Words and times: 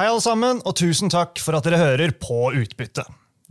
Hei, 0.00 0.06
alle 0.08 0.22
sammen, 0.24 0.62
og 0.64 0.72
tusen 0.80 1.10
takk 1.12 1.36
for 1.44 1.58
at 1.58 1.66
dere 1.66 1.76
hører 1.76 2.14
på 2.16 2.54
Utbytte. 2.56 3.02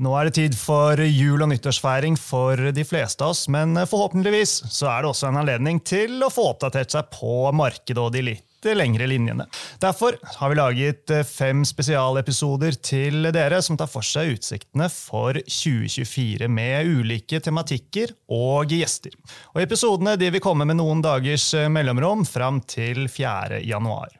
Nå 0.02 0.16
er 0.18 0.26
det 0.26 0.32
tid 0.34 0.56
for 0.58 0.98
jul- 0.98 1.44
og 1.46 1.52
nyttårsfeiring 1.52 2.16
for 2.18 2.72
de 2.74 2.86
fleste 2.90 3.22
av 3.22 3.36
oss, 3.36 3.44
men 3.54 3.78
forhåpentligvis 3.78 4.56
så 4.74 4.88
er 4.90 5.04
det 5.04 5.12
også 5.12 5.28
en 5.30 5.38
anledning 5.44 5.78
til 5.86 6.16
å 6.26 6.32
få 6.34 6.48
oppdatert 6.56 6.96
seg 6.96 7.12
på 7.14 7.52
markedet 7.54 8.02
og 8.02 8.16
de 8.16 8.24
litt 8.32 8.66
lengre 8.66 9.06
linjene. 9.12 9.46
Derfor 9.78 10.18
har 10.40 10.50
vi 10.50 10.58
laget 10.58 11.14
fem 11.30 11.62
spesialepisoder 11.70 12.80
til 12.82 13.30
dere 13.30 13.62
som 13.62 13.78
tar 13.78 13.92
for 13.92 14.02
seg 14.02 14.34
utsiktene 14.40 14.90
for 14.90 15.38
2024 15.38 16.50
med 16.50 16.90
ulike 16.90 17.44
tematikker 17.46 18.16
og 18.34 18.74
gjester. 18.74 19.14
Og 19.54 19.62
Episodene 19.68 20.18
de 20.18 20.34
vil 20.34 20.42
komme 20.42 20.66
med 20.66 20.82
noen 20.82 21.06
dagers 21.06 21.52
mellomrom 21.70 22.26
fram 22.26 22.58
til 22.66 23.06
4. 23.06 23.62
januar. 23.70 24.18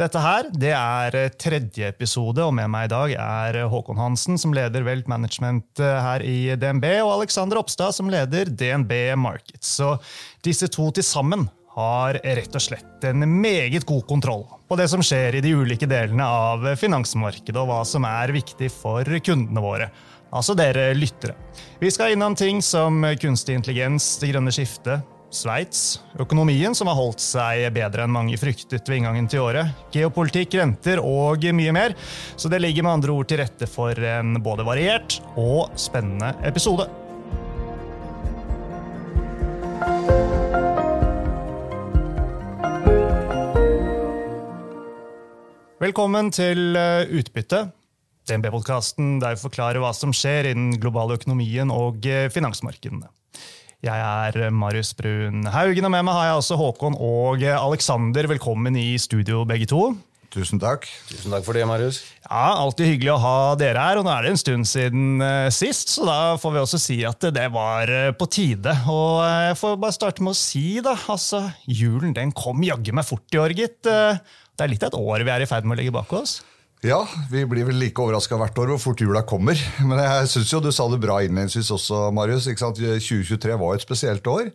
Dette 0.00 0.20
her 0.24 0.46
det 0.56 0.70
er 0.72 1.16
tredje 1.36 1.90
episode, 1.92 2.40
og 2.40 2.54
med 2.56 2.70
meg 2.72 2.86
i 2.86 2.92
dag 2.92 3.14
er 3.20 3.58
Håkon 3.68 4.00
Hansen, 4.00 4.38
som 4.40 4.54
leder 4.56 4.86
Welt 4.86 5.08
Management 5.10 5.82
her 5.82 6.24
i 6.24 6.54
DNB, 6.56 6.86
og 7.04 7.18
Alexander 7.18 7.60
Oppstad, 7.60 7.92
som 7.92 8.08
leder 8.12 8.48
DNB 8.48 8.92
Markets. 9.20 9.74
Så 9.76 9.98
disse 10.44 10.70
to 10.72 10.88
til 10.96 11.04
sammen 11.04 11.44
har 11.76 12.16
rett 12.24 12.56
og 12.56 12.64
slett 12.64 13.04
en 13.08 13.24
meget 13.40 13.84
god 13.88 14.04
kontroll 14.08 14.46
på 14.68 14.76
det 14.80 14.88
som 14.92 15.04
skjer 15.04 15.36
i 15.36 15.44
de 15.44 15.52
ulike 15.56 15.88
delene 15.88 16.24
av 16.24 16.66
finansmarkedet, 16.80 17.56
og 17.60 17.68
hva 17.68 17.82
som 17.88 18.08
er 18.08 18.32
viktig 18.32 18.72
for 18.72 19.08
kundene 19.24 19.64
våre. 19.64 19.92
Altså 20.32 20.56
dere 20.56 20.94
lyttere. 20.96 21.36
Vi 21.80 21.90
skal 21.92 22.14
innom 22.14 22.36
ting 22.36 22.64
som 22.64 23.04
kunstig 23.20 23.58
intelligens, 23.60 24.14
det 24.20 24.32
grønne 24.32 24.52
skiftet, 24.56 25.04
Sveits, 25.32 26.02
økonomien 26.20 26.74
som 26.76 26.90
har 26.90 26.96
holdt 26.98 27.22
seg 27.24 27.64
bedre 27.72 28.04
enn 28.04 28.12
mange 28.12 28.36
fryktet 28.36 28.84
ved 28.84 28.98
inngangen 28.98 29.30
til 29.32 29.40
året, 29.40 29.70
geopolitikk, 29.94 30.58
renter 30.60 31.00
og 31.00 31.46
mye 31.56 31.72
mer. 31.72 31.94
Så 32.36 32.50
det 32.52 32.60
ligger 32.60 32.84
med 32.84 32.98
andre 32.98 33.14
ord 33.16 33.30
til 33.30 33.40
rette 33.40 33.64
for 33.64 33.96
en 33.96 34.36
både 34.44 34.66
variert 34.68 35.22
og 35.40 35.72
spennende 35.80 36.34
episode. 36.44 36.84
Velkommen 45.80 46.28
til 46.30 46.76
eh, 46.76 47.08
Utbytte. 47.08 47.64
DNB-podkasten 48.28 49.16
der 49.24 49.34
vi 49.34 49.42
forklarer 49.48 49.80
hva 49.82 49.96
som 49.96 50.12
skjer 50.14 50.52
innen 50.52 50.76
global 50.76 51.16
økonomien 51.16 51.72
og 51.72 52.04
eh, 52.04 52.28
finansmarkedene. 52.30 53.08
Jeg 53.82 53.98
er 53.98 54.52
Marius 54.54 54.92
Brun 54.94 55.42
Haugen, 55.50 55.82
og 55.88 55.90
med 55.90 56.04
meg 56.06 56.14
har 56.14 56.28
jeg 56.28 56.36
også 56.38 56.54
Håkon 56.60 56.94
og 57.02 57.40
Alexander. 57.42 58.28
Velkommen 58.30 58.76
i 58.78 58.92
studio, 58.94 59.40
begge 59.42 59.66
to. 59.72 59.88
Tusen 60.30 60.60
takk. 60.62 60.86
Tusen 61.08 61.34
takk 61.34 61.42
for 61.42 61.58
det, 61.58 61.64
Marius. 61.66 61.98
Ja, 62.22 62.60
Alltid 62.62 62.92
hyggelig 62.92 63.10
å 63.16 63.18
ha 63.24 63.32
dere 63.58 63.82
her. 63.82 63.98
og 63.98 64.06
Nå 64.06 64.12
er 64.14 64.22
det 64.22 64.30
en 64.36 64.38
stund 64.38 64.70
siden 64.70 65.18
uh, 65.18 65.50
sist, 65.50 65.90
så 65.96 66.06
da 66.06 66.20
får 66.38 66.54
vi 66.54 66.62
også 66.62 66.80
si 66.84 67.00
at 67.10 67.26
det 67.34 67.48
var 67.50 67.90
uh, 67.90 68.12
på 68.14 68.30
tide. 68.30 68.76
Og 68.86 69.18
uh, 69.18 69.48
Jeg 69.48 69.58
får 69.64 69.76
bare 69.82 69.98
starte 69.98 70.22
med 70.22 70.36
å 70.36 70.40
si 70.44 70.78
da, 70.78 70.94
altså, 71.10 71.42
julen 71.66 72.14
den 72.14 72.30
kom 72.38 72.62
jaggu 72.62 72.94
meg 72.94 73.08
fort 73.10 73.34
i 73.34 73.42
år, 73.42 73.58
gitt. 73.58 73.82
det 73.82 74.62
er 74.62 74.70
litt 74.70 74.86
av 74.86 74.94
et 74.94 75.02
år 75.02 75.26
vi 75.26 75.34
er 75.34 75.42
i 75.42 75.50
ferd 75.50 75.66
med 75.66 75.74
å 75.74 75.82
legge 75.82 75.98
bak 75.98 76.14
oss. 76.22 76.38
Ja, 76.82 77.04
vi 77.30 77.44
blir 77.46 77.62
vel 77.68 77.76
like 77.78 78.02
overraska 78.02 78.34
hvert 78.40 78.56
år 78.58 78.72
hvor 78.72 78.80
fort 78.82 78.98
jula 79.04 79.20
kommer. 79.22 79.54
Men 79.86 80.00
jeg 80.02 80.30
syns 80.32 80.50
jo 80.50 80.58
du 80.58 80.72
sa 80.74 80.88
det 80.90 80.98
bra 81.04 81.20
innledningsvis 81.22 81.68
også, 81.76 82.08
Marius. 82.10 82.48
2023 82.50 83.54
var 83.60 83.76
et 83.76 83.84
spesielt 83.84 84.26
år. 84.26 84.48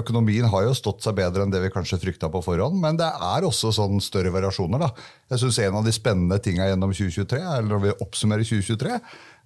Økonomien 0.00 0.46
har 0.48 0.64
jo 0.64 0.72
stått 0.78 1.04
seg 1.04 1.18
bedre 1.18 1.44
enn 1.44 1.52
det 1.52 1.60
vi 1.60 1.68
kanskje 1.74 1.98
frykta 2.00 2.30
på 2.32 2.40
forhånd, 2.46 2.78
men 2.80 2.96
det 2.96 3.10
er 3.12 3.44
også 3.44 3.74
sånn 3.76 4.00
større 4.00 4.32
variasjoner. 4.32 4.80
da. 4.80 4.88
Jeg 5.28 5.42
synes 5.42 5.58
En 5.66 5.76
av 5.76 5.84
de 5.84 5.92
spennende 5.92 6.38
tinga 6.40 6.70
gjennom 6.70 6.94
2023, 6.96 7.42
eller 7.42 7.68
når 7.68 7.82
vi 7.84 7.96
oppsummerer 8.00 8.48
2023, 8.48 8.96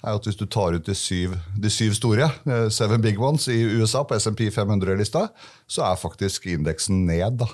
er 0.06 0.14
at 0.14 0.28
hvis 0.28 0.38
du 0.38 0.46
tar 0.46 0.78
ut 0.78 0.86
de 0.86 0.94
syv, 0.94 1.34
de 1.58 1.70
syv 1.74 1.96
store, 1.98 2.30
seven 2.70 3.02
big 3.02 3.18
ones 3.18 3.48
i 3.50 3.64
USA 3.82 4.04
på 4.06 4.14
SMP 4.22 4.46
500-lista, 4.54 5.26
så 5.66 5.90
er 5.90 5.98
faktisk 5.98 6.46
indeksen 6.54 7.02
ned. 7.02 7.42
da. 7.42 7.50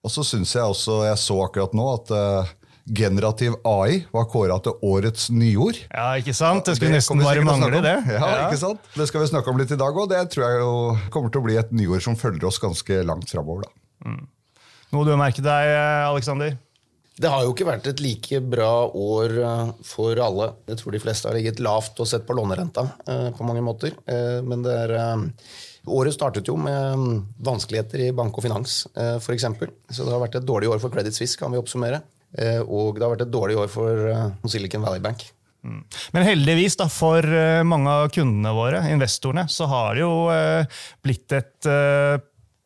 Og 0.00 0.16
så 0.16 0.24
syns 0.24 0.56
jeg 0.56 0.64
også, 0.64 1.02
jeg 1.10 1.20
så 1.20 1.42
akkurat 1.44 1.76
nå 1.76 1.90
at 1.98 2.56
generativ 2.94 3.56
AI 3.68 4.04
var 4.14 4.28
kåra 4.32 4.56
til 4.64 4.76
årets 4.84 5.28
nyord. 5.34 5.76
Ja, 5.90 6.12
ikke 6.20 6.34
sant? 6.36 6.64
Det 6.66 6.76
skulle 6.78 6.94
det 6.94 7.00
nesten 7.02 7.22
bare 7.22 7.44
mangle, 7.44 7.82
det. 7.84 7.96
Ja, 8.08 8.20
ja, 8.22 8.46
ikke 8.46 8.60
sant? 8.60 8.88
Det 8.94 9.08
skal 9.10 9.22
vi 9.24 9.28
snakke 9.32 9.52
om 9.52 9.60
litt 9.60 9.74
i 9.74 9.78
dag 9.80 9.92
òg. 9.92 10.08
Det 10.12 10.22
tror 10.32 10.46
jeg 10.46 10.62
jo 10.62 10.72
kommer 11.14 11.32
til 11.34 11.42
å 11.42 11.46
bli 11.48 11.58
et 11.60 11.74
nyord 11.76 12.04
som 12.04 12.16
følger 12.18 12.48
oss 12.48 12.60
ganske 12.62 13.02
langt 13.06 13.28
framover. 13.30 13.68
Mm. 14.06 14.24
Noe 14.94 15.04
du 15.04 15.12
har 15.12 15.20
merket 15.20 15.44
deg, 15.44 15.74
Aleksander? 16.08 16.56
Det 17.18 17.30
har 17.32 17.42
jo 17.42 17.50
ikke 17.50 17.66
vært 17.66 17.88
et 17.90 18.00
like 18.00 18.38
bra 18.46 18.86
år 18.86 19.32
for 19.84 20.20
alle. 20.22 20.52
Jeg 20.70 20.78
tror 20.78 20.94
de 20.94 21.00
fleste 21.02 21.26
har 21.26 21.34
ligget 21.34 21.58
lavt 21.64 21.98
og 21.98 22.06
sett 22.06 22.22
på 22.28 22.36
lånerenta 22.38 22.84
på 23.04 23.46
mange 23.48 23.64
måter. 23.66 23.96
Men 24.46 24.62
det 24.64 24.76
er 24.86 24.94
Året 25.88 26.12
startet 26.12 26.44
jo 26.50 26.52
med 26.60 27.22
vanskeligheter 27.40 28.02
i 28.04 28.12
bank 28.12 28.36
og 28.36 28.44
finans, 28.44 28.82
f.eks. 28.92 29.46
Så 29.88 30.04
det 30.04 30.12
har 30.12 30.20
vært 30.20 30.36
et 30.36 30.46
dårlig 30.46 30.68
år 30.68 30.82
for 30.82 30.92
Credit 30.92 31.16
Suisse, 31.16 31.38
kan 31.40 31.48
vi 31.54 31.60
oppsummere. 31.60 32.02
Og 32.68 32.98
det 32.98 33.04
har 33.04 33.12
vært 33.14 33.24
et 33.24 33.32
dårlig 33.32 33.56
år 33.56 33.70
for 33.72 34.48
Silicon 34.52 34.84
Valley 34.84 35.00
Bank. 35.04 35.22
Mm. 35.64 35.80
Men 36.14 36.26
heldigvis 36.26 36.76
da, 36.78 36.86
for 36.92 37.24
mange 37.66 37.90
av 37.90 38.10
kundene 38.14 38.52
våre, 38.54 38.82
investorene, 38.92 39.46
så 39.50 39.66
har 39.70 39.96
det 39.96 40.04
jo 40.04 40.12
blitt 41.02 41.34
et 41.38 41.70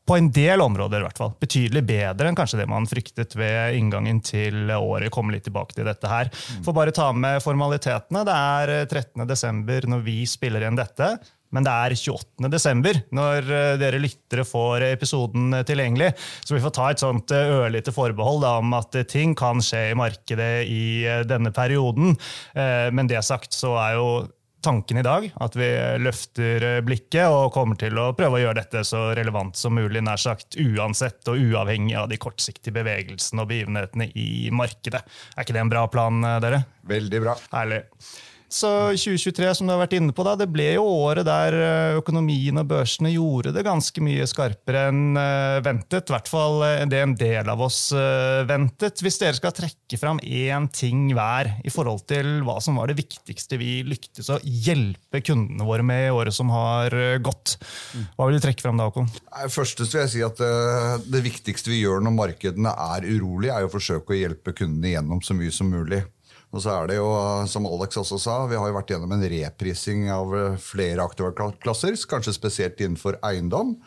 på 0.03 0.17
en 0.19 0.29
del 0.35 0.61
områder 0.61 1.01
i 1.01 1.07
hvert 1.07 1.21
fall, 1.21 1.31
betydelig 1.41 1.85
bedre 1.87 2.29
enn 2.29 2.37
kanskje 2.37 2.59
det 2.59 2.67
man 2.71 2.89
fryktet 2.91 3.37
ved 3.39 3.77
inngangen 3.79 4.19
til 4.27 4.73
året. 4.75 5.07
Jeg 5.07 5.15
kommer 5.15 5.37
litt 5.37 5.47
tilbake 5.47 5.77
til 5.77 5.87
dette 5.87 6.11
her. 6.11 6.31
For 6.65 6.75
bare 6.77 6.95
ta 6.95 7.13
med 7.15 7.39
formalitetene. 7.45 8.25
Det 8.27 8.35
er 8.35 8.73
13. 8.89 9.23
desember 9.31 9.87
når 9.89 10.03
vi 10.05 10.17
spiller 10.29 10.65
igjen 10.65 10.81
dette. 10.81 11.15
Men 11.53 11.67
det 11.67 11.73
er 11.73 11.95
28. 11.97 12.51
desember 12.53 13.01
når 13.15 13.49
dere 13.81 14.01
lyttere 14.03 14.45
får 14.49 14.87
episoden 14.91 15.55
tilgjengelig. 15.69 16.13
Så 16.43 16.57
vi 16.57 16.63
får 16.65 16.77
ta 16.77 16.91
et 16.91 17.03
sånt 17.03 17.33
ørlite 17.37 17.95
forbehold 17.95 18.43
da, 18.45 18.57
om 18.63 18.77
at 18.79 18.97
ting 19.13 19.37
kan 19.39 19.61
skje 19.65 19.91
i 19.93 19.99
markedet 19.99 20.53
i 20.67 20.85
denne 21.29 21.53
perioden. 21.55 22.17
Men 22.57 23.11
det 23.11 23.21
sagt 23.27 23.53
så 23.57 23.77
er 23.81 23.99
jo 23.99 24.07
tanken 24.63 25.01
i 25.01 25.03
dag 25.05 25.25
at 25.43 25.57
vi 25.59 25.69
løfter 25.99 26.65
blikket 26.87 27.27
og 27.27 27.53
kommer 27.55 27.79
til 27.81 27.99
å 27.99 28.13
prøve 28.17 28.39
å 28.39 28.43
gjøre 28.45 28.61
dette 28.61 28.85
så 28.87 29.09
relevant 29.19 29.59
som 29.59 29.75
mulig, 29.75 30.03
nær 30.07 30.21
sagt 30.23 30.55
uansett 30.61 31.27
og 31.33 31.41
uavhengig 31.43 31.97
av 31.99 32.07
de 32.13 32.21
kortsiktige 32.23 32.77
bevegelsene 32.79 33.43
og 33.43 33.51
begivenhetene 33.51 34.09
i 34.15 34.53
markedet. 34.55 35.03
Er 35.35 35.45
ikke 35.45 35.57
det 35.59 35.65
en 35.65 35.73
bra 35.73 35.87
plan, 35.91 36.23
dere? 36.45 36.63
Veldig 36.89 37.25
bra. 37.27 37.35
Herlig. 37.57 37.83
Så 38.53 38.69
2023 38.93 39.55
som 39.57 39.69
du 39.69 39.73
har 39.73 39.81
vært 39.81 39.95
inne 39.97 40.13
på 40.13 40.25
da, 40.27 40.35
det 40.37 40.51
ble 40.53 40.75
jo 40.75 40.85
året 40.85 41.25
der 41.25 41.55
økonomien 41.97 42.61
og 42.61 42.69
børsene 42.69 43.09
gjorde 43.15 43.55
det 43.57 43.65
ganske 43.65 44.05
mye 44.05 44.27
skarpere 44.29 44.83
enn 44.91 45.17
ventet. 45.65 46.11
I 46.11 46.13
hvert 46.13 46.29
fall 46.29 46.61
det 46.91 47.01
en 47.01 47.15
del 47.17 47.49
av 47.49 47.63
oss 47.65 47.79
ventet. 48.49 49.01
Hvis 49.01 49.17
dere 49.23 49.39
skal 49.39 49.57
trekke 49.57 49.97
fram 49.97 50.21
én 50.21 50.69
ting 50.69 51.09
hver 51.17 51.49
i 51.65 51.73
forhold 51.73 52.05
til 52.13 52.43
hva 52.45 52.59
som 52.61 52.77
var 52.77 52.93
det 52.93 52.99
viktigste 53.01 53.57
vi 53.57 53.81
lyktes 53.89 54.29
å 54.29 54.41
hjelpe 54.45 55.25
kundene 55.25 55.65
våre 55.65 55.87
med 55.89 56.11
i 56.11 56.13
året 56.13 56.37
som 56.37 56.53
har 56.53 56.93
gått, 57.25 57.57
hva 58.19 58.29
vil 58.29 58.37
du 58.37 58.45
trekke 58.45 58.67
fram 58.69 58.77
da, 58.77 58.91
Håkon? 58.91 59.09
Først 59.49 59.81
vil 59.81 60.03
jeg 60.05 60.13
si 60.13 60.27
at 60.27 60.41
Det 61.09 61.25
viktigste 61.25 61.73
vi 61.73 61.81
gjør 61.87 62.05
når 62.05 62.21
markedene 62.21 62.77
er 62.93 63.09
urolige, 63.09 63.57
er 63.57 63.65
å 63.65 63.73
forsøke 63.73 64.13
å 64.13 64.25
hjelpe 64.27 64.53
kundene 64.61 64.93
gjennom 64.93 65.25
så 65.25 65.33
mye 65.39 65.55
som 65.55 65.73
mulig. 65.73 66.05
Og 66.53 66.61
så 66.61 66.73
er 66.75 66.91
det 66.91 66.99
jo, 66.99 67.09
som 67.49 67.67
Alex 67.69 67.97
også 67.97 68.19
sa, 68.21 68.35
Vi 68.47 68.59
har 68.61 68.69
jo 68.69 68.77
vært 68.77 68.91
gjennom 68.93 69.13
en 69.15 69.29
reprising 69.33 70.09
av 70.13 70.35
flere 70.61 71.05
aktuarklasser, 71.05 71.97
kanskje 72.09 72.37
spesielt 72.37 72.81
innenfor 72.81 73.17
eiendom. 73.25 73.79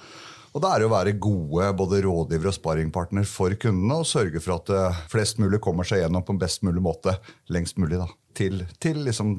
Og 0.56 0.64
Det 0.64 0.72
er 0.72 0.86
å 0.86 0.92
være 0.94 1.18
gode 1.20 1.68
både 1.76 2.00
rådgiver 2.06 2.48
og 2.48 2.56
sparringpartner 2.56 3.26
for 3.28 3.54
kundene 3.60 4.00
og 4.00 4.08
sørge 4.08 4.40
for 4.40 4.56
at 4.56 5.02
flest 5.12 5.42
mulig 5.44 5.60
kommer 5.62 5.84
seg 5.86 6.00
gjennom 6.02 6.24
på 6.24 6.32
en 6.32 6.40
best 6.40 6.64
mulig 6.64 6.82
måte 6.82 7.18
lengst 7.52 7.78
mulig. 7.78 8.00
da, 8.00 8.08
Til, 8.34 8.64
til 8.80 9.04
liksom 9.04 9.36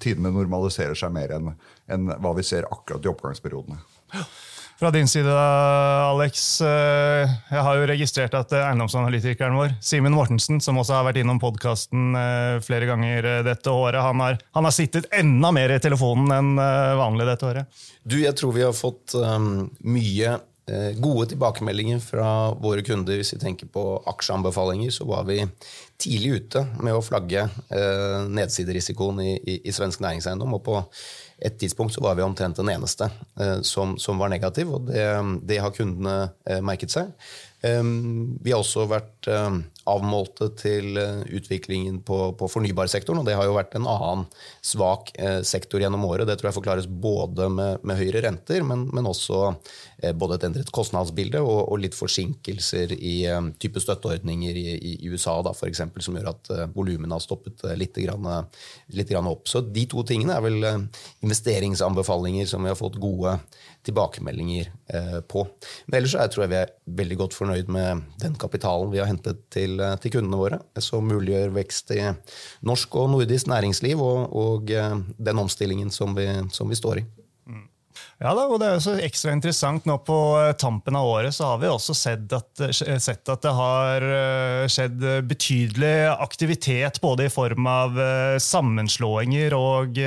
tidene 0.00 0.32
normaliserer 0.32 0.96
seg 0.96 1.12
mer 1.12 1.36
enn, 1.36 1.52
enn 1.92 2.08
hva 2.08 2.32
vi 2.34 2.42
ser 2.48 2.66
akkurat 2.72 3.04
i 3.04 3.12
oppgangsperiodene. 3.12 3.78
Fra 4.76 4.90
din 4.92 5.08
side, 5.08 5.32
Alex. 5.32 6.60
Jeg 6.60 7.62
har 7.64 7.78
jo 7.78 7.86
registrert 7.88 8.34
at 8.36 8.50
eiendomsanalytikeren 8.58 9.56
vår, 9.56 9.72
Simen 9.80 10.12
Mortensen, 10.12 10.60
som 10.60 10.76
også 10.76 10.98
har 10.98 11.06
vært 11.06 11.22
innom 11.22 11.40
podkasten 11.40 12.12
flere 12.60 12.88
ganger 12.90 13.30
dette 13.46 13.72
året, 13.72 13.96
han 14.04 14.20
har, 14.20 14.36
han 14.52 14.68
har, 14.68 14.74
sittet 14.76 15.08
enda 15.16 15.48
mer 15.56 15.72
i 15.72 15.80
telefonen 15.80 16.34
enn 16.36 16.60
vanlig 17.00 17.24
dette 17.30 17.48
året. 17.48 17.80
Du, 18.04 18.18
Jeg 18.20 18.36
tror 18.36 18.52
vi 18.52 18.66
har 18.66 18.76
fått 18.76 19.16
um, 19.16 19.64
mye 19.80 20.36
gode 20.98 21.28
tilbakemeldinger 21.30 22.00
fra 22.02 22.28
våre 22.58 22.82
kunder. 22.82 23.16
Hvis 23.16 23.32
vi 23.36 23.38
tenker 23.38 23.68
på 23.72 23.84
aksjeanbefalinger, 24.10 24.90
så 24.90 25.06
var 25.06 25.24
vi 25.28 25.38
tidlig 25.96 26.32
ute 26.40 26.64
med 26.82 26.96
å 26.96 27.04
flagge 27.04 27.46
eh, 27.46 28.26
nedsiderisikoen 28.28 29.22
i, 29.22 29.36
i, 29.38 29.60
i 29.70 29.74
svensk 29.74 30.02
næringseiendom. 30.02 30.56
og 30.58 30.64
på 30.66 30.80
et 31.38 31.58
tidspunkt 31.60 31.94
så 31.94 32.00
var 32.00 32.16
vi 32.16 32.24
omtrent 32.24 32.56
den 32.56 32.70
eneste 32.72 33.10
eh, 33.40 33.60
som, 33.60 33.98
som, 34.00 34.16
var 34.18 34.32
negativ, 34.32 34.70
og 34.72 34.88
det, 34.88 35.04
det 35.44 35.60
har 35.60 35.74
kundene 35.76 36.30
eh, 36.48 36.62
merket 36.64 36.94
seg. 36.94 37.12
Um, 37.66 38.36
vi 38.44 38.52
har 38.52 38.60
også 38.60 38.84
vært 38.86 39.26
um, 39.32 39.58
avmålte 39.90 40.50
til 40.60 40.98
utviklingen 41.34 41.98
på, 42.06 42.18
på, 42.38 42.48
fornybarsektoren, 42.52 43.20
og 43.20 43.26
det 43.26 43.34
har 43.36 43.48
jo 43.48 43.56
vært 43.56 43.74
en 43.78 43.88
annen 43.90 44.26
svak 44.64 45.10
sektor 45.46 45.82
gjennom 45.82 46.04
året. 46.06 46.28
Det 46.28 46.36
tror 46.38 46.50
jeg 46.50 46.58
forklares 46.58 46.86
både 46.86 47.48
med, 47.50 47.82
med 47.86 47.98
høyere 47.98 48.22
renter, 48.28 48.62
men, 48.66 48.86
men 48.94 49.08
også 49.08 49.56
både 50.14 50.36
et 50.36 50.46
endret 50.48 50.70
kostnadsbilde 50.74 51.40
og, 51.40 51.70
og 51.72 51.80
litt 51.80 51.96
forsinkelser 51.96 52.92
i 52.96 53.14
um, 53.32 53.48
type 53.56 53.80
støtteordninger 53.80 54.58
i, 54.60 54.64
i, 54.76 54.94
USA, 55.08 55.38
da, 55.44 55.54
for 55.56 55.70
eksempel, 55.70 56.04
som 56.04 56.18
gjør 56.18 56.28
at 56.34 56.50
uh, 56.52 56.64
volumene 56.74 57.16
har 57.16 57.24
stoppet 57.24 57.64
litt, 57.80 57.96
grann, 58.04 58.28
litt 58.92 59.12
grann 59.12 59.30
opp. 59.30 59.48
Så 59.48 59.64
de 59.64 59.86
to 59.88 60.04
tingene 60.06 60.36
er 60.36 60.44
vel 60.44 60.68
investeringsanbefalinger 61.24 62.48
som 62.50 62.66
vi 62.66 62.72
har 62.72 62.78
fått 62.78 63.00
gode 63.00 63.38
tilbakemeldinger 63.86 64.72
eh, 64.86 65.20
på. 65.20 65.46
Men 65.86 65.98
ellers 66.00 66.16
jeg 66.16 66.32
tror 66.32 66.44
jeg 66.44 66.52
vi 66.52 66.58
er 66.60 66.72
veldig 67.00 67.18
godt 67.22 67.36
fornøyd 67.36 67.70
med 67.72 68.06
den 68.22 68.34
kapitalen 68.40 68.90
vi 68.92 69.00
har 69.02 69.10
hentet 69.10 69.44
til, 69.52 69.78
eh, 69.80 69.96
til 70.02 70.16
kundene 70.16 70.40
våre, 70.40 70.60
som 70.82 71.06
muliggjør 71.06 71.54
vekst 71.56 71.94
i 71.96 72.02
norsk 72.66 72.98
og 73.00 73.12
nordisk 73.14 73.50
næringsliv 73.52 74.02
og, 74.02 74.34
og 74.36 74.74
eh, 74.74 74.98
den 75.30 75.44
omstillingen 75.44 75.94
som 75.94 76.16
vi, 76.18 76.28
som 76.56 76.72
vi 76.72 76.78
står 76.78 77.02
i. 77.02 77.06
Ja, 78.22 78.32
da, 78.32 78.46
og 78.46 78.60
det 78.60 78.68
er 78.68 78.76
jo 78.76 78.84
så 78.84 78.94
ekstra 79.04 79.34
interessant 79.34 79.86
nå 79.88 79.98
På 80.06 80.18
tampen 80.60 80.96
av 80.96 81.08
året 81.08 81.34
så 81.36 81.50
har 81.50 81.60
vi 81.60 81.68
også 81.70 81.96
sett 81.96 82.32
at, 82.36 82.48
sett 82.72 83.28
at, 83.28 83.42
det 83.44 83.52
har 83.56 84.06
skjedd 84.72 85.04
betydelig 85.28 85.94
aktivitet, 86.14 87.00
både 87.02 87.28
i 87.28 87.32
form 87.32 87.68
av 87.70 88.00
sammenslåinger 88.42 89.54
og 89.56 90.00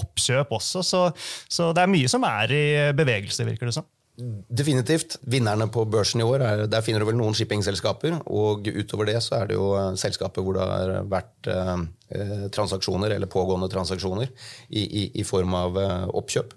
oppkjøp 0.00 0.54
også. 0.58 0.84
Så, 0.86 1.02
så 1.48 1.72
det 1.74 1.84
er 1.84 1.92
mye 1.94 2.10
som 2.10 2.26
er 2.28 2.54
i 2.54 2.64
bevegelse, 2.96 3.48
virker 3.48 3.70
det 3.70 3.76
som. 3.78 3.88
Definitivt. 4.14 5.16
Vinnerne 5.26 5.66
på 5.74 5.82
børsen 5.90 6.20
i 6.22 6.24
år, 6.26 6.42
er, 6.46 6.60
der 6.70 6.82
finner 6.86 7.02
du 7.02 7.08
vel 7.08 7.16
noen 7.18 7.34
shippingselskaper. 7.34 8.20
Og 8.30 8.68
utover 8.70 9.08
det 9.10 9.18
så 9.24 9.40
er 9.40 9.50
det 9.50 9.56
jo 9.58 9.72
eh, 9.74 9.96
selskaper 9.98 10.44
hvor 10.44 10.54
det 10.54 10.66
har 10.70 10.92
vært 11.10 11.48
eh, 11.50 11.72
eh, 12.14 12.44
transaksjoner, 12.54 13.16
eller 13.16 13.30
pågående 13.30 13.66
transaksjoner, 13.72 14.30
i, 14.70 14.84
i, 14.84 15.02
i 15.18 15.24
form 15.26 15.56
av 15.58 15.80
eh, 15.82 16.04
oppkjøp. 16.14 16.54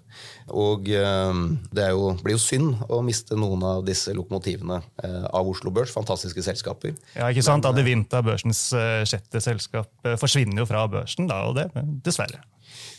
Og 0.54 0.86
eh, 0.94 1.40
det 1.74 1.88
jo, 1.90 2.12
blir 2.22 2.38
jo 2.38 2.44
synd 2.44 2.84
å 2.86 3.00
miste 3.02 3.38
noen 3.38 3.66
av 3.66 3.82
disse 3.88 4.14
lokomotivene 4.14 4.78
eh, 5.02 5.24
av 5.26 5.50
Oslo 5.50 5.74
Børs. 5.74 5.90
Fantastiske 5.96 6.44
selskaper. 6.46 6.94
Ja, 7.16 7.26
ikke 7.26 7.42
sant? 7.48 7.66
Adevinta, 7.66 8.22
børsens 8.22 8.68
sjette 9.10 9.42
selskap, 9.42 9.90
forsvinner 10.22 10.62
jo 10.62 10.70
fra 10.70 10.86
børsen 10.94 11.26
da, 11.26 11.42
og 11.50 11.58
det, 11.58 11.66
dessverre. 12.06 12.44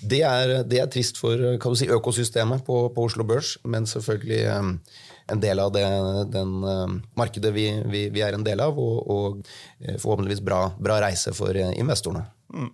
Det 0.01 0.21
er, 0.23 0.53
det 0.67 0.79
er 0.79 0.89
trist 0.91 1.19
for 1.19 1.35
si, 1.75 1.89
økosystemet 1.91 2.63
på, 2.67 2.81
på, 2.95 3.05
Oslo 3.09 3.25
Børs, 3.27 3.57
men 3.67 3.87
selvfølgelig 3.89 4.41
um, 4.55 4.73
en 5.29 5.43
del 5.43 5.59
av 5.61 5.73
det 5.75 5.85
den, 6.33 6.55
um, 6.63 6.97
markedet 7.19 7.51
vi, 7.55 7.67
vi, 7.91 8.07
vi, 8.13 8.23
er 8.23 8.37
en 8.37 8.45
del 8.45 8.63
av, 8.63 8.79
og, 8.79 8.99
og 9.11 9.39
eh, 9.83 9.99
forhåpentligvis 9.99 10.43
bra, 10.45 10.65
bra, 10.79 10.99
reise 11.03 11.35
for 11.35 11.55
investorene. 11.55 12.25
Mm. 12.49 12.71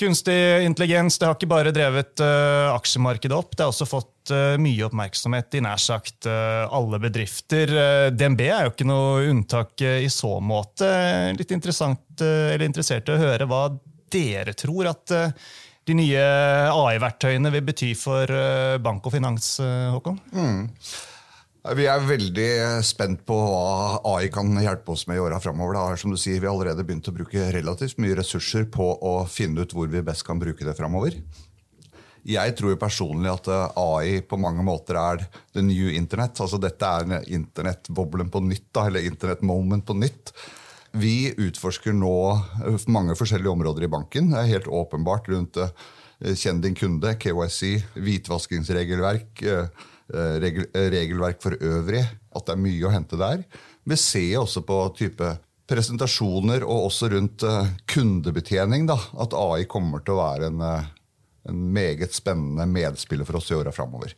Kunstig 0.00 0.64
intelligens 0.64 1.18
det 1.20 1.26
har 1.28 1.34
ikke 1.36 1.50
bare 1.50 1.72
drevet 1.76 2.22
uh, 2.24 2.70
aksjemarkedet 2.72 3.36
opp, 3.36 3.52
det 3.52 3.66
har 3.66 3.72
også 3.74 3.88
fått 3.88 4.32
uh, 4.32 4.54
mye 4.62 4.86
oppmerksomhet 4.86 5.58
i 5.58 5.64
nær 5.66 5.82
sagt 5.82 6.28
uh, 6.30 6.64
alle 6.72 7.02
bedrifter. 7.02 7.74
DNB 8.14 8.46
er 8.46 8.64
jo 8.64 8.72
ikke 8.72 8.88
noe 8.88 9.26
unntak 9.28 9.84
i 9.84 10.08
så 10.12 10.38
måte. 10.40 10.88
Litt 11.36 11.52
interessant, 11.52 12.06
eller 12.22 12.64
interessert 12.64 13.10
i 13.10 13.16
å 13.16 13.20
høre 13.20 13.48
hva 13.50 13.66
dere 14.10 14.54
tror 14.58 14.88
at 14.90 15.12
de 15.88 15.96
nye 15.96 16.24
AI-verktøyene 16.70 17.52
vil 17.54 17.64
bety 17.66 17.94
for 17.98 18.30
eh, 18.30 18.76
bank 18.82 19.06
og 19.08 19.14
finans, 19.14 19.54
eh, 19.64 19.88
Håkon? 19.94 20.18
Mm. 20.34 20.68
Vi 21.76 21.84
er 21.92 22.04
veldig 22.08 22.50
spent 22.88 23.20
på 23.28 23.36
hva 23.36 23.98
AI 24.14 24.30
kan 24.32 24.48
hjelpe 24.62 24.94
oss 24.94 25.04
med 25.10 25.18
i 25.18 25.20
åra 25.20 25.36
framover. 25.44 25.96
Som 26.00 26.14
du 26.14 26.16
sier, 26.20 26.40
vi 26.40 26.48
har 26.48 26.54
allerede 26.54 26.86
begynt 26.88 27.10
å 27.10 27.16
bruke 27.16 27.50
relativt 27.52 28.00
mye 28.00 28.16
ressurser 28.16 28.64
på 28.72 28.86
å 28.96 29.14
finne 29.28 29.66
ut 29.66 29.74
hvor 29.76 29.90
vi 29.92 30.00
best 30.04 30.24
kan 30.24 30.40
bruke 30.40 30.64
det 30.64 30.76
framover. 30.78 31.18
Jeg 32.28 32.52
tror 32.56 32.76
personlig 32.80 33.30
at 33.32 33.48
eh, 33.48 33.80
AI 33.80 34.20
på 34.24 34.40
mange 34.40 34.64
måter 34.64 34.96
er 35.00 35.26
the 35.56 35.64
new 35.64 35.88
internet. 35.92 36.40
Altså 36.40 36.60
Dette 36.60 36.94
er 36.96 37.28
internettboblen 37.28 38.32
på 38.32 38.44
nytt, 38.44 38.70
eller 38.80 39.08
internettmoment 39.08 39.84
på 39.88 39.96
nytt. 40.00 40.32
Vi 40.92 41.30
utforsker 41.38 41.94
nå 41.94 42.16
eh, 42.66 42.86
mange 42.90 43.14
forskjellige 43.18 43.52
områder 43.52 43.86
i 43.86 43.90
banken. 43.92 44.32
Det 44.32 44.40
er 44.40 44.54
helt 44.56 44.70
åpenbart 44.70 45.28
rundt 45.30 45.60
eh, 45.62 45.70
kjenn 46.34 46.62
din 46.64 46.74
kunde, 46.78 47.14
KYC, 47.20 47.84
hvitvaskingsregelverk, 47.94 49.42
eh, 49.46 49.86
regelverk 50.10 51.38
for 51.42 51.54
øvrig. 51.54 52.02
At 52.34 52.46
det 52.46 52.56
er 52.56 52.64
mye 52.64 52.88
å 52.88 52.92
hente 52.94 53.18
der. 53.20 53.44
Vi 53.86 53.98
ser 53.98 54.40
også 54.40 54.64
på 54.66 54.82
type 54.98 55.36
presentasjoner 55.70 56.64
og 56.66 56.88
også 56.88 57.12
rundt 57.12 57.44
kundebetjening 57.86 58.88
da, 58.90 58.96
at 59.22 59.36
AI 59.38 59.68
kommer 59.70 60.02
til 60.02 60.16
å 60.16 60.24
være 60.24 60.48
en, 60.50 60.64
en 61.46 61.60
meget 61.76 62.10
spennende 62.16 62.66
medspiller 62.66 63.28
for 63.28 63.38
oss 63.38 63.52
i 63.52 63.58
åra 63.58 63.70
framover. 63.74 64.16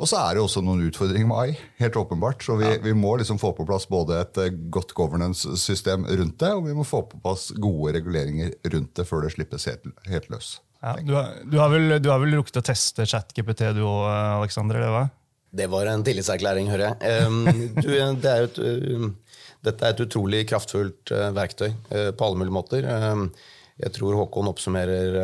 Og 0.00 0.08
så 0.08 0.18
er 0.22 0.36
det 0.36 0.42
også 0.42 0.62
noen 0.64 0.82
utfordringer 0.88 1.28
med 1.28 1.38
AI. 1.38 1.56
helt 1.82 1.96
åpenbart. 2.00 2.42
Så 2.44 2.56
vi, 2.60 2.66
ja. 2.70 2.80
vi 2.82 2.94
må 2.96 3.14
liksom 3.20 3.38
få 3.38 3.52
på 3.56 3.66
plass 3.68 3.86
både 3.90 4.18
et 4.22 4.40
eh, 4.40 4.52
godt 4.72 4.94
governance-system 4.98 6.06
rundt 6.08 6.38
det, 6.40 6.52
og 6.56 6.66
vi 6.66 6.76
må 6.76 6.86
få 6.86 7.04
på 7.10 7.20
plass 7.22 7.50
gode 7.60 7.94
reguleringer 7.98 8.54
rundt 8.72 8.94
det 8.98 9.06
før 9.08 9.26
det 9.26 9.34
slippes 9.36 9.68
helt, 9.68 9.90
helt 10.08 10.30
løs. 10.32 10.54
Ja, 10.82 10.96
du, 10.98 11.12
har, 11.14 11.34
du, 11.46 11.58
har 11.60 11.70
vel, 11.70 11.98
du 12.02 12.08
har 12.10 12.22
vel 12.22 12.34
rukket 12.40 12.58
å 12.58 12.64
teste 12.72 13.06
ChatGPT 13.06 13.68
du 13.76 13.84
òg, 13.86 14.06
Aleksander? 14.40 14.80
Det, 14.82 14.90
var? 14.90 15.12
det 15.60 15.68
var 15.70 15.90
en 15.92 16.02
tillitserklæring, 16.06 16.72
hører 16.72 16.88
jeg. 16.88 17.26
Um, 17.28 17.44
du, 17.78 17.92
det 18.24 18.32
er 18.32 18.48
et, 18.48 18.58
um, 18.58 19.12
dette 19.62 19.86
er 19.86 19.94
et 19.94 20.02
utrolig 20.02 20.42
kraftfullt 20.50 21.14
uh, 21.14 21.28
verktøy 21.36 21.68
uh, 21.70 22.10
på 22.10 22.26
alle 22.26 22.40
mulige 22.40 22.56
måter. 22.56 22.88
Um, 22.88 23.28
jeg 23.82 23.94
tror 23.94 24.18
Håkon 24.18 24.50
oppsummerer 24.50 25.14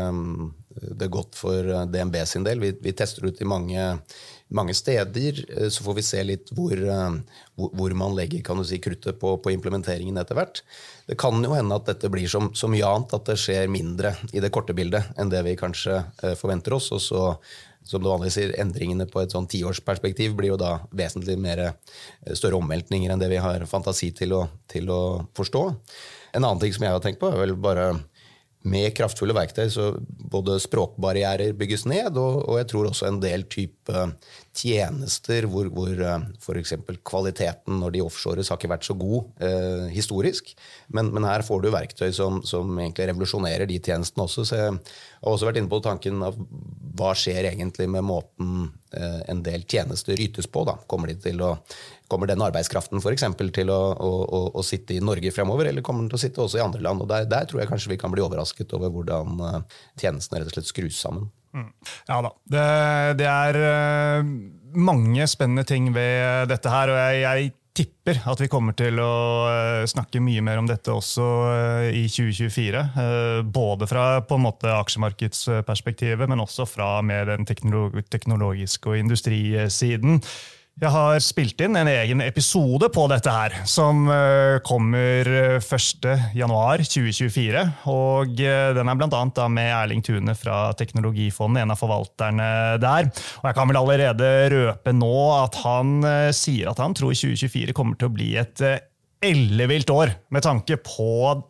det 0.99 1.09
godt 1.13 1.37
for 1.37 1.67
DNB 1.93 2.17
sin 2.27 2.47
del. 2.47 2.63
Vi, 2.63 2.71
vi 2.83 2.95
tester 2.97 3.27
ut 3.29 3.43
i 3.45 3.47
mange 3.47 3.83
mange 4.49 4.75
steder. 4.75 5.45
Eh, 5.57 5.69
så 5.69 5.85
får 5.85 5.95
vi 5.99 6.05
se 6.07 6.25
litt 6.25 6.53
hvor, 6.57 6.75
eh, 6.75 7.39
hvor 7.57 7.95
man 7.99 8.17
legger 8.17 8.43
kan 8.45 8.61
du 8.61 8.65
si, 8.67 8.81
kruttet 8.83 9.21
på, 9.21 9.37
på, 9.43 9.53
implementeringen 9.53 10.19
etter 10.21 10.39
hvert. 10.39 10.63
Det 11.09 11.19
kan 11.21 11.43
jo 11.45 11.55
hende 11.57 11.77
at 11.77 11.89
dette 11.89 12.11
blir 12.13 12.29
som, 12.31 12.51
så 12.55 12.71
mye 12.71 12.87
annet, 12.87 13.15
at 13.17 13.29
det 13.29 13.39
skjer 13.41 13.71
mindre 13.73 14.15
i 14.33 14.43
det 14.45 14.53
korte 14.55 14.77
bildet 14.77 15.13
enn 15.19 15.33
det 15.33 15.45
vi 15.47 15.57
kanskje 15.59 16.03
eh, 16.23 16.37
forventer 16.39 16.77
oss. 16.79 16.93
og 16.93 17.03
så 17.05 17.25
som 17.89 18.03
du 18.05 18.11
vanligvis 18.11 18.35
sier, 18.37 18.51
Endringene 18.61 19.07
på 19.09 19.23
et 19.23 19.33
sånn 19.33 19.47
tiårsperspektiv 19.49 20.35
blir 20.37 20.51
jo 20.51 20.59
da 20.61 20.75
vesentlig 20.93 21.39
mer 21.41 21.63
større 22.37 22.59
omveltninger 22.59 23.09
enn 23.09 23.23
det 23.23 23.31
vi 23.33 23.39
har 23.41 23.65
fantasi 23.65 24.11
til 24.13 24.35
å, 24.37 24.43
til 24.69 24.91
å 24.93 25.25
forstå. 25.33 25.63
En 26.37 26.45
annen 26.45 26.61
ting 26.61 26.75
som 26.77 26.85
jeg 26.85 26.93
har 26.93 27.01
tenkt 27.01 27.23
på, 27.23 27.31
er 27.33 27.41
vel 27.41 27.55
bare 27.57 27.87
med 28.69 28.93
kraftfulle 28.97 29.35
verktøy 29.37 29.69
så 29.73 29.91
både 30.33 30.59
språkbarrierer 30.63 31.55
bygges 31.59 31.87
ned, 31.89 32.17
og, 32.21 32.43
og 32.45 32.61
jeg 32.61 32.69
tror 32.73 32.91
også 32.91 33.09
en 33.09 33.21
del 33.23 33.47
type 33.51 34.05
tjenester 34.59 35.47
hvor, 35.51 35.69
hvor 35.73 35.91
eh, 35.93 36.25
f.eks. 36.43 36.75
kvaliteten 37.07 37.79
når 37.83 37.95
de 37.95 38.03
offshores 38.05 38.51
har 38.51 38.59
ikke 38.59 38.73
vært 38.73 38.89
så 38.89 38.97
god 38.99 39.45
eh, 39.45 39.87
historisk. 39.95 40.53
Men, 40.95 41.13
men, 41.15 41.27
her 41.29 41.45
får 41.47 41.63
du 41.63 41.71
verktøy 41.75 42.11
som, 42.15 42.41
som, 42.47 42.71
egentlig 42.79 43.09
revolusjonerer 43.13 43.69
de 43.71 43.79
tjenestene 43.79 44.27
også. 44.27 44.47
Så 44.49 44.59
jeg 44.59 44.75
har 44.75 45.33
også 45.33 45.49
vært 45.51 45.61
inne 45.63 45.73
på 45.73 45.83
tanken 45.85 46.25
av 46.27 46.39
hva 46.99 47.15
skjer 47.19 47.53
egentlig 47.53 47.89
med 47.93 48.07
måten 48.07 48.69
eh, 48.97 49.21
en 49.31 49.45
del 49.47 49.67
tjenester 49.69 50.19
ytes 50.19 50.51
på. 50.51 50.67
Da. 50.69 50.79
Kommer 50.91 51.13
de 51.13 51.19
til 51.29 51.45
å 51.45 51.55
Kommer 52.09 52.29
den 52.31 52.41
arbeidskraften 52.41 53.03
eksempel, 53.13 53.51
til 53.53 53.69
å, 53.69 53.79
å, 53.93 54.41
å, 54.57 54.63
sitte 54.65 54.97
i 54.97 55.03
Norge 55.05 55.33
fremover, 55.35 55.69
eller 55.69 55.85
kommer 55.85 56.05
den 56.05 56.13
til 56.13 56.17
å 56.17 56.23
sitte 56.23 56.41
også 56.41 56.61
i 56.61 56.65
andre 56.65 56.81
land? 56.85 57.05
Og 57.05 57.11
der, 57.11 57.29
der, 57.29 57.45
tror 57.49 57.61
jeg 57.61 57.69
kanskje 57.69 57.93
vi 57.93 58.01
kan 58.01 58.15
bli 58.15 58.25
overrasket 58.25 58.73
over 58.79 58.93
hvordan 58.95 59.43
uh, 59.45 59.61
tjenestene 60.01 60.41
rett 60.41 60.49
og 60.49 60.57
slett 60.57 60.71
skrus 60.71 61.03
sammen. 61.05 61.29
Mm. 61.53 61.69
Ja 62.09 62.19
da. 62.25 62.33
Det, 62.49 62.65
det 63.21 63.29
er 63.29 63.61
uh, 63.61 64.33
mange 64.89 65.29
spennende 65.29 65.69
ting 65.69 65.93
ved 65.93 66.49
dette 66.49 66.73
her, 66.73 66.95
og 66.95 67.01
jeg, 67.03 67.23
jeg 67.27 67.55
tipper 67.79 68.25
at 68.33 68.41
vi 68.41 68.49
kommer 68.51 68.75
til 68.79 69.05
å 69.05 69.13
uh, 69.53 69.85
snakke 69.93 70.25
mye 70.25 70.49
mer 70.49 70.65
om 70.65 70.69
dette 70.71 70.89
også 70.89 71.31
i 71.93 72.07
2024. 72.09 72.87
Både 73.53 73.89
fra 73.91 74.11
på 74.25 74.41
en 74.41 74.49
måte 74.49 74.73
aksjemarkedsperspektivet, 74.81 76.25
men 76.25 76.41
også 76.41 76.65
fra 76.73 76.95
mer 77.05 77.35
den 77.37 77.45
teknologiske 77.45 78.95
og 78.95 79.03
industrisiden. 79.05 80.23
Jeg 80.79 80.93
har 80.95 81.17
spilt 81.19 81.59
inn 81.65 81.75
en 81.75 81.89
egen 81.91 82.21
episode 82.23 82.87
på 82.95 83.09
dette 83.11 83.33
her, 83.35 83.51
som 83.67 84.05
eh, 84.15 84.61
kommer 84.63 85.27
1.1.2024. 85.59 87.57
Eh, 87.59 87.89
og 87.91 88.39
eh, 88.39 88.71
Den 88.77 88.87
er 88.87 89.01
bl.a. 89.01 89.49
med 89.51 89.73
Erling 89.75 90.05
Tune 90.07 90.37
fra 90.39 90.71
Teknologifondet, 90.79 91.65
en 91.65 91.75
av 91.75 91.81
forvalterne 91.81 92.79
der. 92.79 93.11
Og 93.41 93.49
Jeg 93.51 93.59
kan 93.59 93.73
vel 93.73 93.81
allerede 93.81 94.31
røpe 94.55 94.95
nå 94.95 95.17
at 95.41 95.59
han 95.65 95.99
sier 96.37 96.71
at 96.71 96.79
han 96.79 96.95
tror 96.95 97.11
2024 97.11 97.75
kommer 97.75 97.99
til 97.99 98.07
å 98.13 98.15
bli 98.15 98.31
et 98.39 98.63
ellevilt 99.21 99.91
år 99.91 100.11
med 100.29 100.43
tanke 100.43 100.77
på 100.77 101.09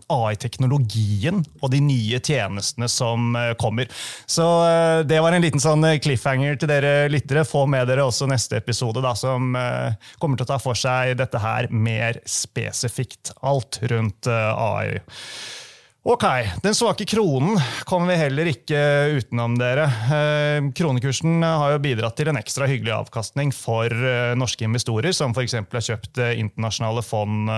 AI-teknologien 0.09 1.43
og 1.61 1.73
de 1.73 1.81
nye 1.85 2.21
tjenestene 2.21 2.89
som 2.89 3.37
eh, 3.37 3.53
kommer. 3.61 3.91
Så 4.27 4.47
eh, 4.65 5.01
det 5.09 5.21
var 5.25 5.37
en 5.37 5.45
liten 5.45 5.63
sånn 5.63 5.85
cliffhanger 6.03 6.59
til 6.59 6.73
dere 6.73 6.95
lyttere. 7.13 7.47
Få 7.49 7.67
med 7.71 7.89
dere 7.91 8.07
også 8.09 8.29
neste 8.31 8.61
episode, 8.63 9.03
da, 9.05 9.15
som 9.19 9.55
eh, 9.59 9.95
kommer 10.23 10.41
til 10.41 10.49
å 10.49 10.53
ta 10.55 10.61
for 10.63 10.79
seg 10.79 11.17
dette 11.21 11.43
her 11.43 11.69
mer 11.71 12.23
spesifikt. 12.29 13.35
Alt 13.45 13.83
rundt 13.91 14.29
AI. 14.29 14.99
Ok, 16.09 16.25
Den 16.63 16.75
svake 16.75 17.05
kronen 17.05 17.59
kommer 17.85 18.09
vi 18.09 18.15
heller 18.17 18.49
ikke 18.49 18.79
utenom, 19.19 19.59
dere. 19.61 19.83
Eh, 19.85 20.69
kronekursen 20.73 21.43
har 21.45 21.75
jo 21.75 21.83
bidratt 21.85 22.17
til 22.17 22.31
en 22.33 22.39
ekstra 22.41 22.65
hyggelig 22.71 22.95
avkastning 22.95 23.53
for 23.53 23.93
eh, 23.93 24.33
norske 24.41 24.65
investorer, 24.65 25.13
som 25.13 25.35
f.eks. 25.37 25.59
har 25.59 25.85
kjøpt 25.85 26.23
eh, 26.25 26.33
internasjonale 26.41 27.03
fond, 27.05 27.53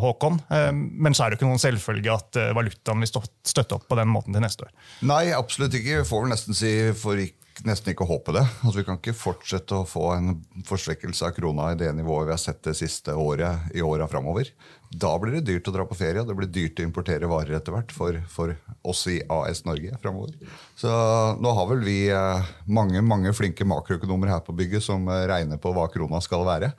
Håkon. 0.00 0.40
Men 0.48 1.12
så 1.12 1.26
er 1.26 1.34
det 1.34 1.36
ikke 1.36 1.50
noen 1.50 1.60
selvfølge 1.60 2.14
at 2.14 2.38
valutaen 2.56 3.04
vil 3.04 3.12
støtte 3.12 3.76
opp 3.76 3.84
på 3.90 4.00
den 4.00 4.08
måten 4.08 4.32
til 4.32 4.46
neste 4.46 4.64
år. 4.64 4.72
Nei, 5.04 5.26
absolutt 5.36 5.76
ikke. 5.76 6.00
Får 6.08 6.24
vel 6.24 6.32
nesten 6.32 6.56
si 6.56 6.72
for 6.96 7.20
ikke 7.20 7.39
nesten 7.66 7.92
ikke 7.92 8.06
håpe 8.08 8.34
det. 8.34 8.42
Altså, 8.62 8.78
vi 8.80 8.84
kan 8.86 8.98
ikke 8.98 9.16
fortsette 9.16 9.76
å 9.76 9.86
få 9.88 10.10
en 10.14 10.34
forsvekkelse 10.66 11.28
av 11.28 11.34
krona 11.36 11.70
i 11.72 11.78
det 11.80 11.90
nivået 11.96 12.28
vi 12.28 12.34
har 12.34 12.42
sett 12.42 12.62
det 12.66 12.76
siste 12.78 13.14
året 13.16 13.72
i 13.76 13.82
åra 13.84 14.08
framover. 14.10 14.50
Da 14.90 15.12
blir 15.22 15.36
det 15.36 15.44
dyrt 15.46 15.68
å 15.70 15.74
dra 15.74 15.86
på 15.86 15.98
ferie, 15.98 16.22
og 16.22 16.30
det 16.30 16.36
blir 16.38 16.50
dyrt 16.50 16.80
å 16.82 16.86
importere 16.86 17.30
varer 17.30 17.58
etter 17.60 17.74
hvert 17.74 17.92
for, 17.94 18.16
for 18.30 18.54
oss 18.82 19.04
i 19.12 19.20
AS 19.30 19.62
Norge 19.68 19.98
framover. 20.02 20.34
Så 20.78 20.90
nå 21.38 21.52
har 21.56 21.68
vel 21.70 21.84
vi 21.86 21.98
eh, 22.10 22.48
mange, 22.66 23.02
mange 23.06 23.34
flinke 23.36 23.66
makroøkonomer 23.68 24.34
her 24.34 24.42
på 24.46 24.56
bygget 24.56 24.88
som 24.88 25.06
eh, 25.08 25.26
regner 25.30 25.62
på 25.62 25.74
hva 25.76 25.86
krona 25.92 26.22
skal 26.24 26.46
være. 26.48 26.72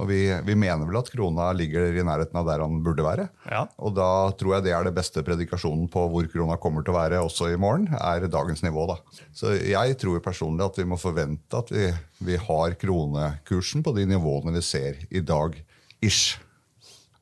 Og 0.00 0.08
vi, 0.08 0.20
vi, 0.46 0.56
mener 0.58 0.88
vel 0.88 0.98
at 1.00 1.10
krona 1.12 1.50
ligger 1.56 1.92
i 1.92 2.04
nærheten 2.06 2.38
av 2.40 2.48
der 2.48 2.64
han 2.64 2.80
burde 2.84 3.04
være. 3.04 3.28
Ja. 3.50 3.66
Og 3.78 3.94
da 3.98 4.10
tror 4.40 4.56
jeg 4.56 4.66
det 4.66 4.74
er 4.76 4.88
det 4.88 4.94
beste 4.96 5.24
predikasjonen 5.26 5.88
på 5.92 6.06
hvor 6.12 6.28
krona 6.32 6.58
kommer 6.60 6.86
til 6.86 6.94
å 6.94 6.98
være 6.98 7.22
også 7.22 7.52
i 7.52 7.60
morgen, 7.60 7.88
er 8.00 8.28
dagens 8.32 8.64
nivå. 8.66 8.88
da. 8.90 8.98
Så 9.36 9.54
jeg 9.58 9.98
tror 10.00 10.22
personlig 10.24 10.66
at 10.66 10.80
vi 10.80 10.88
må 10.88 11.00
forvente 11.00 11.60
at 11.60 11.72
vi, 11.74 11.90
vi 12.24 12.38
har 12.40 12.78
kronekursen 12.80 13.84
på 13.84 13.96
de 13.98 14.08
nivåene 14.10 14.56
vi 14.56 14.64
ser 14.64 15.02
i 15.10 15.24
dag. 15.24 15.58
Ish. 16.00 16.38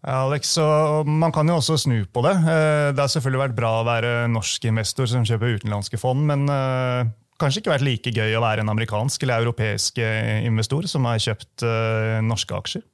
Alex, 0.07 0.57
Man 1.05 1.33
kan 1.35 1.49
jo 1.51 1.59
også 1.59 1.77
snu 1.83 2.05
på 2.07 2.23
det. 2.23 2.37
Eh, 2.39 2.89
det 2.95 3.03
har 3.03 3.11
selvfølgelig 3.11 3.49
vært 3.49 3.57
bra 3.59 3.73
å 3.81 3.87
være 3.89 4.13
norsk 4.31 4.69
investor 4.71 5.11
som 5.11 5.27
kjøper 5.27 5.59
utenlandske 5.59 5.99
fond, 5.99 6.23
men 6.29 6.47
eh, 6.53 7.11
kanskje 7.41 7.63
ikke 7.63 7.75
vært 7.75 7.87
like 7.87 8.13
gøy 8.15 8.37
å 8.37 8.45
være 8.45 8.65
en 8.65 8.73
amerikansk 8.73 9.25
eller 9.25 9.45
europeisk 9.45 9.99
eh, 10.03 10.45
investor 10.49 10.89
som 10.91 11.07
har 11.09 11.21
kjøpt 11.23 11.67
uh, 11.67 12.19
norske 12.25 12.55
aksjer? 12.55 12.87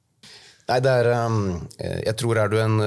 Nei, 0.65 0.79
det 0.81 0.89
er, 0.97 1.07
um, 1.27 1.59
jeg 1.77 2.15
tror 2.17 2.39
Er 2.41 2.49
du 2.49 2.55
en 2.57 2.79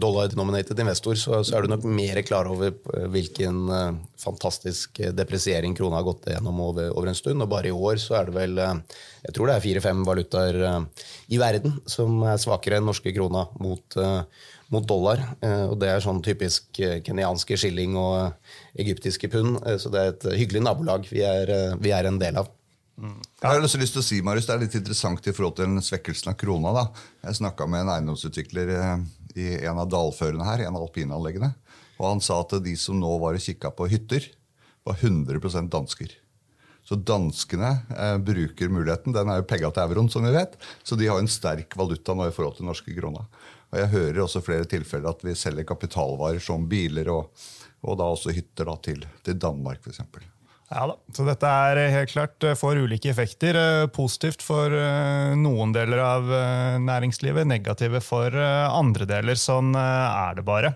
dollar-denominated 0.00 0.78
investor, 0.80 1.18
så, 1.20 1.42
så, 1.44 1.58
er 1.58 1.66
du 1.66 1.74
nok 1.74 1.84
mer 1.84 2.22
klar 2.24 2.48
over 2.48 2.72
hvilken 3.12 3.58
uh, 3.68 3.98
fantastisk 4.20 5.02
depresiering 5.12 5.76
krona 5.76 6.00
har 6.00 6.06
gått 6.06 6.30
gjennom 6.32 6.62
over, 6.64 6.88
over, 6.94 7.10
en 7.12 7.18
stund. 7.18 7.44
og 7.44 7.52
Bare 7.52 7.68
i 7.68 7.76
år 7.76 8.00
så 8.00 8.16
er 8.22 8.30
det 8.30 8.36
vel 8.38 8.56
uh, 8.56 8.72
jeg 9.26 9.36
tror 9.36 9.50
det 9.50 9.58
er 9.58 9.66
fire-fem 9.66 10.04
valutaer 10.06 10.60
i 11.28 11.40
verden 11.42 11.76
som 11.90 12.22
er 12.24 12.40
svakere 12.40 12.78
enn 12.78 12.88
norske 12.88 13.12
krona 13.12 13.48
mot, 13.60 13.98
mot 14.72 14.86
dollar. 14.86 15.20
og 15.70 15.76
Det 15.78 15.88
er 15.88 16.02
sånn 16.02 16.22
typisk 16.24 16.80
kenyanske 17.06 17.58
skilling 17.60 17.94
og 18.00 18.34
egyptiske 18.78 19.30
pund. 19.32 19.60
Eh, 19.66 19.78
så 19.80 19.92
det 19.92 20.02
er 20.02 20.12
et 20.12 20.28
hyggelig 20.42 20.64
nabolag 20.66 21.08
vi 21.10 21.24
er, 21.24 21.50
eh, 21.50 21.76
vi 21.80 21.92
er 21.92 22.06
en 22.06 22.18
del 22.18 22.36
av. 22.42 22.52
Jeg 22.96 23.44
har 23.44 23.60
også 23.60 23.78
lyst 23.78 23.92
til 23.92 24.00
å 24.00 24.06
si, 24.06 24.22
Marius, 24.22 24.46
Det 24.46 24.54
er 24.54 24.60
litt 24.64 24.74
interessant 24.74 25.26
i 25.26 25.32
forhold 25.32 25.56
til 25.56 25.68
svekkelsen 25.84 26.30
av 26.32 26.36
krona. 26.36 26.72
da. 26.72 26.88
Jeg 27.24 27.42
snakka 27.42 27.68
med 27.68 27.80
en 27.82 27.92
eiendomsutvikler 27.92 28.68
eh, 28.72 28.98
i 29.36 29.66
en 29.66 29.78
av 29.78 29.88
dalførene 29.88 30.44
her, 30.44 30.64
en 30.64 30.76
av 30.76 30.82
alpinanleggene. 30.82 31.54
Og 31.98 32.08
han 32.08 32.20
sa 32.20 32.40
at 32.40 32.62
de 32.62 32.74
som 32.76 32.98
nå 32.98 33.18
var 33.20 33.34
og 33.34 33.40
kikka 33.40 33.70
på 33.70 33.88
hytter, 33.88 34.24
var 34.84 34.94
100% 34.94 35.68
dansker. 35.68 36.08
Så 36.86 36.94
danskene 36.94 37.82
eh, 37.98 38.16
bruker 38.16 38.68
muligheten. 38.68 39.12
Den 39.12 39.28
er 39.28 39.42
jo 39.42 39.48
pegga 39.50 39.70
til 39.74 39.82
euroen, 39.82 40.08
som 40.08 40.22
vi 40.22 40.32
vet. 40.32 40.56
Så 40.82 40.96
de 40.96 41.06
har 41.06 41.18
en 41.18 41.28
sterk 41.28 41.76
valuta 41.76 42.14
nå 42.14 42.28
i 42.28 42.32
forhold 42.32 42.56
til 42.56 42.68
norske 42.68 42.94
krona. 42.96 43.26
Og 43.76 43.82
jeg 43.82 43.92
hører 43.92 44.22
også 44.24 44.40
flere 44.40 44.64
tilfeller 44.64 45.12
at 45.12 45.24
vi 45.26 45.34
selger 45.36 45.66
kapitalvarer 45.68 46.40
som 46.40 46.64
biler 46.70 47.12
og 47.12 47.28
og 47.86 47.98
da 48.00 48.08
også 48.10 48.32
hytter 48.34 48.66
da, 48.66 48.74
til, 48.82 49.04
til 49.22 49.38
Danmark, 49.38 49.84
f.eks. 49.84 50.00
Ja 50.66 50.82
da, 50.90 50.96
så 51.14 51.22
Dette 51.22 51.46
er 51.46 51.78
helt 51.94 52.10
klart 52.10 52.42
eh, 52.42 52.56
får 52.58 52.80
ulike 52.82 53.10
effekter. 53.12 53.54
Eh, 53.54 53.84
positivt 53.94 54.42
for 54.42 54.72
eh, 54.74 55.34
noen 55.38 55.70
deler 55.74 56.00
av 56.02 56.26
næringslivet, 56.82 57.46
negative 57.46 58.00
for 58.02 58.34
andre 58.34 59.06
deler. 59.06 59.38
Sånn 59.38 59.70
er 59.78 60.34
det 60.36 60.42
bare. 60.46 60.72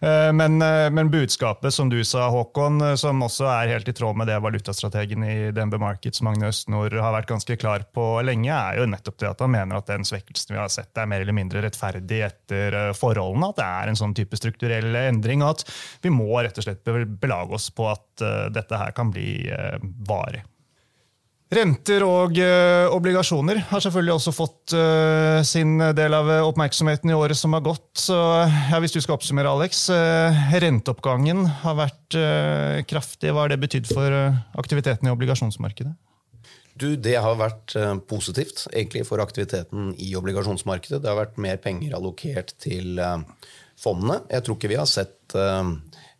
Mm. 0.00 0.38
Men, 0.38 0.56
men, 0.94 1.10
budskapet 1.12 1.74
som 1.74 1.90
du 1.92 1.98
sa, 2.06 2.26
Håkon, 2.32 2.80
som 3.00 3.22
også 3.24 3.46
er 3.50 3.72
helt 3.74 3.88
i 3.90 3.94
tråd 3.96 4.16
med 4.18 4.28
det 4.30 4.38
valutastrategen 4.42 5.24
i 5.26 5.36
DNB 5.54 5.76
Markets 5.82 6.22
Magne 6.24 6.48
Østnord 6.50 6.96
har 6.96 7.14
vært 7.14 7.30
ganske 7.30 7.56
klar 7.60 7.84
på 7.94 8.06
lenge, 8.26 8.50
er 8.52 8.80
jo 8.80 8.88
nettopp 8.90 9.18
det 9.20 9.30
at 9.30 9.44
han 9.44 9.52
mener 9.54 9.78
at 9.78 9.90
den 9.90 10.06
svekkelsen 10.08 10.54
vi 10.54 10.60
har 10.60 10.72
sett, 10.72 10.92
er 10.96 11.10
mer 11.10 11.24
eller 11.24 11.36
mindre 11.36 11.62
rettferdig 11.64 12.22
etter 12.26 12.78
forholdene. 12.96 13.52
At 13.52 13.60
det 13.60 13.68
er 13.68 13.92
en 13.92 14.00
sånn 14.00 14.16
type 14.16 14.40
strukturell 14.40 14.96
endring, 15.04 15.44
og 15.44 15.58
at 15.58 15.66
vi 16.04 16.12
må 16.14 16.30
rett 16.40 16.58
og 16.60 16.68
slett 16.68 16.84
belage 17.20 17.58
oss 17.60 17.70
på 17.74 17.90
at 17.92 18.24
dette 18.54 18.78
her 18.78 18.94
kan 18.96 19.10
bli 19.12 19.33
Eh, 19.50 19.78
varig. 20.08 20.44
Renter 21.54 22.02
og 22.02 22.38
uh, 22.40 22.88
obligasjoner 22.96 23.60
har 23.68 23.82
selvfølgelig 23.84 24.14
også 24.16 24.32
fått 24.34 24.74
uh, 24.74 25.38
sin 25.46 25.76
del 25.94 26.16
av 26.16 26.30
oppmerksomheten 26.48 27.12
i 27.12 27.14
året 27.14 27.38
som 27.38 27.54
har 27.54 27.62
gått. 27.62 27.90
Så 28.00 28.16
ja, 28.16 28.80
Hvis 28.82 28.96
du 28.96 28.98
skal 29.04 29.18
oppsummere, 29.18 29.52
Alex. 29.52 29.84
Uh, 29.92 30.34
renteoppgangen 30.64 31.44
har 31.62 31.76
vært 31.78 32.16
kraftig. 32.90 33.30
Hva 33.30 33.44
har 33.44 33.52
det 33.52 33.60
betydd 33.62 33.90
for 33.90 34.14
aktiviteten 34.58 35.08
i 35.08 35.12
obligasjonsmarkedet? 35.14 35.94
Du, 36.74 36.88
Det 36.98 37.14
har 37.22 37.36
vært 37.38 37.76
positivt 38.10 38.64
egentlig 38.72 39.04
for 39.06 39.22
aktiviteten 39.22 39.92
i 40.02 40.14
obligasjonsmarkedet. 40.18 41.02
Det 41.04 41.10
har 41.10 41.20
vært 41.20 41.38
mer 41.42 41.60
penger 41.62 41.94
allokert 41.94 42.54
til 42.62 42.98
fondene. 43.80 44.22
Jeg 44.30 44.44
tror 44.46 44.58
ikke 44.58 44.72
vi 44.72 44.80
har 44.80 44.88
sett 44.90 45.36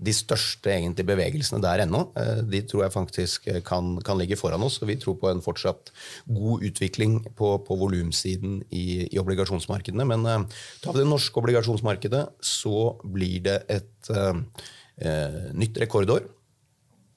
de 0.04 0.14
største 0.14 0.72
egentlig 0.72 1.06
bevegelsene 1.06 1.62
der 1.62 1.84
ennå. 1.84 2.02
Eh, 2.18 2.42
de 2.50 2.60
tror 2.66 2.84
jeg 2.84 2.94
faktisk 2.94 3.48
eh, 3.50 3.60
kan, 3.64 3.94
kan, 4.04 4.18
ligge 4.18 4.38
foran 4.38 4.64
oss. 4.66 4.80
og 4.82 4.90
Vi 4.90 4.98
tror 5.00 5.18
på 5.20 5.30
en 5.30 5.42
fortsatt 5.44 5.92
god 6.26 6.64
utvikling 6.66 7.20
på, 7.38 7.54
på 7.66 7.78
volumsiden 7.80 8.60
i, 8.70 9.06
i, 9.06 9.18
obligasjonsmarkedene. 9.20 10.06
Men 10.10 10.48
tar 10.82 10.94
vi 10.94 11.02
det 11.02 11.10
norske 11.10 11.40
obligasjonsmarkedet, 11.40 12.24
så 12.44 12.94
blir 13.04 13.44
det 13.44 13.58
et 13.72 14.10
uh, 14.10 14.34
nytt 15.54 15.78
rekordår. 15.82 16.26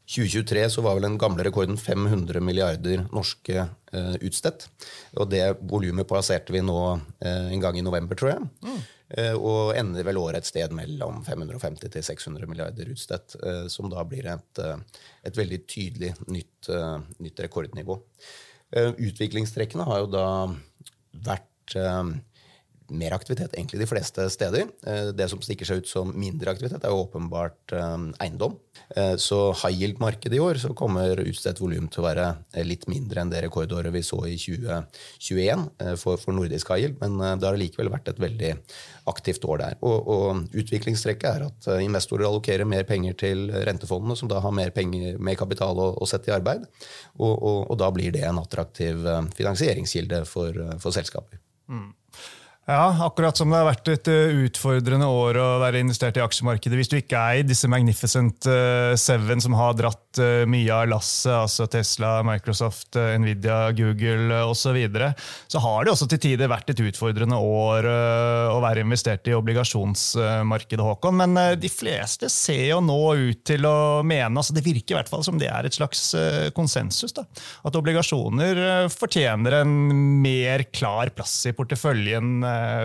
2023 0.07 0.67
så 0.71 0.83
var 0.85 0.95
vel 0.95 1.07
den 1.09 1.17
gamle 1.19 1.43
rekorden 1.43 1.79
500 1.79 2.39
milliarder 2.43 3.03
norske 3.11 3.65
uh, 3.65 4.15
utstedt. 4.21 4.69
Og 5.17 5.27
det 5.33 5.43
volumet 5.67 6.07
plasserte 6.07 6.55
vi 6.55 6.63
nå 6.63 6.77
uh, 6.95 7.25
en 7.25 7.63
gang 7.63 7.79
i 7.79 7.85
november, 7.85 8.19
tror 8.19 8.35
jeg. 8.35 8.47
Mm. 8.63 8.79
Uh, 9.07 9.35
og 9.39 9.77
ender 9.79 10.03
vel 10.03 10.19
året 10.19 10.41
et 10.41 10.49
sted 10.49 10.73
mellom 10.75 11.21
550 11.23 11.93
til 11.93 12.03
600 12.03 12.49
milliarder 12.51 12.91
utstedt. 12.91 13.37
som 13.71 13.87
da 13.91 14.03
blir 14.03 14.27
et, 14.31 14.63
et 15.23 15.37
veldig 15.37 15.61
tydelig 15.67 16.13
nytt, 16.27 16.69
nytt 17.23 17.39
rekordnivå. 17.45 17.99
utviklingstrekkene 18.75 19.85
har 19.87 20.03
jo 20.03 20.09
da 20.11 20.27
vært 21.29 21.77
mer 22.95 23.15
aktivitet 23.15 23.55
egentlig 23.55 23.81
de 23.81 23.89
fleste 23.89 24.27
steder. 24.31 24.67
Eh, 24.87 25.09
det 25.15 25.27
som 25.31 25.41
stikker 25.43 25.67
seg 25.67 25.81
ut 25.81 25.89
som 25.89 26.11
mindre 26.15 26.51
aktivitet, 26.53 26.83
er 26.83 26.93
jo 26.93 27.03
åpenbart 27.03 27.73
eh, 27.75 27.95
eiendom. 28.23 28.57
Eh, 28.95 29.15
så 29.21 29.51
high 29.63 29.81
yield-markedet 29.81 30.37
i 30.37 30.43
år 30.43 30.61
så 30.61 30.73
kommer 30.77 31.19
utstedt 31.23 31.61
volum 31.61 31.89
til 31.91 32.03
å 32.03 32.07
være 32.07 32.27
litt 32.67 32.87
mindre 32.91 33.23
enn 33.23 33.31
det 33.33 33.43
rekordåret 33.45 33.93
vi 33.93 34.03
så 34.05 34.21
i 34.29 34.37
2021 34.39 35.67
for, 35.99 36.21
nordisk 36.33 36.71
high 36.71 36.85
yield, 36.85 37.01
men 37.01 37.39
det 37.39 37.47
har 37.47 37.59
likevel 37.59 37.91
vært 37.91 38.11
et 38.11 38.21
veldig 38.21 38.53
aktivt 39.11 39.45
år 39.47 39.61
der. 39.63 39.77
Og, 39.87 40.07
og 40.07 40.57
utviklingstrekket 40.57 41.27
er 41.29 41.47
at 41.47 41.69
investorer 41.83 42.27
allokerer 42.27 42.67
mer 42.67 42.87
penger 42.87 43.17
til 43.19 43.47
rentefondene, 43.51 44.17
som 44.19 44.31
da 44.31 44.41
har 44.43 44.55
mer, 44.55 44.73
penger, 44.75 45.19
mer 45.19 45.39
kapital 45.39 45.79
å, 45.79 45.91
å, 45.95 46.07
sette 46.09 46.31
i 46.31 46.35
arbeid, 46.35 46.67
og, 47.17 47.33
og, 47.33 47.59
og, 47.67 47.75
da 47.79 47.91
blir 47.93 48.13
det 48.15 48.23
en 48.27 48.41
attraktiv 48.41 49.03
finansieringskilde 49.37 50.23
for, 50.29 50.55
for 50.81 50.95
selskaper. 50.95 51.39
Mm. 51.67 51.91
Ja, 52.67 52.91
akkurat 53.05 53.37
som 53.39 53.47
det 53.47 53.61
har 53.61 53.67
vært 53.69 53.87
et 53.93 54.09
eh, 54.11 54.41
utfordrende 54.43 55.07
år 55.07 55.37
å 55.39 55.43
være 55.61 55.79
investert 55.79 56.17
i 56.19 56.21
aksjemarkedet. 56.25 56.75
Hvis 56.75 56.89
du 56.91 56.97
ikke 56.97 57.15
er 57.15 57.39
i 57.39 57.45
disse 57.47 57.69
Magnificent 57.71 58.43
eh, 58.51 58.91
Seven 58.99 59.39
som 59.39 59.53
har 59.55 59.77
dratt 59.79 60.19
eh, 60.19 60.43
mye 60.43 60.67
av 60.75 60.89
lasset, 60.91 61.31
altså 61.31 61.69
Tesla, 61.71 62.17
Microsoft, 62.27 62.99
Nvidia, 63.23 63.69
Google 63.77 64.41
osv., 64.43 64.65
så, 64.67 64.73
videre, 64.75 65.13
så 65.47 65.61
har 65.63 65.85
det 65.85 65.93
også 65.93 66.09
til 66.11 66.19
tider 66.25 66.51
vært 66.51 66.73
et 66.73 66.81
utfordrende 66.83 67.37
år 67.39 67.85
å 67.87 68.57
være 68.59 68.81
investert 68.83 69.29
i 69.29 69.35
obligasjonsmarkedet, 69.37 70.83
Håkon. 70.83 71.21
Men 71.21 71.39
de 71.61 71.69
fleste 71.71 72.27
ser 72.33 72.73
jo 72.73 72.81
nå 72.83 72.97
ut 73.29 73.45
til 73.47 73.63
å 73.69 74.03
mene, 74.03 74.33
altså 74.33 74.57
det 74.57 74.65
virker 74.65 74.97
i 74.97 74.97
hvert 74.97 75.11
fall 75.13 75.23
som 75.23 75.39
det 75.39 75.47
er 75.47 75.69
et 75.69 75.77
slags 75.77 76.09
konsensus, 76.57 77.15
da, 77.15 77.23
at 77.63 77.79
obligasjoner 77.79 78.89
fortjener 78.91 79.61
en 79.61 79.77
mer 80.25 80.65
klar 80.75 81.13
plass 81.15 81.37
i 81.47 81.55
porteføljen 81.55 82.43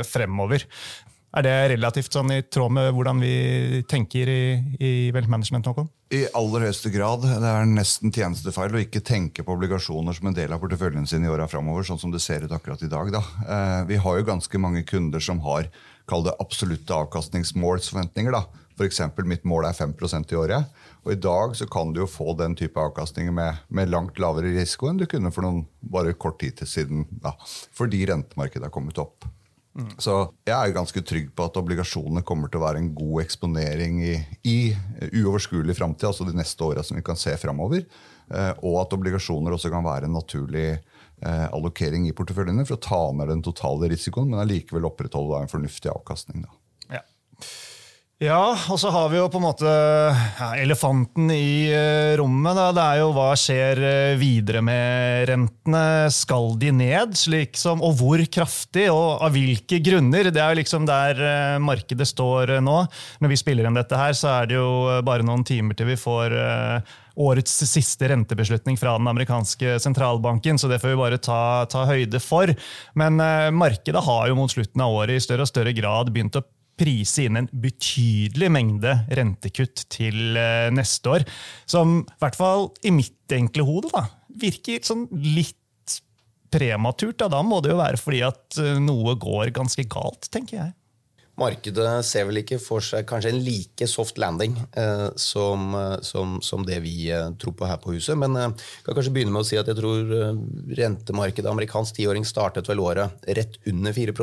fremover. 0.08 0.66
Er 1.32 1.46
det 1.46 1.52
relativt 1.72 2.12
sånn 2.12 2.28
i 2.34 2.42
tråd 2.44 2.74
med 2.76 2.90
hvordan 2.92 3.22
vi 3.22 3.80
tenker 3.88 4.28
i, 4.28 4.42
i 4.76 4.90
Wealth 5.14 5.30
Management? 5.32 5.70
Håkon? 5.70 5.88
I 6.12 6.26
aller 6.36 6.66
høyeste 6.66 6.92
grad. 6.92 7.24
Det 7.24 7.48
er 7.48 7.70
nesten 7.70 8.12
tjenestefeil 8.12 8.76
å 8.76 8.82
ikke 8.82 9.00
tenke 9.00 9.44
på 9.46 9.54
obligasjoner 9.56 10.18
som 10.18 10.28
en 10.28 10.36
del 10.36 10.52
av 10.52 10.60
porteføljen 10.60 11.08
sin 11.08 11.24
i 11.24 11.32
åra 11.32 11.46
framover, 11.48 11.88
sånn 11.88 12.02
som 12.02 12.12
det 12.12 12.20
ser 12.20 12.44
ut 12.44 12.52
akkurat 12.52 12.84
i 12.84 12.90
dag. 12.92 13.08
Da. 13.16 13.24
Eh, 13.46 13.78
vi 13.88 14.00
har 14.04 14.20
jo 14.20 14.28
ganske 14.28 14.60
mange 14.60 14.84
kunder 14.84 15.24
som 15.24 15.40
har 15.48 15.72
kall 16.10 16.28
det 16.28 16.36
absolutte 16.42 17.00
avkastningsmålsforventninger. 17.00 18.36
da. 18.36 18.44
F.eks. 18.76 19.00
mitt 19.24 19.48
mål 19.48 19.70
er 19.70 19.76
5% 19.78 20.32
i 20.32 20.36
året. 20.36 20.80
Og 21.06 21.14
I 21.16 21.20
dag 21.20 21.56
så 21.56 21.64
kan 21.64 21.96
du 21.96 22.04
jo 22.04 22.12
få 22.12 22.36
den 22.36 22.60
type 22.60 22.76
avkastninger 22.76 23.32
med, 23.32 23.64
med, 23.72 23.88
langt 23.88 24.20
lavere 24.20 24.52
risiko 24.52 24.90
enn 24.90 25.00
du 25.00 25.08
kunne 25.08 25.32
for 25.32 25.48
noen 25.48 25.64
bare 25.80 26.12
kort 26.12 26.42
tid 26.44 26.60
siden, 26.68 27.06
da, 27.24 27.32
fordi 27.72 28.04
rentemarkedet 28.12 28.68
har 28.68 28.74
kommet 28.74 29.00
opp. 29.00 29.24
Så 29.72 30.14
jeg 30.44 30.52
er 30.52 30.74
ganske 30.74 31.00
trygg 31.08 31.30
på 31.32 31.46
at 31.48 31.56
obligasjonene 31.56 32.20
kommer 32.28 32.50
til 32.52 32.60
å 32.60 32.66
være 32.66 32.82
en 32.82 32.90
god 32.92 33.22
eksponering 33.22 34.02
i, 34.04 34.16
i 34.44 34.56
uoverskuelig 35.22 35.76
framtid, 35.78 36.10
altså 36.10 36.26
de 36.28 36.36
neste 36.36 36.66
åra 36.66 36.84
som 36.84 36.98
vi 36.98 37.04
kan 37.06 37.16
se 37.16 37.32
framover. 37.40 37.86
Eh, 38.28 38.52
og 38.60 38.82
at 38.82 38.96
obligasjoner 38.96 39.56
også 39.56 39.72
kan 39.72 39.84
være 39.86 40.10
en 40.10 40.16
naturlig 40.18 40.66
eh, 40.76 41.46
allokering 41.48 42.04
i 42.08 42.14
porteføljene 42.16 42.66
for 42.68 42.76
å 42.76 42.84
ta 42.84 43.02
ned 43.16 43.32
den 43.32 43.44
totale 43.44 43.88
risikoen, 43.92 44.28
men 44.32 44.44
allikevel 44.44 44.90
opprettholde 44.90 45.40
en 45.40 45.52
fornuftig 45.52 45.92
avkastning. 45.92 46.44
Da. 46.44 46.98
Ja, 46.98 47.02
og 48.30 48.76
så 48.78 48.90
har 48.94 49.08
vi 49.10 49.16
jo 49.18 49.24
på 49.32 49.40
en 49.40 49.44
måte 49.48 49.70
ja, 49.72 50.52
elefanten 50.60 51.26
i 51.34 51.72
uh, 51.74 52.12
rommet. 52.20 52.54
Da. 52.54 52.68
Det 52.76 52.84
er 52.84 53.00
jo 53.00 53.08
hva 53.16 53.32
skjer 53.38 53.80
uh, 53.82 54.20
videre 54.20 54.62
med 54.62 55.26
rentene? 55.26 55.82
Skal 56.14 56.54
de 56.60 56.70
ned? 56.76 57.16
Slik 57.18 57.58
som, 57.58 57.82
og 57.82 57.96
hvor 57.98 58.22
kraftig, 58.30 58.86
og 58.94 59.24
av 59.26 59.34
hvilke 59.34 59.80
grunner? 59.82 60.30
Det 60.30 60.38
er 60.38 60.54
jo 60.54 60.60
liksom 60.60 60.86
der 60.86 61.18
uh, 61.18 61.58
markedet 61.62 62.06
står 62.12 62.54
nå. 62.62 62.78
Når 63.18 63.34
vi 63.34 63.40
spiller 63.42 63.66
inn 63.66 63.80
dette 63.80 63.98
her, 63.98 64.14
så 64.14 64.36
er 64.36 64.52
det 64.52 64.60
jo 64.60 64.70
bare 65.02 65.26
noen 65.26 65.42
timer 65.48 65.74
til 65.74 65.90
vi 65.90 65.98
får 65.98 66.38
årets 67.22 67.58
siste 67.68 68.06
rentebeslutning 68.08 68.78
fra 68.80 68.94
den 68.96 69.10
amerikanske 69.10 69.76
sentralbanken, 69.82 70.62
så 70.62 70.70
det 70.70 70.78
får 70.80 70.94
vi 70.94 71.02
bare 71.02 71.18
ta, 71.20 71.42
ta 71.68 71.84
høyde 71.90 72.22
for. 72.22 72.54
Men 72.96 73.18
markedet 73.52 74.06
har 74.06 74.30
jo 74.30 74.38
mot 74.38 74.52
slutten 74.52 74.80
av 74.80 74.94
året 75.02 75.18
i 75.18 75.24
større 75.24 75.44
og 75.44 75.50
større 75.50 75.74
grad 75.76 76.14
begynt 76.14 76.38
å 76.38 76.46
prise 76.78 77.26
inn 77.26 77.38
en 77.38 77.50
betydelig 77.52 78.48
mengde 78.52 78.94
rentekutt 79.18 79.86
til 79.92 80.38
eh, 80.38 80.68
neste 80.74 81.16
år. 81.18 81.26
Som 81.68 82.02
i 82.04 82.20
hvert 82.22 82.38
fall 82.38 82.70
i 82.86 82.94
mitt 82.94 83.36
enkle 83.36 83.66
hode 83.68 83.92
da, 83.92 84.06
virker 84.42 84.84
sånn 84.86 85.08
litt 85.12 85.58
prematurt. 86.52 87.18
Da. 87.18 87.30
da 87.32 87.42
må 87.46 87.62
det 87.64 87.72
jo 87.72 87.80
være 87.80 88.00
fordi 88.00 88.22
at 88.26 88.60
eh, 88.60 88.78
noe 88.82 89.16
går 89.20 89.52
ganske 89.56 89.86
galt, 89.90 90.30
tenker 90.32 90.60
jeg. 90.60 90.76
Markedet 91.40 92.02
ser 92.04 92.26
vel 92.28 92.42
ikke 92.42 92.58
for 92.60 92.84
seg 92.84 93.06
kanskje 93.08 93.30
en 93.32 93.38
like 93.40 93.86
soft 93.88 94.18
landing 94.20 94.58
eh, 94.78 95.06
som, 95.16 95.72
eh, 95.78 95.94
som, 96.04 96.36
som, 96.44 96.66
det 96.68 96.82
vi 96.84 97.08
tror 97.40 97.56
på 97.56 97.68
her 97.68 97.80
på 97.82 97.96
huset. 97.96 98.18
Men 98.20 98.36
jeg 98.36 98.84
kan 98.84 98.98
kanskje 98.98 99.14
begynne 99.16 99.32
med 99.34 99.46
å 99.46 99.48
si 99.48 99.58
at 99.60 99.70
jeg 99.70 99.80
tror 99.80 100.12
rentemarkedet 100.76 101.50
amerikansk 101.50 101.96
tiåring 101.98 102.28
startet 102.28 102.68
vel 102.68 102.84
året 102.84 103.28
rett 103.40 103.56
under 103.72 103.96
4 103.96 104.16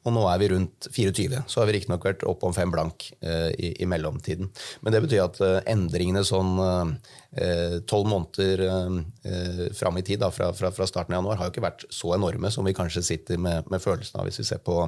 og 0.00 0.14
nå 0.16 0.22
er 0.30 0.38
vi 0.40 0.48
rundt 0.54 0.88
24. 0.88 1.42
Så 1.50 1.60
har 1.60 1.68
vi 1.68 1.74
riktignok 1.76 2.04
vært 2.06 2.22
opp 2.28 2.44
om 2.48 2.54
fem 2.56 2.70
blank 2.72 3.10
eh, 3.20 3.50
i, 3.52 3.72
i, 3.82 3.88
mellomtiden. 3.88 4.48
Men 4.80 4.94
det 4.94 5.02
betyr 5.04 5.26
at 5.26 5.40
eh, 5.44 5.58
endringene 5.68 6.22
sånn 6.24 6.54
eh, 6.62 7.74
tolv 7.90 8.06
eh, 8.06 8.12
måneder 8.14 8.62
eh, 8.64 9.66
fram 9.76 10.00
i 10.00 10.04
tid, 10.06 10.22
da, 10.22 10.30
fra, 10.32 10.52
fra, 10.56 10.72
fra, 10.72 10.88
starten 10.88 11.12
av 11.12 11.20
januar, 11.20 11.36
har 11.40 11.50
jo 11.50 11.54
ikke 11.54 11.66
vært 11.66 11.84
så 11.92 12.14
enorme 12.16 12.52
som 12.54 12.64
vi 12.64 12.76
kanskje 12.76 13.04
sitter 13.10 13.40
med, 13.40 13.68
med 13.72 13.84
følelsen 13.84 14.22
av 14.22 14.28
hvis 14.28 14.40
vi 14.40 14.48
ser 14.48 14.62
på, 14.64 14.78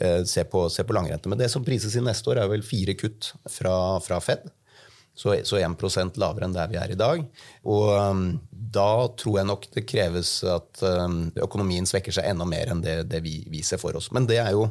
eh, 0.00 0.20
ser 0.28 0.50
på, 0.52 0.66
ser 0.68 0.84
på 0.88 0.96
langrente. 0.98 1.32
Men 1.32 1.40
det 1.40 1.48
som 1.52 1.64
prises 1.64 1.96
inn 1.96 2.04
neste 2.08 2.28
år, 2.34 2.42
er 2.42 2.52
vel 2.52 2.66
fire 2.66 2.98
kutt 3.00 3.32
fra, 3.48 3.78
fra 4.04 4.20
Fed. 4.24 4.44
Så, 5.14 5.30
så 5.46 5.60
1% 5.62 6.18
lavere 6.18 6.48
enn 6.48 6.56
der 6.56 6.68
vi 6.68 6.76
er 6.80 6.90
i 6.90 6.98
dag. 6.98 7.20
Og 7.70 7.90
da 8.74 8.88
tror 9.20 9.38
jeg 9.38 9.48
nok 9.48 9.68
det 9.76 9.84
kreves 9.88 10.32
at 10.48 10.82
um, 10.82 11.28
økonomien 11.44 11.86
svekker 11.88 12.14
seg 12.14 12.26
enda 12.30 12.46
mer 12.48 12.72
enn 12.72 12.82
det, 12.84 12.96
det 13.12 13.22
vi, 13.24 13.36
vi, 13.50 13.62
ser 13.66 13.80
for 13.82 13.96
oss. 13.98 14.10
Men 14.14 14.28
det 14.30 14.40
er 14.42 14.52
jo 14.56 14.66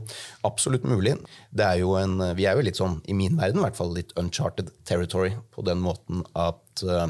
absolutt 0.47 0.85
mulig. 0.87 1.15
Er 1.55 1.79
jo 1.81 1.95
en, 1.99 2.19
vi 2.37 2.47
er 2.49 2.59
jo 2.59 2.67
litt 2.67 2.79
sånn, 2.79 2.99
i 3.07 3.15
min 3.17 3.39
verden 3.39 3.61
i 3.61 3.65
hvert 3.67 3.79
fall, 3.79 3.95
litt 3.95 4.13
uncharted 4.19 4.73
territory 4.87 5.33
på 5.55 5.65
den 5.67 5.81
måten 5.83 6.25
at 6.35 6.85
uh, 6.87 7.09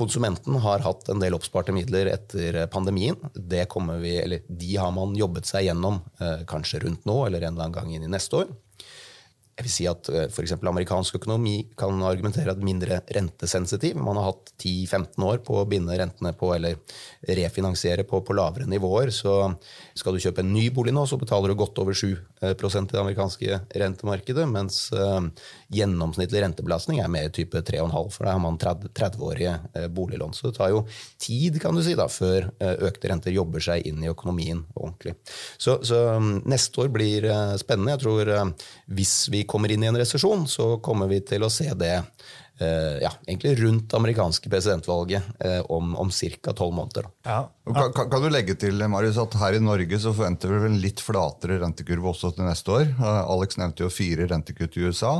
Konsumenten 0.00 0.54
har 0.64 0.80
hatt 0.80 1.10
en 1.12 1.20
del 1.20 1.34
oppsparte 1.36 1.74
midler 1.76 2.08
etter 2.08 2.56
pandemien. 2.72 3.18
Det 3.34 3.66
vi, 4.00 4.38
de 4.48 4.70
har 4.80 4.94
man 4.96 5.12
jobbet 5.18 5.50
seg 5.50 5.66
gjennom 5.66 5.98
eh, 6.22 6.46
kanskje 6.48 6.80
rundt 6.86 7.04
nå 7.04 7.18
eller 7.26 7.42
en 7.42 7.52
eller 7.52 7.66
annen 7.66 7.74
gang 7.74 7.90
inn 7.92 8.06
i 8.06 8.08
neste 8.08 8.38
år 8.38 8.54
jeg 9.60 9.68
vil 9.68 9.74
si 9.74 9.86
at 9.90 10.08
for 10.32 10.40
f.eks. 10.40 10.56
amerikansk 10.56 11.18
økonomi 11.20 11.58
kan 11.78 12.00
argumentere 12.06 12.54
at 12.54 12.62
mindre 12.64 13.00
rentesensitiv. 13.12 13.98
Man 14.00 14.16
har 14.16 14.30
hatt 14.30 14.52
10-15 14.56 15.26
år 15.26 15.40
på 15.44 15.58
å 15.60 15.66
binde 15.68 15.96
rentene 15.98 16.32
på 16.36 16.52
eller 16.54 16.78
refinansiere 17.28 18.06
på, 18.08 18.22
på, 18.24 18.36
lavere 18.36 18.68
nivåer. 18.70 19.12
Så 19.12 19.34
skal 19.98 20.16
du 20.16 20.22
kjøpe 20.22 20.44
en 20.44 20.52
ny 20.54 20.68
bolig 20.74 20.94
nå, 20.96 21.04
så 21.08 21.18
betaler 21.20 21.52
du 21.52 21.58
godt 21.60 21.78
over 21.82 21.96
7 21.96 22.06
eh, 22.08 22.54
i 22.54 22.84
det 22.90 23.00
amerikanske 23.00 23.58
rentemarkedet, 23.80 24.46
mens 24.48 24.78
uh, 24.96 25.20
gjennomsnittlig 25.74 26.42
rentebelastning 26.44 27.02
er 27.02 27.12
mer 27.12 27.28
type 27.34 27.60
3,5, 27.66 28.10
for 28.14 28.26
da 28.26 28.34
har 28.36 28.42
man 28.42 28.58
30-årige 28.60 29.88
boliglån. 29.92 30.34
Så 30.36 30.48
det 30.48 30.58
tar 30.58 30.72
jo 30.72 30.84
tid 31.20 31.60
kan 31.62 31.76
du 31.76 31.82
si 31.84 31.96
da, 31.98 32.08
før 32.10 32.48
økte 32.60 33.10
renter 33.10 33.34
jobber 33.34 33.62
seg 33.64 33.86
inn 33.88 34.00
i 34.04 34.10
økonomien 34.10 34.64
ordentlig. 34.74 35.16
Så, 35.60 35.80
så 35.86 36.02
um, 36.16 36.32
neste 36.48 36.84
år 36.84 36.92
blir 36.94 37.28
spennende. 37.60 37.94
Jeg 37.96 38.04
tror 38.04 38.32
hvis 38.90 39.14
vi 39.32 39.44
kommer 39.50 39.72
inn 39.72 39.82
i 39.82 39.90
en 39.90 39.98
resesjon, 39.98 40.46
så 40.48 40.76
kommer 40.84 41.10
vi 41.10 41.18
til 41.26 41.42
å 41.42 41.50
se 41.50 41.66
det 41.78 41.96
eh, 41.96 43.00
ja, 43.02 43.10
egentlig 43.26 43.56
rundt 43.58 43.94
amerikanske 43.98 44.50
presidentvalget 44.52 45.42
eh, 45.44 45.58
om, 45.74 45.96
om 45.98 46.12
ca. 46.14 46.54
tolv 46.54 46.76
måneder. 46.76 47.08
Ja. 47.26 47.40
Kan, 47.66 47.92
kan, 47.96 48.22
du 48.22 48.30
legge 48.30 48.54
til 48.60 48.78
Marius, 48.92 49.18
at 49.18 49.34
her 49.40 49.58
i 49.58 49.62
Norge 49.64 49.98
så 49.98 50.14
forventer 50.14 50.54
vi 50.54 50.70
en 50.70 50.80
litt 50.82 51.02
flatere 51.02 51.58
rentekurve 51.64 52.12
også 52.12 52.32
til 52.36 52.46
neste 52.46 52.76
år? 52.76 52.86
Eh, 52.94 53.22
Alex 53.34 53.58
nevnte 53.58 53.86
jo 53.86 53.92
fire 53.94 54.28
rentekutt 54.30 54.78
i 54.78 54.86
USA. 54.86 55.16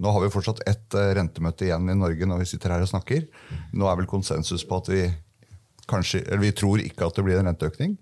Nå 0.00 0.16
har 0.16 0.24
vi 0.24 0.32
fortsatt 0.32 0.64
ett 0.70 0.96
rentemøte 1.18 1.68
igjen 1.68 1.92
i 1.92 1.98
Norge 1.98 2.26
når 2.26 2.40
vi 2.42 2.50
sitter 2.54 2.74
her 2.74 2.86
og 2.86 2.90
snakker. 2.90 3.28
Nå 3.76 3.86
er 3.86 4.00
vel 4.00 4.10
konsensus 4.10 4.64
på 4.66 4.80
at 4.80 4.90
vi 4.90 5.04
kanskje, 5.90 6.24
eller 6.24 6.46
vi 6.46 6.56
tror 6.56 6.80
ikke 6.82 7.06
at 7.06 7.18
det 7.18 7.26
blir 7.26 7.38
en 7.38 7.52
renteøkning. 7.52 7.98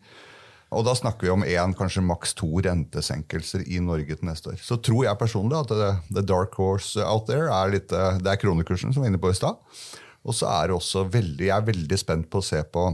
Og 0.72 0.87
da 0.87 0.94
snakker 0.96 1.26
vi 1.26 1.32
om 1.35 1.44
én, 1.44 1.74
kanskje 1.76 2.04
maks 2.04 2.32
to 2.38 2.48
rentesenkelser 2.64 3.66
i 3.68 3.80
Norge 3.85 4.16
til 4.16 4.28
neste 4.28 4.54
år. 4.54 4.61
Så 4.64 4.78
tror 4.80 5.04
jeg 5.04 5.20
personlig 5.20 5.58
at 5.58 5.72
det, 5.76 5.90
the 6.16 6.24
dark 6.24 6.56
horse 6.56 7.00
out 7.04 7.26
there 7.28 7.50
er 7.52 7.74
litt, 7.74 7.92
det 7.92 8.30
er 8.30 8.40
kronekursen 8.40 8.94
som 8.94 9.04
var 9.04 9.12
inne 9.12 9.20
på 9.20 9.32
i 9.32 9.37
stad. 9.37 9.61
Og 10.24 10.37
så 10.38 10.48
er 10.48 10.70
det 10.70 10.78
også 10.78 11.04
veldig, 11.12 11.48
jeg 11.48 11.56
er 11.56 11.66
veldig 11.66 11.98
spent 12.00 12.30
på 12.32 12.40
å 12.40 12.46
se 12.46 12.62
på 12.72 12.87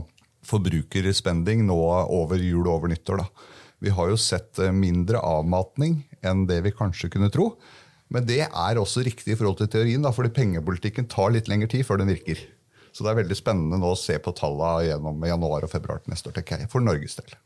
forbrukerspending 0.49 1.65
nå 1.67 1.77
over 1.79 2.41
jul 2.41 2.65
og 2.65 2.75
over 2.79 2.91
nyttår. 2.91 3.23
da. 3.23 3.55
Vi 3.79 3.93
har 3.95 4.11
jo 4.11 4.19
sett 4.19 4.59
eh, 4.59 4.75
mindre 4.75 5.21
avmatning 5.23 6.01
enn 6.25 6.45
det 6.49 6.61
vi 6.65 6.75
kanskje 6.75 7.11
kunne 7.13 7.31
tro. 7.31 7.53
Men 8.09 8.25
det 8.25 8.41
er 8.47 8.79
også 8.81 9.03
riktig 9.05 9.35
i 9.35 9.37
forhold 9.37 9.59
til 9.59 9.69
teorien, 9.71 10.01
da, 10.03 10.11
fordi 10.15 10.33
pengepolitikken 10.33 11.07
tar 11.11 11.29
litt 11.35 11.47
lengre 11.51 11.69
tid 11.69 11.85
før 11.85 12.01
den 12.01 12.09
virker. 12.09 12.41
Så 12.91 13.05
det 13.05 13.11
er 13.11 13.19
veldig 13.21 13.37
spennende 13.37 13.77
nå 13.79 13.93
å 13.93 13.99
se 13.99 14.17
på 14.17 14.33
tallene 14.35 14.89
gjennom 14.89 15.21
januar 15.29 15.67
og 15.67 15.71
februar 15.71 16.01
til 16.01 16.15
neste 16.15 16.31
år, 16.31 16.39
tenker 16.39 16.65
jeg, 16.65 16.71
for 16.73 16.83
Norges 16.83 17.19
del. 17.21 17.37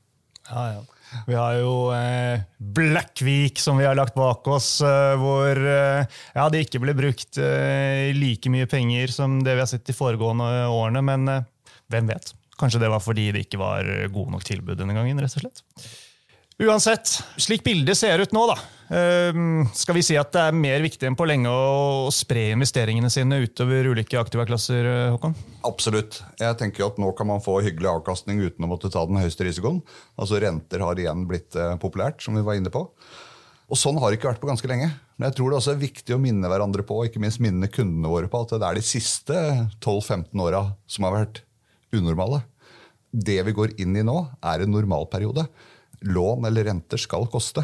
Ja, 0.49 0.63
ja. 0.73 0.81
Vi 1.27 1.35
har 1.37 1.53
jo 1.59 1.73
eh, 1.93 2.41
Blackvik 2.57 3.59
som 3.61 3.77
vi 3.77 3.85
har 3.85 3.95
lagt 3.95 4.15
bak 4.17 4.47
oss, 4.49 4.81
eh, 4.81 5.13
hvor 5.21 5.59
eh, 5.59 6.05
ja, 6.33 6.45
det 6.49 6.63
ikke 6.65 6.81
ble 6.83 6.95
brukt 6.97 7.37
eh, 7.37 8.09
like 8.17 8.49
mye 8.51 8.67
penger 8.69 9.13
som 9.13 9.37
det 9.45 9.53
vi 9.53 9.61
har 9.61 9.69
sett 9.69 9.85
de 9.85 9.95
foregående 9.95 10.47
årene. 10.73 11.03
Men 11.05 11.29
eh, 11.29 11.45
hvem 11.93 12.09
vet? 12.09 12.33
Kanskje 12.57 12.81
det 12.81 12.89
var 12.93 13.03
fordi 13.03 13.29
det 13.35 13.45
ikke 13.45 13.61
var 13.61 13.87
gode 14.13 14.33
nok 14.33 14.43
tilbud 14.47 14.79
denne 14.79 14.95
gangen. 14.97 15.21
rett 15.21 15.37
og 15.37 15.45
slett. 15.45 15.63
Uansett, 16.61 17.09
slik 17.41 17.63
bildet 17.65 17.97
ser 17.97 18.21
ut 18.21 18.33
nå, 18.35 18.43
da, 18.45 18.55
ehm, 18.93 19.63
skal 19.73 19.95
vi 19.97 20.03
si 20.05 20.13
at 20.19 20.29
det 20.35 20.41
er 20.43 20.53
mer 20.53 20.83
viktig 20.85 21.07
enn 21.09 21.17
på 21.17 21.25
lenge 21.25 21.49
å 21.49 22.11
spre 22.13 22.51
investeringene 22.53 23.09
sine 23.09 23.39
utover 23.41 23.89
ulike 23.89 24.19
aktivaklasser? 24.21 24.85
Eh, 24.85 25.09
Håkon? 25.15 25.33
Absolutt. 25.65 26.19
Jeg 26.37 26.59
tenker 26.59 26.85
at 26.85 26.99
Nå 27.01 27.09
kan 27.17 27.31
man 27.31 27.41
få 27.41 27.57
hyggelig 27.65 27.89
avkastning 27.95 28.43
uten 28.43 28.67
å 28.67 28.69
måtte 28.69 28.91
ta 28.93 29.01
den 29.09 29.17
høyeste 29.17 29.47
risikoen. 29.47 29.81
Altså 30.13 30.37
Renter 30.43 30.85
har 30.85 31.01
igjen 31.01 31.25
blitt 31.29 31.57
eh, 31.57 31.73
populært, 31.81 32.21
som 32.21 32.37
vi 32.37 32.45
var 32.45 32.61
inne 32.61 32.73
på. 32.73 32.85
Og 33.73 33.79
Sånn 33.79 33.97
har 33.97 34.11
det 34.11 34.21
ikke 34.21 34.29
vært 34.35 34.43
på 34.43 34.53
ganske 34.53 34.69
lenge. 34.69 34.91
Men 35.17 35.31
jeg 35.31 35.39
tror 35.39 35.49
det 35.49 35.57
også 35.57 35.73
er 35.73 35.81
viktig 35.81 36.13
å 36.13 36.21
minne 36.21 36.53
hverandre 36.53 36.85
på, 36.85 37.01
ikke 37.07 37.21
minst 37.23 37.41
minne 37.41 37.65
kundene 37.73 38.13
våre 38.13 38.29
på, 38.29 38.45
at 38.45 38.53
det 38.53 38.69
er 38.69 38.77
de 38.77 38.85
siste 38.85 39.43
12-15 39.81 40.29
åra 40.45 40.67
som 40.85 41.09
har 41.09 41.17
vært 41.17 41.41
unormale. 41.89 42.43
Det 43.09 43.41
vi 43.45 43.57
går 43.57 43.73
inn 43.81 43.97
i 43.97 44.05
nå, 44.05 44.19
er 44.45 44.61
en 44.61 44.73
normalperiode 44.73 45.47
lån 46.03 46.45
eller 46.49 46.69
renter 46.69 47.01
skal 47.01 47.27
koste. 47.31 47.63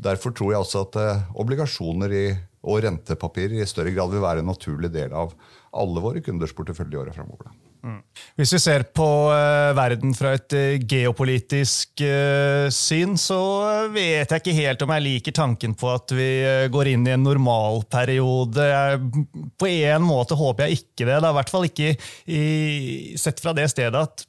Derfor 0.00 0.34
tror 0.36 0.54
jeg 0.54 0.64
også 0.64 0.84
at 0.86 1.00
eh, 1.00 1.24
obligasjoner 1.40 2.14
i, 2.16 2.26
og 2.60 2.82
rentepapirer 2.84 3.60
i 3.60 3.68
større 3.68 3.92
grad 3.94 4.12
vil 4.12 4.24
være 4.24 4.42
en 4.42 4.50
naturlig 4.52 4.92
del 4.92 5.14
av 5.16 5.32
alle 5.70 6.02
våre 6.02 6.20
kunders 6.24 6.52
portefølje 6.56 6.96
i 6.96 7.00
året 7.00 7.16
framover. 7.16 7.52
Mm. 7.80 8.00
Hvis 8.36 8.50
vi 8.52 8.58
ser 8.60 8.82
på 8.92 9.06
uh, 9.32 9.72
verden 9.76 10.12
fra 10.16 10.34
et 10.36 10.52
uh, 10.52 10.82
geopolitisk 10.84 12.02
uh, 12.04 12.66
syn, 12.74 13.14
så 13.16 13.38
vet 13.94 14.28
jeg 14.28 14.42
ikke 14.42 14.56
helt 14.58 14.84
om 14.84 14.92
jeg 14.92 15.06
liker 15.06 15.36
tanken 15.36 15.76
på 15.78 15.88
at 15.88 16.12
vi 16.12 16.28
går 16.72 16.92
inn 16.92 17.06
i 17.08 17.14
en 17.14 17.24
normalperiode. 17.24 18.66
På 19.56 19.70
en 19.70 20.04
måte 20.04 20.36
håper 20.36 20.66
jeg 20.66 20.82
ikke 20.82 21.06
det. 21.06 21.14
Det 21.14 21.22
er 21.22 21.30
i 21.30 21.38
hvert 21.38 21.54
fall 21.54 21.68
ikke 21.70 21.94
i, 22.28 22.42
sett 23.20 23.40
fra 23.40 23.56
det 23.56 23.70
stedet 23.72 24.04
at 24.04 24.26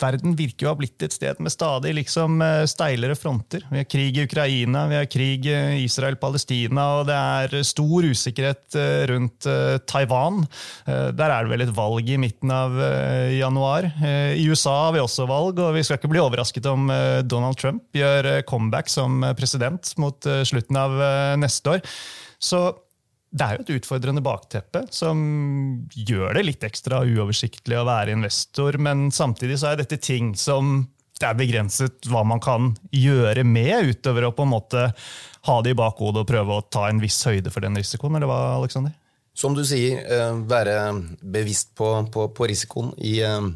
verden 0.00 0.36
virker 0.38 0.64
jo 0.64 0.70
å 0.70 0.74
ha 0.74 0.78
blitt 0.78 1.04
et 1.04 1.14
sted 1.14 1.40
med 1.42 1.52
stadig 1.52 1.94
liksom, 1.98 2.40
eh, 2.44 2.64
steilere 2.70 3.16
fronter. 3.18 3.64
Vi 3.70 3.80
har 3.80 3.88
krig 3.88 4.18
i 4.18 4.24
Ukraina, 4.26 4.86
vi 4.90 4.98
har 4.98 5.08
krig 5.10 5.46
i 5.46 5.84
Israel-Palestina, 5.84 6.86
og 6.98 7.08
det 7.10 7.18
er 7.18 7.66
stor 7.66 8.08
usikkerhet 8.08 8.78
eh, 8.78 9.04
rundt 9.10 9.48
Taiwan. 9.88 10.42
Der 10.86 11.30
er 11.30 11.44
det 11.44 11.50
vel 11.50 11.62
et 11.64 11.74
valg 11.74 12.08
i 12.10 12.18
midten 12.20 12.50
av 12.52 12.74
januar. 13.32 13.86
I 14.02 14.44
USA 14.48 14.74
har 14.86 14.94
vi 14.96 15.02
også 15.02 15.26
valg, 15.28 15.60
og 15.62 15.74
vi 15.76 15.84
skal 15.86 15.98
ikke 15.98 16.10
bli 16.10 16.22
overrasket 16.22 16.66
om 16.70 16.88
Donald 17.28 17.58
Trump 17.60 17.84
gjør 17.96 18.42
comeback 18.48 18.90
som 18.92 19.22
president 19.38 19.92
mot 20.00 20.28
slutten 20.48 20.80
av 20.80 20.98
neste 21.40 21.76
år. 21.76 21.96
Så 22.38 22.62
det 23.30 23.44
er 23.44 23.56
jo 23.56 23.64
et 23.64 23.72
utfordrende 23.76 24.22
bakteppe 24.24 24.86
som 24.94 25.18
gjør 25.92 26.38
det 26.38 26.46
litt 26.46 26.64
ekstra 26.64 27.02
uoversiktlig 27.04 27.76
å 27.76 27.86
være 27.88 28.14
investor, 28.16 28.78
men 28.80 29.10
samtidig 29.12 29.58
så 29.60 29.72
er 29.72 29.82
dette 29.82 30.00
ting 30.00 30.32
som 30.38 30.86
det 31.18 31.26
er 31.26 31.38
begrenset 31.38 32.08
hva 32.08 32.22
man 32.26 32.40
kan 32.42 32.72
gjøre 32.94 33.42
med, 33.44 33.90
utover 33.90 34.28
å 34.28 34.34
på 34.34 34.46
en 34.46 34.52
måte 34.52 34.84
ha 35.48 35.56
det 35.64 35.74
i 35.74 35.78
bakhodet 35.78 36.22
og 36.22 36.30
prøve 36.30 36.56
å 36.56 36.64
ta 36.70 36.86
en 36.88 37.02
viss 37.02 37.18
høyde 37.26 37.52
for 37.52 37.64
den 37.64 37.76
risikoen, 37.78 38.16
eller 38.16 38.30
hva, 38.30 38.38
Alexander? 38.58 38.94
Som 39.38 39.54
du 39.54 39.64
sier, 39.66 40.00
eh, 40.02 40.38
være 40.50 40.78
bevisst 41.22 41.74
på, 41.78 41.90
på, 42.14 42.28
på 42.34 42.48
risikoen 42.50 42.92
i, 42.98 43.18
eh, 43.26 43.50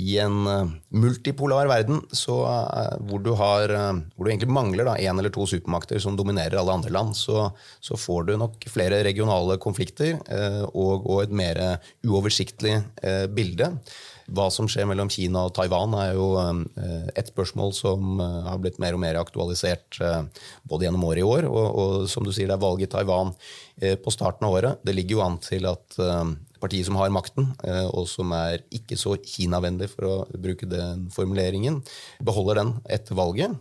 i 0.00 0.14
en 0.18 0.46
uh, 0.46 0.70
multipolar 0.88 1.68
verden 1.68 2.00
så, 2.16 2.36
uh, 2.48 2.94
hvor, 3.04 3.20
du 3.20 3.32
har, 3.36 3.68
uh, 3.68 3.98
hvor, 4.14 4.24
du 4.24 4.30
egentlig 4.30 4.52
mangler 4.52 4.88
én 4.94 5.18
eller 5.18 5.32
to 5.32 5.44
supermakter 5.48 6.00
som 6.00 6.16
dominerer 6.16 6.56
alle 6.58 6.72
andre 6.78 6.92
land, 6.94 7.16
så, 7.16 7.50
så 7.80 7.98
får 8.00 8.30
du 8.30 8.36
nok 8.40 8.64
flere 8.72 9.02
regionale 9.04 9.58
konflikter 9.60 10.16
og, 10.72 11.04
og, 11.04 11.18
et 11.22 11.34
mer 11.34 11.58
uoversiktlig 12.06 12.78
bilde. 13.34 13.68
Hva 14.32 14.46
som 14.54 14.68
skjer 14.70 14.86
mellom 14.88 15.10
Kina 15.12 15.44
og 15.48 15.54
Taiwan, 15.56 15.94
er 15.98 16.14
jo 16.16 16.28
et 17.18 17.28
spørsmål 17.32 17.74
som 17.76 18.22
har 18.22 18.60
blitt 18.62 18.80
mer 18.82 18.96
og 18.96 19.02
mer 19.02 19.18
aktualisert 19.20 19.98
både 20.68 20.86
gjennom 20.86 21.04
året 21.08 21.22
i 21.22 21.26
år, 21.26 21.48
og, 21.50 21.66
og 21.82 22.08
som 22.10 22.24
du 22.24 22.32
sier, 22.32 22.48
det 22.48 22.56
er 22.56 22.64
valg 22.64 22.84
i 22.84 22.90
Taiwan 22.90 23.34
på 23.76 24.14
starten 24.14 24.48
av 24.48 24.56
året. 24.56 24.82
Det 24.86 24.96
ligger 24.96 25.18
jo 25.18 25.26
an 25.26 25.38
til 25.42 25.68
at 25.70 26.00
partiet 26.62 26.86
som 26.86 26.96
har 27.00 27.12
makten, 27.14 27.50
eh, 27.66 27.86
og 27.90 28.06
som 28.10 28.32
er 28.36 28.62
ikke 28.74 28.96
så 28.98 29.16
Kina-vennlig, 29.18 29.90
for 29.92 30.08
å 30.08 30.14
bruke 30.38 30.68
den 30.70 31.08
formuleringen, 31.12 31.80
beholder 32.24 32.62
den 32.62 32.72
etter 32.92 33.18
valget. 33.18 33.58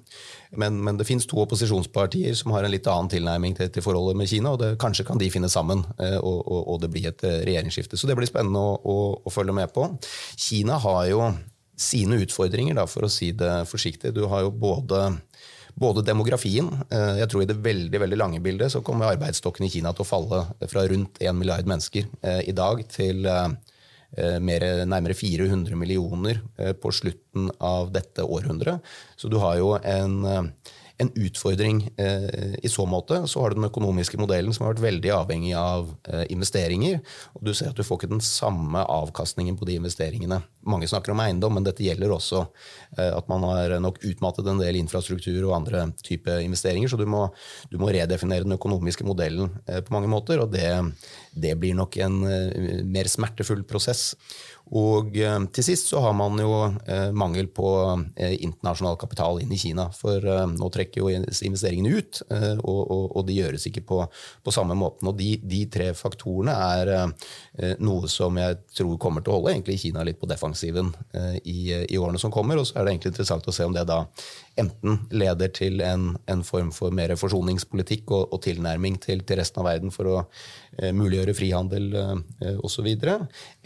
Men, 0.51 0.79
men 0.83 0.99
det 0.99 1.07
fins 1.07 1.27
to 1.29 1.39
opposisjonspartier 1.43 2.35
som 2.37 2.53
har 2.55 2.67
en 2.67 2.73
litt 2.73 2.89
annen 2.91 3.11
tilnærming 3.11 3.55
til, 3.57 3.71
til 3.73 3.85
forholdet 3.85 4.19
med 4.19 4.31
Kina, 4.31 4.55
og 4.55 4.61
det, 4.61 4.73
kanskje 4.81 5.07
kan 5.07 5.21
de 5.21 5.31
finne 5.33 5.49
sammen, 5.51 5.85
eh, 5.97 6.17
og, 6.19 6.41
og, 6.45 6.61
og 6.75 6.83
det 6.83 6.91
blir 6.93 7.09
et 7.11 7.25
eh, 7.27 7.41
regjeringsskifte. 7.47 7.99
Så 7.99 8.09
det 8.09 8.17
blir 8.19 8.29
spennende 8.29 8.61
å, 8.61 8.75
å, 8.77 8.99
å 9.25 9.33
følge 9.33 9.55
med 9.55 9.73
på. 9.75 9.87
Kina 10.37 10.79
har 10.83 11.07
jo 11.11 11.31
sine 11.81 12.19
utfordringer, 12.21 12.77
da, 12.77 12.85
for 12.89 13.07
å 13.07 13.11
si 13.11 13.31
det 13.33 13.63
forsiktig. 13.69 14.13
Du 14.13 14.27
har 14.29 14.45
jo 14.45 14.53
både 14.53 15.07
både 15.81 16.03
demografien 16.05 16.69
eh, 16.89 17.17
Jeg 17.21 17.31
tror 17.31 17.43
i 17.43 17.49
det 17.49 17.59
veldig 17.63 18.01
veldig 18.03 18.19
lange 18.19 18.41
bildet 18.43 18.73
så 18.73 18.83
kommer 18.85 19.11
arbeidsstokken 19.11 19.65
i 19.67 19.71
Kina 19.73 19.93
til 19.95 20.05
å 20.05 20.09
falle 20.11 20.43
fra 20.71 20.85
rundt 20.89 21.21
1 21.21 21.37
milliard 21.37 21.69
mennesker 21.69 22.07
eh, 22.21 22.41
i 22.51 22.55
dag 22.55 22.83
til 22.91 23.25
eh, 23.29 23.49
mer, 24.43 24.65
nærmere 24.91 25.15
400 25.15 25.77
millioner 25.79 26.41
på 26.83 26.89
slutten 26.91 27.45
av 27.63 27.93
dette 27.95 28.25
århundret. 28.27 28.83
Så 29.15 29.29
du 29.31 29.37
har 29.39 29.55
jo 29.55 29.69
en 29.79 30.17
en 31.01 31.11
utfordring 31.17 31.81
eh, 31.97 32.55
i 32.63 32.69
så 32.69 32.85
måte. 32.85 33.21
Så 33.27 33.41
har 33.41 33.51
du 33.51 33.59
den 33.59 33.67
økonomiske 33.67 34.19
modellen 34.21 34.53
som 34.53 34.65
har 34.65 34.75
vært 34.75 34.85
veldig 34.85 35.13
avhengig 35.15 35.53
av 35.57 35.89
eh, 36.07 36.25
investeringer. 36.33 36.99
og 37.35 37.45
Du 37.47 37.53
ser 37.57 37.71
at 37.71 37.79
du 37.79 37.83
får 37.85 38.01
ikke 38.01 38.11
den 38.13 38.23
samme 38.25 38.83
avkastningen 38.85 39.57
på 39.59 39.67
de 39.69 39.77
investeringene. 39.79 40.41
Mange 40.67 40.89
snakker 40.89 41.15
om 41.15 41.23
eiendom, 41.23 41.57
men 41.57 41.65
dette 41.65 41.83
gjelder 41.85 42.13
også 42.13 42.43
eh, 42.97 43.09
at 43.09 43.29
man 43.31 43.45
har 43.49 43.77
nok 43.81 44.01
utmattet 44.07 44.47
en 44.51 44.61
del 44.61 44.77
infrastruktur 44.81 45.39
og 45.47 45.55
andre 45.61 45.87
type 46.05 46.37
investeringer. 46.45 46.91
Så 46.91 46.99
du 47.01 47.07
må, 47.09 47.27
du 47.71 47.79
må 47.81 47.91
redefinere 47.93 48.45
den 48.45 48.57
økonomiske 48.57 49.07
modellen 49.07 49.51
eh, 49.67 49.81
på 49.81 49.95
mange 49.95 50.11
måter, 50.11 50.43
og 50.43 50.53
det, 50.53 50.67
det 51.31 51.55
blir 51.55 51.75
nok 51.75 51.97
en 51.97 52.23
eh, 52.27 52.83
mer 52.83 53.07
smertefull 53.07 53.63
prosess. 53.67 54.11
Og 54.71 55.15
eh, 55.19 55.37
til 55.55 55.65
sist 55.65 55.91
så 55.91 56.01
har 56.03 56.15
man 56.15 56.39
jo 56.39 56.51
eh, 56.67 57.09
mangel 57.15 57.47
på 57.51 57.69
internasjonal 58.17 58.97
kapital 58.99 59.39
inn 59.41 59.51
i 59.51 59.59
Kina. 59.59 59.87
For 59.95 60.23
nå 60.51 60.69
trekker 60.73 61.01
jo 61.01 61.11
investeringene 61.11 61.95
ut, 61.97 62.21
og, 62.31 62.79
og, 62.81 63.05
og 63.17 63.25
de 63.27 63.37
gjøres 63.39 63.65
ikke 63.67 63.83
på, 63.87 63.99
på 64.43 64.53
samme 64.53 64.75
måten. 64.77 65.09
Og 65.09 65.17
de, 65.19 65.33
de, 65.43 65.63
tre 65.71 65.91
faktorene 65.97 66.53
er 66.53 67.75
noe 67.83 68.09
som 68.11 68.37
jeg 68.39 68.59
tror 68.75 68.99
kommer 69.01 69.23
til 69.23 69.33
å 69.33 69.39
holde 69.39 69.55
egentlig 69.55 69.79
Kina 69.81 70.05
litt 70.07 70.19
på 70.21 70.29
defensiven 70.29 70.91
i, 71.43 71.71
i 71.87 71.99
årene 71.99 72.21
som 72.21 72.33
kommer. 72.33 72.59
Og 72.59 72.69
så 72.69 72.79
er 72.79 72.85
det 72.87 72.95
egentlig 72.95 73.13
interessant 73.15 73.47
å 73.47 73.55
se 73.55 73.67
om 73.67 73.75
det 73.75 73.85
da 73.89 74.03
enten 74.59 74.97
leder 75.13 75.51
til 75.55 75.81
en, 75.85 76.15
en 76.31 76.41
form 76.43 76.71
for 76.75 76.93
mer 76.95 77.13
forsoningspolitikk 77.19 78.11
og, 78.11 78.33
og 78.35 78.41
tilnærming 78.45 78.97
til, 79.03 79.23
til, 79.23 79.39
resten 79.39 79.61
av 79.61 79.69
verden 79.69 79.93
for 79.93 80.09
å 80.09 80.17
eh, 80.21 80.91
muliggjøre 80.95 81.35
frihandel 81.37 81.87
eh, 82.01 82.57
osv., 82.65 82.89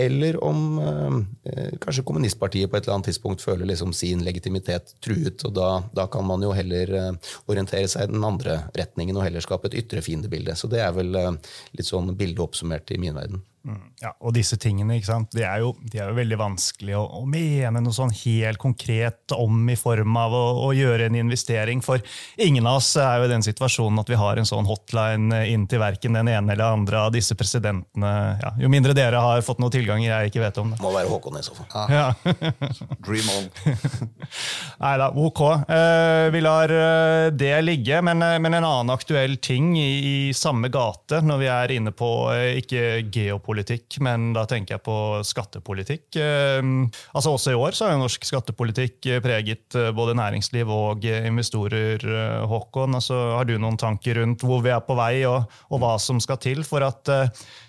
eller 0.05 0.37
om 0.45 0.61
eh, 0.81 1.73
kanskje 1.81 2.05
kommunistpartiet 2.05 2.69
på 2.71 2.77
et 2.77 2.85
eller 2.85 2.99
annet 2.99 3.09
tidspunkt 3.11 3.43
føler 3.45 3.69
liksom 3.69 3.93
sin 3.97 4.23
legitimitet 4.25 4.95
truet. 5.03 5.43
og 5.47 5.55
da, 5.57 5.69
da, 5.95 6.07
kan 6.11 6.27
man 6.27 6.43
jo 6.45 6.53
heller 6.55 6.95
eh, 7.01 7.33
orientere 7.51 7.89
seg 7.91 8.07
i 8.07 8.13
den 8.13 8.23
andre 8.25 8.61
retningen 8.77 9.17
og 9.17 9.25
heller 9.27 9.43
skape 9.43 9.71
et 9.71 9.79
ytre 9.81 10.05
fiendebilde. 10.05 10.55
Så 10.55 10.71
det 10.71 10.83
er 10.85 10.95
vel 10.95 11.15
eh, 11.19 11.33
litt 11.77 11.89
sånn 11.89 12.13
bildet 12.15 12.45
oppsummert 12.45 12.93
i 12.93 13.01
min 13.01 13.17
verden. 13.17 13.43
Mm, 13.65 13.79
ja, 13.97 14.11
og 14.21 14.35
disse 14.35 14.59
tingene 14.61 14.99
ikke 14.99 15.07
sant? 15.07 15.31
De 15.33 15.41
er, 15.41 15.63
jo, 15.63 15.71
de 15.81 15.97
er 15.97 16.11
jo 16.11 16.17
veldig 16.19 16.37
vanskelig 16.37 16.93
å, 16.99 17.01
å, 17.17 17.21
mene 17.25 17.81
noe 17.81 17.95
sånn 17.95 18.11
helt 18.13 18.59
konkret 18.61 19.33
om 19.33 19.63
i 19.73 19.77
form 19.79 20.19
av 20.21 20.35
å, 20.37 20.43
å, 20.67 20.69
gjøre 20.77 21.07
en 21.09 21.17
investering. 21.17 21.81
For 21.81 22.03
ingen 22.37 22.67
av 22.69 22.77
oss 22.77 22.91
er 23.01 23.17
jo 23.17 23.25
i 23.25 23.31
den 23.31 23.45
situasjonen 23.45 24.03
at 24.03 24.11
vi 24.11 24.19
har 24.21 24.37
en 24.37 24.45
sånn 24.45 24.69
hotline 24.69 25.41
inn 25.49 25.63
til 25.71 25.81
verken 25.81 26.13
den 26.19 26.29
ene 26.29 26.53
eller 26.53 26.75
andre 26.77 27.07
av 27.07 27.15
disse 27.15 27.33
presidentene. 27.39 28.11
Ja, 28.43 28.51
jo 28.61 28.69
mindre 28.69 28.93
dere 28.93 29.23
har 29.23 29.41
fått 29.45 29.63
noen 29.63 29.73
tilganger 29.73 30.11
jeg 30.11 30.29
ikke 30.29 30.45
vet 30.45 30.61
om. 30.61 30.75
Det 30.75 30.85
må 30.85 30.93
være 30.93 31.09
Håkon 31.09 31.41
i 31.41 31.43
så 31.47 31.57
fall. 31.57 31.89
Ja. 31.89 32.05
Dream 33.07 33.33
on. 33.33 33.49
Nei 34.85 34.93
da, 35.01 35.09
ok. 35.09 35.43
Uh, 35.65 36.27
vi 36.35 36.43
lar 36.45 36.69
uh, 36.69 37.33
det 37.33 37.55
ligge. 37.65 38.03
Men, 38.05 38.21
uh, 38.21 38.37
men, 38.37 38.53
en 38.53 38.61
annen 38.61 38.93
aktuell 38.93 39.39
ting 39.41 39.73
i, 39.79 39.89
i, 40.05 40.15
samme 40.37 40.69
gate, 40.69 41.23
når 41.25 41.41
vi 41.41 41.49
er 41.49 41.77
inne 41.79 41.95
på 41.95 42.13
ikke 42.61 42.85
geopolitikk 43.09 43.54
skattepolitikk, 43.55 43.99
men 44.03 44.33
da 44.33 44.45
tenker 44.45 44.75
jeg 44.75 44.83
på 44.83 45.23
skattepolitikk. 45.23 46.17
Ehm, 46.19 46.89
altså 47.13 47.33
Også 47.35 47.51
i 47.51 47.55
år 47.55 47.71
så 47.75 47.87
er 47.87 47.95
jo 47.95 48.03
norsk 48.03 48.25
skattepolitikk 48.25 49.05
eh, 49.07 49.21
preget 49.21 49.75
eh, 49.75 49.91
både 49.91 50.15
næringsliv 50.15 50.67
og 50.67 51.03
investorer. 51.05 51.99
Eh, 51.99 52.45
Håkon, 52.47 52.95
altså, 52.95 53.37
har 53.37 53.45
du 53.45 53.57
noen 53.57 53.77
tanker 53.77 54.19
rundt 54.19 54.43
hvor 54.43 54.61
vi 54.63 54.71
er 54.73 54.81
på 54.81 54.95
vei, 54.95 55.25
og, 55.25 55.45
og 55.69 55.79
hva 55.79 55.97
som 55.99 56.19
skal 56.19 56.37
til 56.37 56.63
for 56.63 56.83
at 56.83 57.07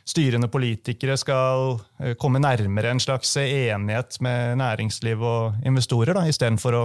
styrende 0.07 0.49
politikere 0.49 1.17
skal 1.19 1.81
komme 2.21 2.39
nærmere 2.39 2.93
en 2.93 3.01
slags 3.03 3.33
enighet 3.37 4.21
med 4.23 4.59
næringsliv 4.61 5.23
og 5.23 5.67
investorer, 5.67 6.19
istedenfor 6.29 6.79
å 6.79 6.85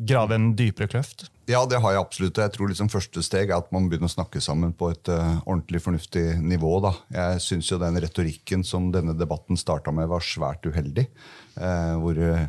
grave 0.00 0.38
en 0.38 0.52
dypere 0.56 0.88
kløft? 0.88 1.28
Ja, 1.52 1.66
det 1.68 1.82
har 1.84 1.92
jeg 1.92 2.00
absolutt. 2.00 2.38
Jeg 2.40 2.52
tror 2.54 2.70
liksom 2.70 2.88
første 2.88 3.20
steg 3.24 3.50
er 3.50 3.58
at 3.58 3.66
man 3.74 3.90
begynner 3.90 4.08
å 4.08 4.14
snakke 4.14 4.40
sammen 4.40 4.70
på 4.78 4.88
et 4.92 5.08
uh, 5.12 5.42
ordentlig 5.42 5.82
fornuftig 5.84 6.38
nivå. 6.40 6.78
Da. 6.80 6.94
Jeg 7.12 7.42
syns 7.44 7.68
jo 7.68 7.80
den 7.82 7.98
retorikken 8.00 8.64
som 8.64 8.86
denne 8.94 9.12
debatten 9.18 9.60
starta 9.60 9.92
med, 9.92 10.08
var 10.08 10.24
svært 10.24 10.64
uheldig. 10.64 11.04
Uh, 11.58 11.98
hvor 12.00 12.22
uh, 12.24 12.46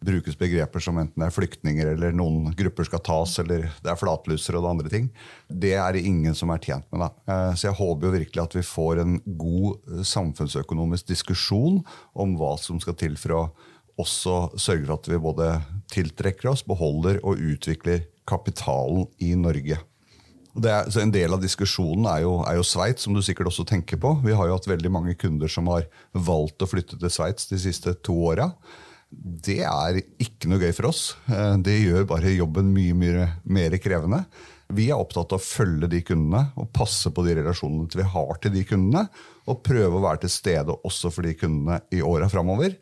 brukes 0.00 0.38
begreper 0.40 0.80
som 0.80 0.96
enten 1.02 1.26
er 1.26 1.34
flyktninger 1.34 1.92
eller 1.92 2.16
noen 2.16 2.54
grupper 2.56 2.88
skal 2.88 3.04
tas, 3.04 3.36
eller 3.42 3.68
det 3.84 3.92
er 3.92 4.00
flatluser 4.00 4.56
og 4.56 4.64
det 4.64 4.72
andre 4.72 4.92
ting. 4.96 5.12
Det 5.50 5.74
er 5.76 5.98
det 5.98 6.06
ingen 6.08 6.38
som 6.38 6.54
er 6.54 6.62
tjent 6.64 6.86
med. 6.88 7.04
Da. 7.04 7.52
Så 7.58 7.68
jeg 7.68 7.76
håper 7.82 8.06
jo 8.06 8.14
virkelig 8.14 8.44
at 8.46 8.54
vi 8.56 8.64
får 8.64 9.02
en 9.02 9.18
god 9.42 10.04
samfunnsøkonomisk 10.08 11.10
diskusjon 11.10 11.82
om 12.14 12.38
hva 12.38 12.54
som 12.62 12.78
skal 12.80 12.96
til 12.96 13.18
for 13.20 13.34
å 13.34 13.48
også 13.98 14.36
sørge 14.54 14.86
for 14.86 14.94
at 14.94 15.10
vi 15.10 15.18
både 15.18 15.48
tiltrekker 15.90 16.52
oss, 16.52 16.62
beholder 16.62 17.18
og 17.26 17.42
utvikler 17.42 18.06
kapitalen 18.28 19.06
i 19.24 19.34
Norge. 19.38 19.78
Er, 20.58 20.88
en 20.98 21.12
del 21.14 21.34
av 21.34 21.42
diskusjonen 21.42 22.08
er 22.10 22.24
jo, 22.24 22.32
er 22.48 22.58
jo 22.58 22.66
Sveits, 22.66 23.04
som 23.06 23.14
du 23.14 23.22
sikkert 23.22 23.50
også 23.50 23.66
tenker 23.68 24.00
på. 24.00 24.16
Vi 24.24 24.34
har 24.34 24.48
jo 24.48 24.56
hatt 24.56 24.68
veldig 24.68 24.90
mange 24.90 25.14
kunder 25.18 25.50
som 25.50 25.70
har 25.70 25.86
valgt 26.12 26.64
å 26.64 26.68
flytte 26.68 26.98
til 26.98 27.12
Sveits 27.12 27.50
de 27.50 27.60
siste 27.62 27.94
to 28.04 28.16
åra. 28.32 28.50
Det 29.08 29.60
er 29.64 30.02
ikke 30.20 30.50
noe 30.50 30.60
gøy 30.60 30.74
for 30.76 30.90
oss. 30.90 31.02
Eh, 31.30 31.56
det 31.64 31.78
gjør 31.78 32.08
bare 32.10 32.34
jobben 32.34 32.72
mye, 32.74 32.96
mye 32.98 33.28
mer 33.48 33.76
krevende. 33.80 34.24
Vi 34.74 34.90
er 34.90 35.00
opptatt 35.00 35.32
av 35.32 35.40
å 35.40 35.44
følge 35.44 35.88
de 35.88 36.02
kundene 36.04 36.50
og 36.60 36.72
passe 36.76 37.08
på 37.14 37.24
de 37.24 37.38
relasjonene 37.38 37.88
vi 37.96 38.04
har 38.04 38.40
til 38.42 38.52
de 38.52 38.64
kundene. 38.68 39.06
Og 39.48 39.62
prøve 39.64 39.96
å 39.96 40.04
være 40.04 40.26
til 40.26 40.34
stede 40.34 40.76
også 40.84 41.12
for 41.14 41.24
de 41.24 41.36
kundene 41.38 41.80
i 41.94 42.02
åra 42.04 42.28
framover. 42.28 42.76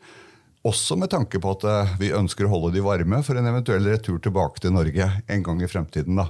Også 0.67 0.97
med 0.99 1.11
tanke 1.13 1.39
på 1.39 1.53
at 1.55 1.65
eh, 1.67 1.93
vi 2.01 2.13
ønsker 2.15 2.47
å 2.47 2.51
holde 2.51 2.73
de 2.75 2.83
varme 2.83 3.21
for 3.25 3.39
en 3.39 3.47
eventuell 3.47 3.87
retur 3.87 4.17
tilbake 4.23 4.63
til 4.63 4.73
Norge 4.75 5.09
en 5.27 5.45
gang 5.45 5.61
i 5.63 5.69
fremtiden. 5.71 6.19
da. 6.19 6.27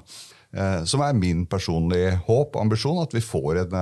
Eh, 0.54 0.84
som 0.89 1.04
er 1.06 1.17
min 1.17 1.45
personlige 1.50 2.19
håp 2.28 2.56
og 2.56 2.62
ambisjon, 2.62 3.02
at 3.02 3.15
vi 3.15 3.23
får 3.23 3.63
en, 3.65 3.76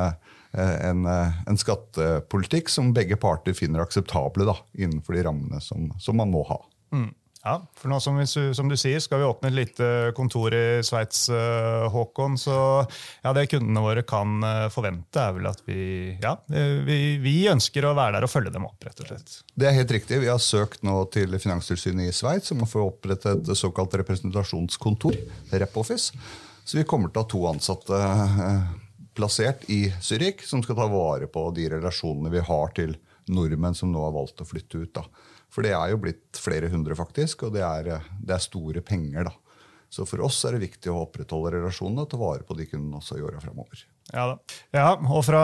en, 0.56 1.04
en 1.10 1.60
skattepolitikk 1.60 2.72
som 2.72 2.94
begge 2.96 3.20
parter 3.22 3.58
finner 3.58 3.84
akseptable 3.84 4.48
da, 4.48 4.56
innenfor 4.80 5.18
de 5.18 5.28
rammene 5.28 5.62
som, 5.64 5.92
som 6.02 6.18
man 6.22 6.32
må 6.32 6.46
ha. 6.48 6.62
Mm. 6.96 7.12
Ja, 7.46 7.60
for 7.78 7.92
nå 7.92 8.00
som, 8.02 8.18
som, 8.26 8.70
du 8.72 8.74
sier, 8.74 8.98
skal 9.04 9.20
vi 9.22 9.28
åpne 9.28 9.52
et 9.52 9.56
lite 9.60 9.88
kontor 10.18 10.54
i 10.58 10.82
Sveits, 10.86 11.28
uh, 11.30 11.86
Håkon. 11.94 12.40
Så 12.42 12.56
ja, 13.22 13.34
det 13.38 13.44
kundene 13.52 13.84
våre 13.86 14.02
kan 14.08 14.40
uh, 14.42 14.66
forvente, 14.74 15.22
er 15.22 15.36
vel 15.36 15.46
at 15.52 15.62
vi, 15.68 15.84
ja, 16.24 16.32
vi, 16.50 16.98
vi, 17.22 17.36
ønsker 17.52 17.86
å 17.86 17.94
være 17.94 18.18
der 18.18 18.26
og 18.26 18.32
følge 18.34 18.54
dem 18.56 18.66
opp. 18.66 18.82
rett 18.82 19.04
og 19.04 19.12
slett. 19.12 19.36
Det 19.54 19.70
er 19.70 19.78
helt 19.78 19.94
riktig. 19.94 20.18
Vi 20.24 20.32
har 20.32 20.42
søkt 20.42 20.82
nå 20.88 20.98
til 21.14 21.38
Finanstilsynet 21.38 22.10
i 22.10 22.16
Sveits 22.18 22.56
om 22.56 22.66
å 22.66 22.70
få 22.72 22.88
opprette 22.88 23.36
et 23.38 23.54
såkalt 23.54 23.94
representasjonskontor, 24.02 25.20
rep-office. 25.54 26.18
Så 26.66 26.82
vi 26.82 26.88
kommer 26.90 27.14
til 27.14 27.22
å 27.22 27.28
ha 27.28 27.30
to 27.30 27.44
ansatte 27.52 28.02
plassert 29.16 29.70
i 29.70 29.84
Zürich, 30.02 30.42
som 30.50 30.66
skal 30.66 30.82
ta 30.82 30.90
vare 30.90 31.30
på 31.30 31.46
de 31.54 31.70
relasjonene 31.78 32.34
vi 32.34 32.42
har 32.50 32.74
til 32.76 32.98
nordmenn 33.30 33.78
som 33.78 33.94
nå 33.94 34.02
har 34.02 34.18
valgt 34.18 34.42
å 34.42 34.50
flytte 34.50 34.82
ut. 34.82 34.98
da. 34.98 35.06
For 35.56 35.64
det 35.64 35.72
er 35.72 35.94
jo 35.94 36.02
blitt 36.04 36.36
flere 36.36 36.68
hundre, 36.68 36.98
faktisk, 37.00 37.48
og 37.48 37.56
det 37.56 37.64
er, 37.64 38.04
det 38.20 38.36
er 38.36 38.44
store 38.44 38.84
penger. 38.84 39.30
da. 39.30 39.36
Så 39.96 40.04
for 40.04 40.20
oss 40.26 40.42
er 40.44 40.58
det 40.58 40.66
viktig 40.66 40.92
å 40.92 41.06
opprettholde 41.06 41.54
relasjonene 41.56 42.04
og 42.04 42.10
ta 42.12 42.18
vare 42.20 42.44
på 42.44 42.58
de 42.58 42.66
kundene 42.68 43.00
også 43.00 43.16
i 43.16 43.24
åra 43.24 43.40
framover. 43.40 43.86
Ja, 44.12 44.26
ja, 44.76 44.90
og 45.00 45.24
fra 45.26 45.44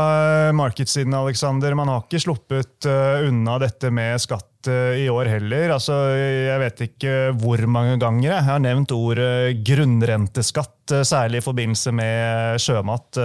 markedssiden, 0.54 1.15
Alexander, 1.17 1.74
man 1.78 1.89
har 1.89 2.04
ikke 2.04 2.19
sluppet 2.21 2.86
uh, 2.89 3.24
unna 3.30 3.56
dette 3.63 3.89
med 3.93 4.19
skatt 4.21 4.69
uh, 4.69 4.91
i 5.00 5.08
år 5.10 5.32
heller. 5.32 5.71
Altså, 5.78 5.95
jeg 6.19 6.60
vet 6.65 6.84
ikke 6.89 7.15
hvor 7.41 7.63
mange 7.71 7.95
ganger 8.02 8.28
jeg 8.28 8.47
har 8.50 8.62
nevnt 8.62 8.93
ordet 8.97 9.63
grunnrenteskatt, 9.65 10.97
særlig 11.08 11.39
i 11.39 11.47
forbindelse 11.47 11.95
med 11.95 12.60
sjømat, 12.60 13.21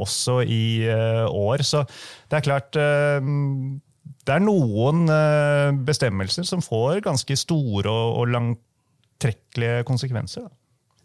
også 0.00 0.40
i 0.48 0.88
år. 0.88 1.66
Så 1.66 1.84
det 1.84 2.40
er 2.40 2.46
klart 2.48 2.80
det 4.30 4.36
er 4.38 4.44
noen 4.44 5.10
eh, 5.10 5.72
bestemmelser 5.88 6.46
som 6.46 6.62
får 6.62 7.00
ganske 7.02 7.34
store 7.34 7.90
og 7.90 8.28
langtrekkelige 8.30 9.82
konsekvenser. 9.88 10.44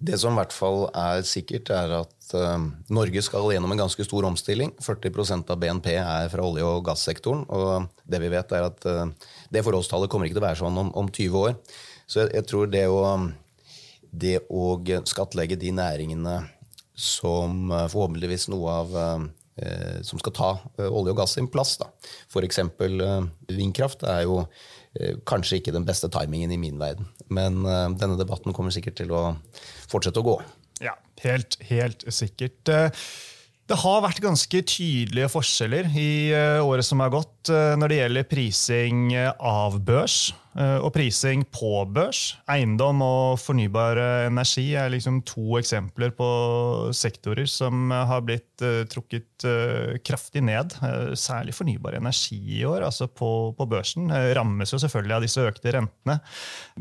Det 0.05 0.19
som 0.21 0.35
i 0.35 0.37
hvert 0.37 0.53
fall 0.53 0.83
er 0.91 1.23
sikkert, 1.25 1.71
er 1.73 1.93
at 2.03 2.27
uh, 2.35 2.67
Norge 2.93 3.23
skal 3.25 3.47
gjennom 3.49 3.71
en 3.73 3.79
ganske 3.79 4.05
stor 4.05 4.27
omstilling. 4.27 4.73
40% 4.83 5.49
av 5.49 5.57
BNP 5.57 5.87
er 5.95 6.27
fra 6.29 6.45
olje- 6.45 6.67
og 6.67 6.83
gassektoren. 6.85 7.45
Og 7.47 7.87
det 8.03 8.19
vi 8.21 8.29
vet, 8.29 8.53
er 8.53 8.67
at 8.67 8.85
uh, 8.85 9.31
det 9.49 9.63
forholdstallet 9.65 10.11
kommer 10.11 10.27
ikke 10.27 10.37
til 10.37 10.43
å 10.43 10.45
være 10.45 10.59
sånn 10.61 10.77
om, 10.83 10.91
om 10.99 11.09
20 11.09 11.39
år. 11.39 11.55
Så 12.05 12.25
jeg, 12.25 12.33
jeg 12.35 12.47
tror 12.51 12.69
det 12.69 12.83
å, 12.91 12.99
det 14.11 14.35
å 14.51 14.67
skattlegge 15.07 15.57
de 15.63 15.71
næringene 15.79 16.35
som 16.93 17.71
forhåpentligvis 17.71 18.51
noe 18.53 18.77
av 18.83 18.93
Eh, 18.99 19.25
som 20.03 20.19
skal 20.19 20.33
ta 20.35 20.49
eh, 20.79 20.89
olje 20.89 21.13
og 21.13 21.19
gass 21.21 21.37
sin 21.37 21.49
plass. 21.51 21.77
F.eks. 21.79 22.41
eksempel 22.43 22.99
vindkraft 23.51 24.03
er 24.07 24.25
jo 24.27 24.43
kanskje 25.27 25.57
ikke 25.59 25.73
den 25.75 25.83
beste 25.83 26.07
timingen 26.07 26.53
i 26.55 26.59
min 26.59 26.77
verden. 26.79 27.09
Men 27.27 27.57
denne 27.99 28.15
debatten 28.15 28.55
kommer 28.55 28.71
sikkert 28.71 28.95
til 29.01 29.09
å 29.11 29.33
fortsette 29.91 30.21
å 30.21 30.23
gå. 30.23 30.35
Ja, 30.79 30.93
helt, 31.19 31.57
helt 31.67 32.05
sikkert. 32.15 32.61
Det 32.63 33.79
har 33.81 34.05
vært 34.05 34.23
ganske 34.23 34.61
tydelige 34.71 35.27
forskjeller 35.33 35.91
i 35.99 36.31
året 36.63 36.87
som 36.87 37.03
har 37.03 37.11
gått 37.11 37.34
når 37.51 37.91
det 37.91 38.01
gjelder 38.01 38.27
prising 38.31 39.05
av 39.15 39.79
børs. 39.85 40.33
Eh, 40.55 40.77
og 40.79 40.93
prising 40.95 41.41
på 41.51 41.81
børs. 41.91 42.37
Eiendom 42.51 43.01
og 43.03 43.39
fornybar 43.43 43.99
energi 44.29 44.69
er 44.79 44.93
liksom 44.93 45.19
to 45.27 45.57
eksempler 45.59 46.13
på 46.15 46.27
sektorer 46.95 47.49
som 47.49 47.91
har 47.91 48.23
blitt 48.23 48.63
trukket 48.87 49.43
kraftig 50.07 50.45
ned. 50.47 50.71
Særlig 51.19 51.57
fornybar 51.57 51.97
energi 51.99 52.39
i 52.61 52.63
år, 52.67 52.85
altså 52.87 53.09
på, 53.11 53.51
på 53.57 53.67
børsen. 53.67 54.07
rammes 54.37 54.71
jo 54.71 54.79
selvfølgelig 54.79 55.17
av 55.17 55.25
disse 55.25 55.43
økte 55.43 55.73
rentene. 55.75 56.17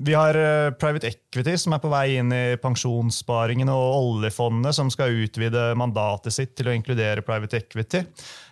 Vi 0.06 0.14
har 0.14 0.38
private 0.78 1.10
equity 1.10 1.56
som 1.58 1.74
er 1.74 1.82
på 1.82 1.90
vei 1.90 2.04
inn 2.20 2.30
i 2.30 2.44
pensjonssparingene, 2.62 3.74
og 3.74 4.14
oljefondet 4.14 4.78
som 4.78 4.92
skal 4.92 5.18
utvide 5.24 5.72
mandatet 5.78 6.36
sitt 6.36 6.54
til 6.54 6.70
å 6.70 6.76
inkludere 6.78 7.26
private 7.26 7.58
equity. 7.64 8.04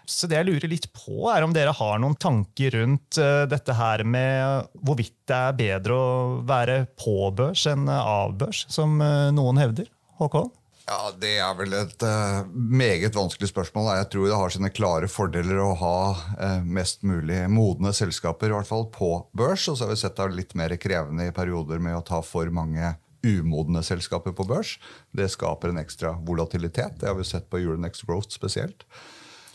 Så 0.08 0.28
det 0.30 0.40
jeg 0.40 0.48
lurer 0.48 0.70
litt 0.70 0.88
på, 0.96 1.28
er 1.32 1.44
om 1.44 1.54
dere 1.54 1.74
har 1.76 2.00
noen 2.02 2.16
tanker 2.20 2.74
rundt 2.76 3.20
uh, 3.22 3.44
dette 3.50 3.76
her 3.78 4.02
med 4.04 4.72
hvorvidt 4.82 5.18
det 5.30 5.38
er 5.38 5.58
bedre 5.58 5.98
å 5.98 6.08
være 6.48 6.82
på 6.98 7.30
børs 7.36 7.66
enn 7.70 7.86
av 7.92 8.34
børs, 8.40 8.66
som 8.72 8.98
uh, 9.00 9.30
noen 9.34 9.62
hevder? 9.62 9.90
Håkon? 10.18 10.50
Ja, 10.88 11.12
Det 11.14 11.36
er 11.38 11.52
vel 11.56 11.74
et 11.78 12.02
uh, 12.02 12.42
meget 12.52 13.14
vanskelig 13.14 13.52
spørsmål. 13.52 13.92
Jeg 14.00 14.08
tror 14.12 14.26
det 14.28 14.40
har 14.40 14.52
sine 14.52 14.72
klare 14.74 15.08
fordeler 15.10 15.60
å 15.62 15.70
ha 15.78 15.98
uh, 16.12 16.58
mest 16.66 17.06
mulig 17.06 17.44
modne 17.52 17.94
selskaper 17.94 18.50
i 18.50 18.56
hvert 18.56 18.68
fall 18.68 18.88
på 18.92 19.14
børs. 19.38 19.68
Og 19.70 19.78
så 19.78 19.86
har 19.86 19.94
vi 19.94 20.00
sett 20.02 20.18
det 20.18 20.28
litt 20.34 20.56
mer 20.58 20.74
krevende 20.82 21.28
i 21.30 21.34
perioder 21.34 21.82
med 21.82 22.00
å 22.00 22.04
ta 22.06 22.20
for 22.26 22.50
mange 22.50 22.96
umodne 23.22 23.84
selskaper 23.86 24.34
på 24.34 24.46
børs. 24.50 24.74
Det 25.14 25.30
skaper 25.30 25.70
en 25.70 25.80
ekstra 25.80 26.16
volatilitet. 26.26 26.98
Det 27.00 27.08
har 27.08 27.16
vi 27.18 27.28
sett 27.28 27.48
på 27.50 27.62
Euronext 27.62 28.02
Growth 28.08 28.34
spesielt. 28.34 28.82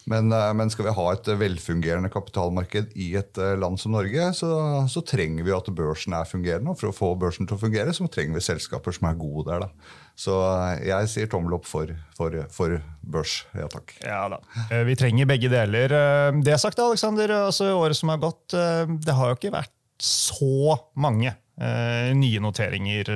Men, 0.08 0.32
eh, 0.32 0.54
men, 0.54 0.70
skal 0.72 0.88
vi 0.88 0.96
ha 0.96 1.06
et 1.12 1.28
velfungerende 1.40 2.10
kapitalmarked 2.12 2.94
i 2.96 3.10
et 3.20 3.40
eh, 3.44 3.56
land 3.60 3.80
som 3.82 3.92
Norge, 3.92 4.30
så, 4.38 4.50
så, 4.88 5.04
trenger 5.04 5.44
vi 5.44 5.56
at 5.56 5.68
børsen 5.76 6.16
er 6.16 6.30
fungerende. 6.30 6.72
Og 6.72 6.80
for 6.80 6.92
å 6.92 6.96
få 6.96 7.10
børsen 7.20 7.48
til 7.48 7.58
å 7.58 7.62
fungere, 7.62 7.96
så 7.96 8.08
trenger 8.12 8.40
vi 8.40 8.46
selskaper 8.46 8.96
som 8.96 9.10
er 9.10 9.20
gode 9.20 9.50
der. 9.50 9.66
Da. 9.66 9.98
Så 10.18 10.38
eh, 10.46 10.86
jeg 10.94 11.12
sier 11.12 11.32
tommel 11.32 11.58
opp 11.60 11.68
for, 11.68 11.92
for, 12.16 12.40
for 12.56 12.78
børs. 13.04 13.42
Ja 13.58 13.68
takk. 13.72 13.98
Ja 14.06 14.22
da. 14.32 14.40
Vi 14.88 14.96
trenger 15.00 15.28
begge 15.30 15.52
deler. 15.52 15.98
Det 16.44 16.56
sagt, 16.62 16.80
Alexander, 16.84 17.36
altså 17.50 17.74
året 17.76 18.00
som 18.00 18.14
har 18.14 18.24
gått, 18.24 18.56
det 18.56 19.18
har 19.18 19.34
jo 19.34 19.40
ikke 19.40 19.56
vært 19.58 19.76
så 20.04 20.78
mange 20.96 21.34
nye 21.58 22.42
noteringer, 22.44 23.10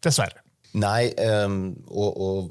dessverre. 0.00 0.39
Nei, 0.78 1.10
um, 1.18 1.72
og, 1.90 2.10
og, 2.22 2.50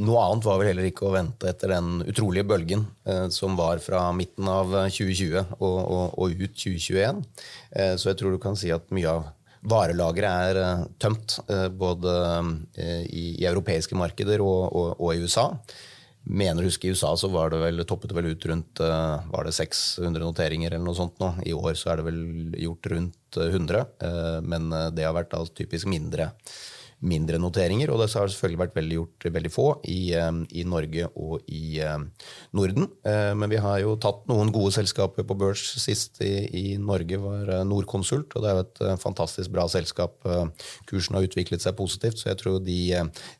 noe 0.00 0.22
annet 0.26 0.44
var 0.44 0.58
vel 0.60 0.70
heller 0.70 0.88
ikke 0.90 1.06
å 1.08 1.14
vente 1.14 1.48
etter 1.48 1.72
den 1.72 2.02
utrolige 2.04 2.44
bølgen 2.50 2.84
uh, 3.08 3.28
som 3.32 3.56
var 3.56 3.80
fra 3.80 4.10
midten 4.16 4.48
av 4.50 4.74
2020 4.92 5.38
og, 5.56 5.62
og, 5.64 6.18
og 6.20 6.34
ut 6.36 6.52
2021. 6.52 7.22
Uh, 7.72 7.94
så 7.96 8.10
jeg 8.10 8.18
tror 8.20 8.36
du 8.36 8.42
kan 8.42 8.58
si 8.60 8.72
at 8.74 8.92
mye 8.92 9.14
av 9.20 9.30
varelageret 9.70 10.56
er 10.56 10.86
tømt, 10.96 11.34
både 11.76 12.12
i, 12.80 13.24
i, 13.42 13.44
europeiske 13.44 13.92
markeder 13.92 14.40
og, 14.40 15.02
i 15.12 15.20
USA. 15.20 15.50
Mener 16.24 16.64
husker 16.64 16.88
huske 16.88 16.88
I 16.88 16.94
USA 16.96 17.10
så 17.20 17.28
var 17.28 17.52
det 17.52 17.58
vel, 17.60 17.84
toppet 17.84 18.08
det 18.08 18.16
vel 18.16 18.30
ut 18.32 18.46
rundt 18.48 18.80
var 18.80 19.44
det 19.44 19.52
600 19.52 20.16
noteringer. 20.24 20.72
eller 20.72 20.86
noe 20.86 20.96
sånt 20.96 21.20
nå. 21.20 21.34
I 21.44 21.52
år 21.52 21.76
så 21.76 21.92
er 21.92 22.00
det 22.00 22.08
vel 22.08 22.56
gjort 22.56 22.88
rundt 22.94 23.40
100, 23.50 23.84
men 24.48 24.72
det 24.96 25.04
har 25.04 25.18
vært 25.18 25.36
typisk 25.60 25.92
mindre 25.92 26.30
mindre 27.00 27.38
noteringer. 27.40 27.90
Og 27.90 28.00
det 28.00 28.10
har 28.12 28.30
selvfølgelig 28.30 28.60
vært 28.64 28.76
veldig 28.76 28.98
gjort 28.98 29.28
veldig 29.36 29.52
få 29.52 29.66
i, 29.88 30.12
eh, 30.16 30.30
i 30.60 30.64
Norge 30.68 31.08
og 31.16 31.46
i 31.48 31.80
eh, 31.80 31.98
Norden. 32.56 32.88
Eh, 33.06 33.32
men 33.34 33.50
vi 33.52 33.60
har 33.62 33.80
jo 33.82 33.96
tatt 34.00 34.26
noen 34.30 34.52
gode 34.54 34.74
selskaper 34.76 35.26
på 35.26 35.36
børs. 35.38 35.64
Sist 35.80 36.20
i, 36.24 36.32
i 36.46 36.64
Norge 36.80 37.20
var 37.22 37.52
Norconsult, 37.68 38.36
og 38.36 38.44
det 38.44 38.50
er 38.50 38.58
jo 38.58 38.66
et 38.66 39.02
fantastisk 39.02 39.52
bra 39.54 39.66
selskap. 39.70 40.20
Kursen 40.90 41.16
har 41.16 41.26
utviklet 41.26 41.62
seg 41.64 41.78
positivt, 41.78 42.20
så 42.20 42.30
jeg 42.30 42.40
tror 42.42 42.60
de, 42.64 42.80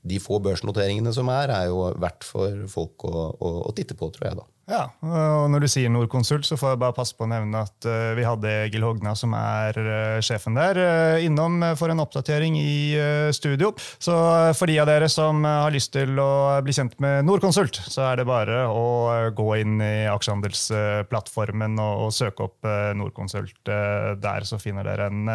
de 0.06 0.22
få 0.22 0.40
børsnoteringene 0.42 1.12
som 1.14 1.28
er, 1.32 1.52
er 1.54 1.68
jo 1.70 1.90
verdt 2.00 2.26
for 2.26 2.64
folk 2.70 3.06
å, 3.08 3.28
å, 3.36 3.52
å 3.68 3.76
titte 3.76 3.98
på, 3.98 4.10
tror 4.14 4.30
jeg 4.30 4.40
da. 4.40 4.48
Ja, 4.70 4.84
og 5.02 5.48
Når 5.50 5.64
du 5.64 5.66
sier 5.70 5.90
Norconsult, 5.90 6.46
så 6.46 6.54
får 6.58 6.74
jeg 6.74 6.80
bare 6.84 6.94
passe 6.94 7.16
på 7.18 7.26
å 7.26 7.30
nevne 7.30 7.64
at 7.66 7.86
uh, 7.90 8.12
vi 8.14 8.22
hadde 8.22 8.52
Egil 8.68 8.84
Hogna, 8.86 9.16
som 9.18 9.34
er 9.34 9.74
uh, 9.74 10.20
sjefen 10.22 10.54
der, 10.54 10.78
uh, 10.78 11.24
innom 11.24 11.58
for 11.78 11.90
en 11.90 12.02
oppdatering 12.04 12.54
i 12.60 12.94
studio. 13.34 13.72
Så 13.98 14.14
for 14.54 14.70
de 14.70 14.78
av 14.78 14.86
dere 14.86 15.08
som 15.10 15.42
har 15.42 15.74
lyst 15.74 15.92
til 15.96 16.14
å 16.22 16.60
bli 16.62 16.74
kjent 16.76 16.94
med 17.02 17.26
Norconsult, 17.26 17.80
så 17.90 18.06
er 18.12 18.20
det 18.20 18.28
bare 18.30 18.62
å 18.70 18.86
gå 19.34 19.48
inn 19.58 19.82
i 19.82 20.06
aksjehandelsplattformen 20.10 21.78
og, 21.82 22.08
søke 22.14 22.46
opp 22.46 22.66
Norconsult. 22.98 23.54
der 23.64 24.46
så 24.46 24.58
finner 24.60 24.86
dere 24.86 25.06
en 25.10 25.28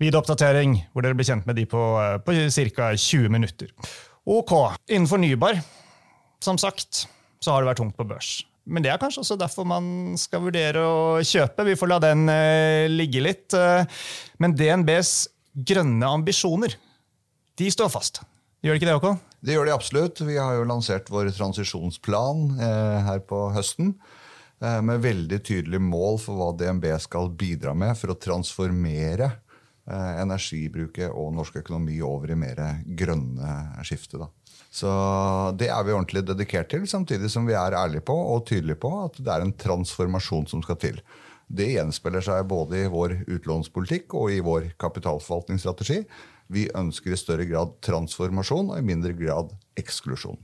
videooppdatering 0.00 0.76
hvor 0.92 1.04
dere 1.04 1.16
blir 1.16 1.28
kjent 1.28 1.48
med 1.48 1.56
de 1.58 1.64
på, 1.68 1.82
på 2.24 2.36
ca. 2.76 2.90
20 2.94 3.32
minutter. 3.32 3.72
Ok, 4.28 4.52
innenfor 4.88 5.20
Nybar, 5.22 5.60
som 6.44 6.60
sagt, 6.60 7.06
så 7.40 7.54
har 7.54 7.62
det 7.62 7.72
vært 7.72 7.82
tungt 7.82 7.98
på 7.98 8.06
børs. 8.08 8.38
Men 8.68 8.84
det 8.84 8.92
er 8.92 9.00
kanskje 9.00 9.24
også 9.24 9.38
derfor 9.40 9.66
man 9.68 10.16
skal 10.20 10.44
vurdere 10.44 10.84
å 10.84 10.98
kjøpe. 11.24 11.64
Vi 11.66 11.76
får 11.80 11.90
la 11.90 12.00
den 12.04 12.28
uh, 12.28 12.84
ligge 12.92 13.22
litt. 13.24 13.48
Uh, 13.56 13.88
men 14.38 14.56
DNBs 14.56 15.14
grønne 15.68 16.12
ambisjoner 16.18 16.76
de 17.58 17.70
står 17.72 17.90
fast. 17.90 18.22
Gjør 18.62 18.74
det 18.74 18.80
ikke 18.80 18.88
det, 18.88 18.94
Håkon? 18.98 19.18
Det 19.42 19.54
gjør 19.54 19.68
de 19.68 19.74
absolutt. 19.74 20.20
Vi 20.26 20.38
har 20.38 20.56
jo 20.58 20.66
lansert 20.66 21.10
vår 21.10 21.30
transisjonsplan 21.34 22.44
uh, 22.58 22.96
her 23.06 23.22
på 23.26 23.48
høsten. 23.54 23.94
eh, 24.60 24.80
med 24.82 25.02
veldig 25.04 25.38
tydelige 25.46 25.82
mål 25.82 26.18
for 26.18 26.34
hva 26.38 26.48
DNB 26.58 26.88
skal 26.98 27.30
bidra 27.30 27.74
med 27.78 27.94
for 27.98 28.10
å 28.10 28.18
transformere 28.18 29.28
eh, 29.86 30.14
energibruket 30.22 31.12
og 31.12 31.36
norsk 31.36 31.60
økonomi 31.62 32.00
over 32.02 32.32
i 32.34 32.38
mer 32.38 32.62
grønne 32.98 33.84
skifte. 33.86 34.18
Da. 34.18 34.26
Så 34.68 34.88
det 35.56 35.70
er 35.72 35.84
vi 35.86 35.94
ordentlig 35.96 36.26
dedikert 36.28 36.68
til, 36.72 36.84
samtidig 36.88 37.30
som 37.32 37.46
vi 37.48 37.56
er 37.56 37.76
ærlige 37.76 38.04
på 38.04 38.14
og 38.14 38.44
tydelige 38.50 38.80
på 38.82 38.90
at 39.06 39.16
det 39.16 39.32
er 39.32 39.44
en 39.44 39.54
transformasjon 39.56 40.48
som 40.50 40.64
skal 40.64 40.76
til. 40.82 41.00
Det 41.48 41.70
gjenspeiler 41.72 42.24
seg 42.24 42.44
både 42.50 42.82
i 42.82 42.90
vår 42.92 43.22
utlånspolitikk 43.24 44.12
og 44.20 44.34
i 44.34 44.42
vår 44.44 44.68
kapitalforvaltningsstrategi. 44.80 46.02
Vi 46.52 46.66
ønsker 46.76 47.14
i 47.14 47.20
større 47.20 47.46
grad 47.48 47.72
transformasjon 47.84 48.74
og 48.74 48.80
i 48.80 48.84
mindre 48.84 49.14
grad 49.16 49.54
eksklusjon. 49.80 50.36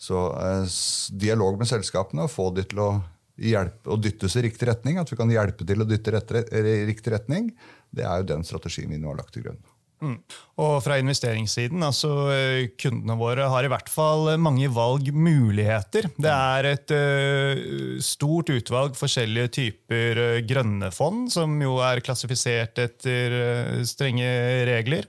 Så 0.00 0.20
eh, 0.38 0.76
dialog 1.20 1.58
med 1.58 1.68
selskapene 1.68 2.24
og 2.24 2.32
få 2.32 2.48
de 2.54 2.64
til 2.70 2.80
å 2.82 2.92
hjelpe 3.40 3.90
og 3.90 4.00
dyttes 4.04 4.36
i 4.36 4.44
riktig 4.46 4.68
retning, 4.68 5.00
at 5.00 5.10
vi 5.10 5.18
kan 5.18 5.32
hjelpe 5.32 5.66
til 5.66 5.82
å 5.82 5.88
dytte 5.88 6.22
i 6.52 6.78
riktig 6.88 7.12
retning, 7.14 7.50
det 7.90 8.06
er 8.06 8.20
jo 8.20 8.30
den 8.34 8.46
strategien 8.46 8.92
vi 8.92 9.00
nå 9.00 9.10
har 9.10 9.20
lagt 9.22 9.34
til 9.34 9.48
grunn. 9.48 9.60
Mm. 10.00 10.16
Og 10.60 10.80
fra 10.84 10.98
investeringssiden, 11.00 11.80
altså 11.84 12.10
eh, 12.34 12.68
kundene 12.80 13.16
våre 13.20 13.46
har 13.48 13.64
i 13.64 13.70
hvert 13.72 13.88
fall 13.92 14.28
mange 14.42 14.68
valgmuligheter. 14.72 16.10
Det 16.20 16.32
er 16.32 16.68
et 16.68 16.92
uh, 16.92 17.96
stort 18.04 18.52
utvalg 18.52 18.96
forskjellige 18.98 19.52
typer 19.56 20.20
uh, 20.20 20.38
grønne 20.44 20.90
fond, 20.92 21.30
som 21.32 21.54
jo 21.62 21.78
er 21.84 22.02
klassifisert 22.04 22.80
etter 22.82 23.36
uh, 23.36 23.80
strenge 23.88 24.28
regler. 24.68 25.08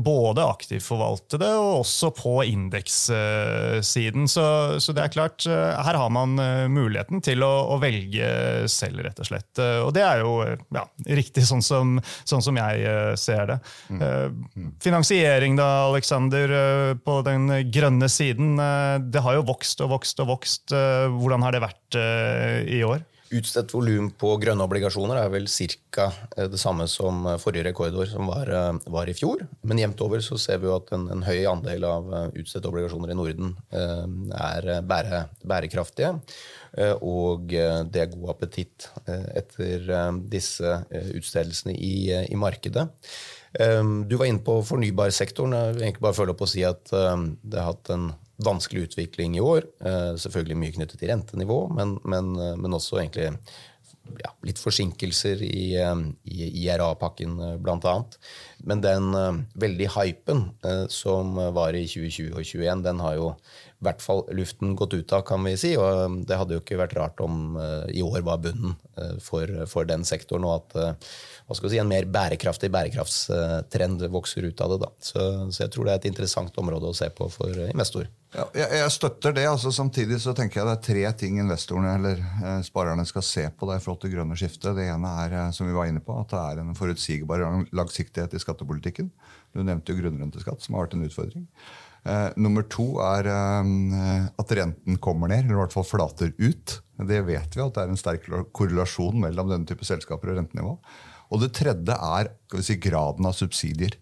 både 0.00 0.42
aktivt 0.44 0.84
forvaltede 0.84 1.46
og 1.58 1.80
også 1.82 2.10
på 2.16 2.32
indekssiden. 2.48 4.26
Så, 4.30 4.44
så, 4.80 4.94
det 4.96 5.04
er 5.04 5.12
klart, 5.12 5.44
her 5.46 5.98
har 5.98 6.10
man 6.12 6.34
muligheten 6.72 7.22
til 7.24 7.44
å, 7.44 7.50
å, 7.74 7.78
velge 7.82 8.30
selv, 8.70 9.02
rett 9.04 9.20
og 9.20 9.28
slett. 9.28 9.62
og 9.84 9.92
det 9.96 10.04
er 10.06 10.24
jo 10.24 10.34
ja, 10.74 10.84
riktig 11.20 11.44
sånn 11.48 11.62
som, 11.64 11.98
sånn 12.28 12.44
som 12.44 12.60
jeg 12.60 13.16
ser 13.20 13.39
er 13.40 13.52
det. 13.52 13.58
Mm. 13.90 14.72
Finansiering, 14.82 15.58
da, 15.58 15.68
Alexander, 15.88 16.56
eh, 16.56 16.94
på 17.00 17.20
den 17.26 17.48
grønne 17.72 18.08
siden. 18.12 18.56
Eh, 18.60 18.96
det 19.12 19.24
har 19.24 19.38
jo 19.38 19.46
vokst 19.48 19.80
og 19.84 19.94
vokst 19.96 20.20
og 20.22 20.34
vokst. 20.34 20.68
Hvordan 20.70 21.46
har 21.46 21.56
det 21.56 21.64
vært 21.64 21.96
i 22.70 22.82
år? 22.86 23.02
Utstedt 23.30 23.70
volum 23.76 24.08
på 24.18 24.32
grønne 24.42 24.64
obligasjoner 24.66 25.20
er 25.20 25.28
vel 25.30 25.46
ca. 25.46 26.08
det 26.34 26.58
samme 26.58 26.88
som 26.90 27.28
forrige 27.38 27.68
rekordår, 27.68 28.08
som 28.10 28.26
var, 28.26 28.50
var, 28.90 29.10
i 29.10 29.14
fjor. 29.14 29.44
Men 29.62 29.78
jevnt 29.78 30.02
over 30.02 30.22
så 30.24 30.38
ser 30.40 30.58
vi 30.58 30.66
jo 30.66 30.74
at 30.80 30.90
en, 30.96 31.06
en 31.14 31.22
høy 31.22 31.44
andel 31.46 31.86
av 31.86 32.10
utstedte 32.34 32.70
obligasjoner 32.70 33.12
i 33.14 33.18
Norden 33.18 33.54
er 33.70 34.82
bære, 34.82 35.22
bærekraftige. 35.46 36.16
Og 37.02 37.50
det 37.50 37.98
er 37.98 38.12
god 38.12 38.28
appetitt 38.30 38.86
etter 39.08 39.88
disse 40.30 40.76
utstedelsene 41.18 41.74
i, 41.74 42.12
i 42.30 42.38
markedet. 42.38 42.84
Du 44.06 44.14
var 44.14 44.28
inne 44.28 44.44
på 44.46 44.60
fornybarsektoren. 44.68 45.56
Jeg 45.56 45.74
vil 45.74 45.86
egentlig 45.88 46.04
bare 46.04 46.18
følge 46.20 46.36
opp 46.36 46.44
og 46.46 46.52
si 46.52 46.62
at 46.68 46.92
det 46.94 47.58
har 47.58 47.72
hatt 47.72 47.90
en 47.90 48.12
vanskelig 48.44 48.88
utvikling 48.88 49.36
i 49.36 49.44
år. 49.44 49.66
Eh, 49.84 50.12
selvfølgelig 50.20 50.58
mye 50.60 50.76
knyttet 50.76 51.00
til 51.00 51.12
rentenivå, 51.12 51.60
men, 51.76 51.98
men, 52.08 52.32
eh, 52.40 52.56
men 52.56 52.76
også 52.76 53.00
egentlig 53.02 53.32
ja, 54.18 54.32
litt 54.46 54.60
forsinkelser 54.60 55.42
i, 55.46 55.64
ehm, 55.80 56.04
i 56.24 56.48
IRA-pakken, 56.64 57.36
eh, 57.46 57.56
bl.a. 57.62 57.96
Men 58.68 58.82
den 58.84 59.14
veldig 59.56 59.86
hypen 59.94 60.42
som 60.92 61.38
var 61.56 61.72
i 61.72 61.86
2020 61.88 62.34
og 62.34 62.44
2021, 62.44 62.82
den 62.84 63.00
har 63.00 63.14
jo 63.16 63.30
i 63.32 63.86
hvert 63.86 64.02
fall 64.04 64.26
luften 64.36 64.74
gått 64.76 64.92
ut 64.98 65.14
av, 65.16 65.24
kan 65.24 65.40
vi 65.46 65.54
si. 65.56 65.70
Og 65.80 66.18
det 66.28 66.36
hadde 66.36 66.58
jo 66.58 66.60
ikke 66.60 66.76
vært 66.82 66.98
rart 66.98 67.22
om 67.24 67.56
i 67.88 68.04
år 68.04 68.20
var 68.26 68.42
bunnen 68.44 68.76
for, 69.24 69.48
for 69.70 69.88
den 69.88 70.04
sektoren, 70.04 70.44
og 70.44 70.60
at 70.60 71.00
hva 71.50 71.56
skal 71.58 71.66
vi 71.66 71.72
si, 71.74 71.78
en 71.82 71.90
mer 71.90 72.06
bærekraftig 72.06 72.68
bærekraftstrend 72.70 74.04
vokser 74.14 74.44
ut 74.46 74.60
av 74.62 74.70
det. 74.70 74.76
Da. 74.84 74.90
Så, 75.02 75.24
så, 75.50 75.64
jeg 75.64 75.72
tror 75.74 75.88
det 75.88 75.96
er 75.96 75.98
et 75.98 76.06
interessant 76.12 76.60
område 76.62 76.92
å 76.92 76.94
se 76.94 77.08
på 77.10 77.26
for 77.34 77.58
investor. 77.66 78.06
Ja, 78.30 78.44
jeg, 78.54 78.68
jeg, 78.78 78.92
støtter 78.94 79.34
det. 79.34 79.48
altså 79.50 79.72
Samtidig 79.74 80.20
så 80.22 80.30
tenker 80.38 80.60
jeg 80.60 80.68
det 80.68 80.76
er 80.76 80.84
tre 80.86 81.02
ting 81.18 81.40
investorene 81.42 81.96
eller 81.98 82.22
eh, 82.22 82.60
sparerne 82.62 83.02
skal 83.08 83.26
se 83.26 83.48
på 83.50 83.66
det 83.66 83.80
til 83.82 84.14
grønne 84.14 84.38
skiftet. 84.38 84.70
Det 84.78 84.86
ene 84.92 85.10
er 85.24 85.34
eh, 85.40 85.50
som 85.56 85.66
vi 85.66 85.74
var 85.74 85.90
inne 85.90 86.04
på, 86.06 86.14
at 86.22 86.30
det 86.30 86.44
er 86.44 86.62
en 86.62 86.78
forutsigbar 86.78 87.42
langsiktighet 87.74 88.38
i 88.38 88.42
skattepolitikken. 88.46 89.10
Du 89.50 89.64
nevnte 89.66 89.90
jo 89.90 90.04
grunnrenteskatt, 90.04 90.62
som 90.62 90.78
har 90.78 90.86
vært 90.86 91.00
en 91.00 91.08
utfordring. 91.08 91.48
Eh, 92.06 92.28
nummer 92.40 92.64
to 92.70 92.94
er 93.04 93.26
eh, 93.28 94.30
at 94.40 94.54
renten 94.56 95.02
kommer 95.02 95.34
ned, 95.34 95.44
eller 95.44 95.58
i 95.58 95.62
hvert 95.64 95.74
fall 95.74 95.88
flater 95.88 96.30
ut. 96.38 96.78
Det 97.10 97.22
vet 97.26 97.56
vi 97.56 97.64
at 97.64 97.74
det 97.74 97.82
er 97.82 97.92
en 97.92 97.98
sterk 97.98 98.26
korrelasjon 98.56 99.18
mellom 99.26 99.50
denne 99.50 99.68
type 99.68 99.86
selskaper 99.88 100.32
og 100.32 100.38
rentenivå. 100.38 100.78
Og 101.30 101.44
det 101.44 101.52
tredje 101.56 101.94
er 101.94 102.32
si, 102.64 102.76
graden 102.82 103.28
av 103.28 103.36
subsidier. 103.38 103.94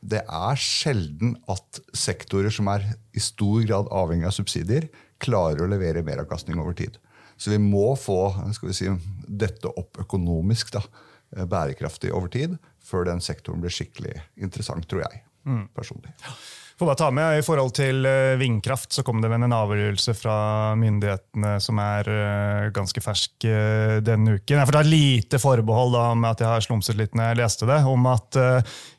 Det 0.00 0.22
er 0.24 0.60
sjelden 0.60 1.34
at 1.52 1.80
sektorer 1.92 2.52
som 2.54 2.70
er 2.72 2.86
i 3.12 3.20
stor 3.20 3.60
grad 3.68 3.90
avhengig 3.92 4.28
av 4.30 4.36
subsidier, 4.36 4.88
klarer 5.20 5.66
å 5.66 5.70
levere 5.70 6.04
meravkastning 6.06 6.60
over 6.60 6.76
tid. 6.76 6.96
Så 7.40 7.52
vi 7.52 7.60
må 7.60 7.92
få 8.00 8.32
vi 8.62 8.76
si, 8.76 8.88
dette 9.28 9.68
opp 9.68 10.00
økonomisk 10.00 10.72
da, 10.76 10.82
bærekraftig 11.30 12.12
over 12.16 12.32
tid 12.32 12.56
før 12.84 13.06
den 13.06 13.20
sektoren 13.22 13.60
blir 13.62 13.72
skikkelig 13.72 14.16
interessant, 14.40 14.88
tror 14.90 15.04
jeg. 15.04 15.22
Mm. 15.48 15.68
personlig. 15.72 16.10
Får 16.80 16.86
bare 16.86 16.96
ta 16.96 17.10
med, 17.12 17.38
I 17.38 17.42
forhold 17.44 17.74
til 17.76 18.06
eh, 18.08 18.38
vindkraft 18.40 18.94
så 18.96 19.02
kom 19.04 19.18
det 19.20 19.28
med 19.28 19.42
en 19.44 19.52
avgjørelse 19.52 20.14
fra 20.16 20.36
myndighetene 20.80 21.50
som 21.60 21.76
er 21.76 22.08
eh, 22.08 22.68
ganske 22.72 23.02
fersk 23.04 23.44
eh, 23.44 23.98
denne 24.00 24.38
uken. 24.38 24.54
Jeg 24.56 24.70
får 24.70 24.78
ta 24.78 24.82
lite 24.86 25.40
forbehold 25.42 25.92
da, 25.92 26.06
med 26.16 26.30
at 26.30 26.40
jeg 26.40 26.48
har 26.48 26.64
slumset 26.64 26.96
litt 26.96 27.12
når 27.12 27.34
jeg 27.34 27.40
leste 27.42 27.68
det, 27.68 27.76
om 27.84 28.08
at 28.08 28.40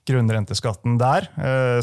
grunnrenteskatten 0.07 0.97
der 0.99 1.27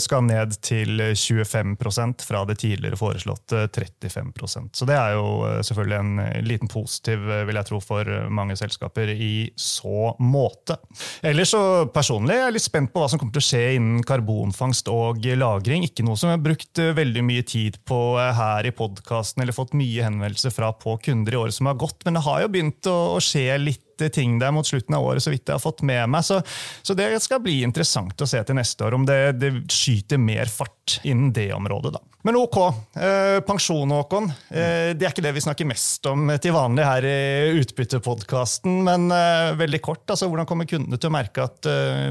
skal 0.02 0.24
ned 0.26 0.56
til 0.64 1.00
25% 1.14 2.24
fra 2.26 2.42
det 2.48 2.58
tidligere 2.62 2.98
foreslåtte 2.98 3.66
35% 3.74 4.78
Så 4.80 4.88
det 4.88 4.96
er 4.98 5.14
jo 5.16 5.60
selvfølgelig 5.64 5.98
en 5.98 6.44
liten 6.46 6.70
positiv, 6.70 7.22
vil 7.48 7.58
jeg 7.60 7.68
tro, 7.68 7.80
for 7.84 8.10
mange 8.32 8.56
selskaper 8.58 9.12
i 9.14 9.50
så 9.58 10.12
måte. 10.18 10.78
Ellers 11.22 11.52
så 11.54 11.62
personlig 11.94 12.36
er 12.36 12.46
jeg 12.46 12.56
litt 12.56 12.66
spent 12.66 12.92
på 12.92 13.02
hva 13.02 13.10
som 13.10 13.20
kommer 13.20 13.36
til 13.36 13.44
å 13.44 13.48
skje 13.48 13.64
innen 13.78 14.04
karbonfangst 14.06 14.90
og 14.92 15.24
-lagring 15.24 15.86
ikke 15.86 16.04
noe 16.06 16.18
som 16.18 16.30
jeg 16.30 16.38
har 16.38 16.44
brukt 16.44 16.82
eh, 16.82 16.94
veldig 16.96 17.24
mye 17.24 17.44
tid 17.48 17.80
på 17.88 18.00
eh, 18.20 18.32
her 18.36 18.68
i 18.68 18.74
podkasten, 18.74 19.42
eller 19.42 19.56
fått 19.56 19.76
mye 19.78 20.06
henvendelser 20.06 20.54
fra 20.54 20.72
på 20.72 20.98
kunder 21.04 21.34
i 21.34 21.40
året 21.40 21.56
som 21.56 21.70
har 21.70 21.78
gått, 21.80 22.04
men 22.04 22.18
det 22.18 22.24
har 22.26 22.42
jo 22.44 22.52
begynt 22.54 22.90
å 22.90 23.18
skje 23.22 23.46
litt 23.62 23.84
ting 24.14 24.38
der 24.38 24.54
mot 24.54 24.66
slutten 24.66 24.94
av 24.94 25.04
året, 25.04 25.24
så 25.24 25.32
vidt 25.34 25.48
jeg 25.48 25.58
har 25.58 25.62
fått 25.62 25.82
med 25.86 26.06
meg. 26.14 26.22
Så, 26.26 26.38
så 26.86 26.94
det 26.98 27.10
skal 27.24 27.42
bli 27.42 27.60
interessant 27.66 28.22
å 28.22 28.28
se 28.30 28.42
til 28.46 28.58
neste 28.58 28.86
år, 28.86 28.94
om 28.94 29.06
det, 29.08 29.20
det 29.42 29.52
skyter 29.74 30.22
mer 30.22 30.46
fart 30.52 30.77
innen 31.04 31.32
det 31.36 31.50
området. 31.56 31.92
da. 31.96 32.04
Men 32.28 32.36
ok. 32.36 32.56
Eh, 32.96 33.40
pensjon, 33.46 33.90
Håkon. 33.90 34.26
Eh, 34.50 34.90
det 34.98 35.06
er 35.06 35.12
ikke 35.12 35.22
det 35.24 35.30
vi 35.36 35.42
snakker 35.44 35.68
mest 35.68 36.04
om 36.10 36.26
til 36.42 36.52
vanlig 36.52 36.84
her 36.84 37.06
i 37.06 37.60
Utbyttepodkasten. 37.60 38.82
Men 38.84 39.06
eh, 39.14 39.54
veldig 39.56 39.80
kort, 39.84 40.02
altså, 40.10 40.26
hvordan 40.28 40.48
kommer 40.48 40.68
kundene 40.68 40.98
til 40.98 41.08
å 41.08 41.14
merke 41.14 41.46
at 41.46 41.68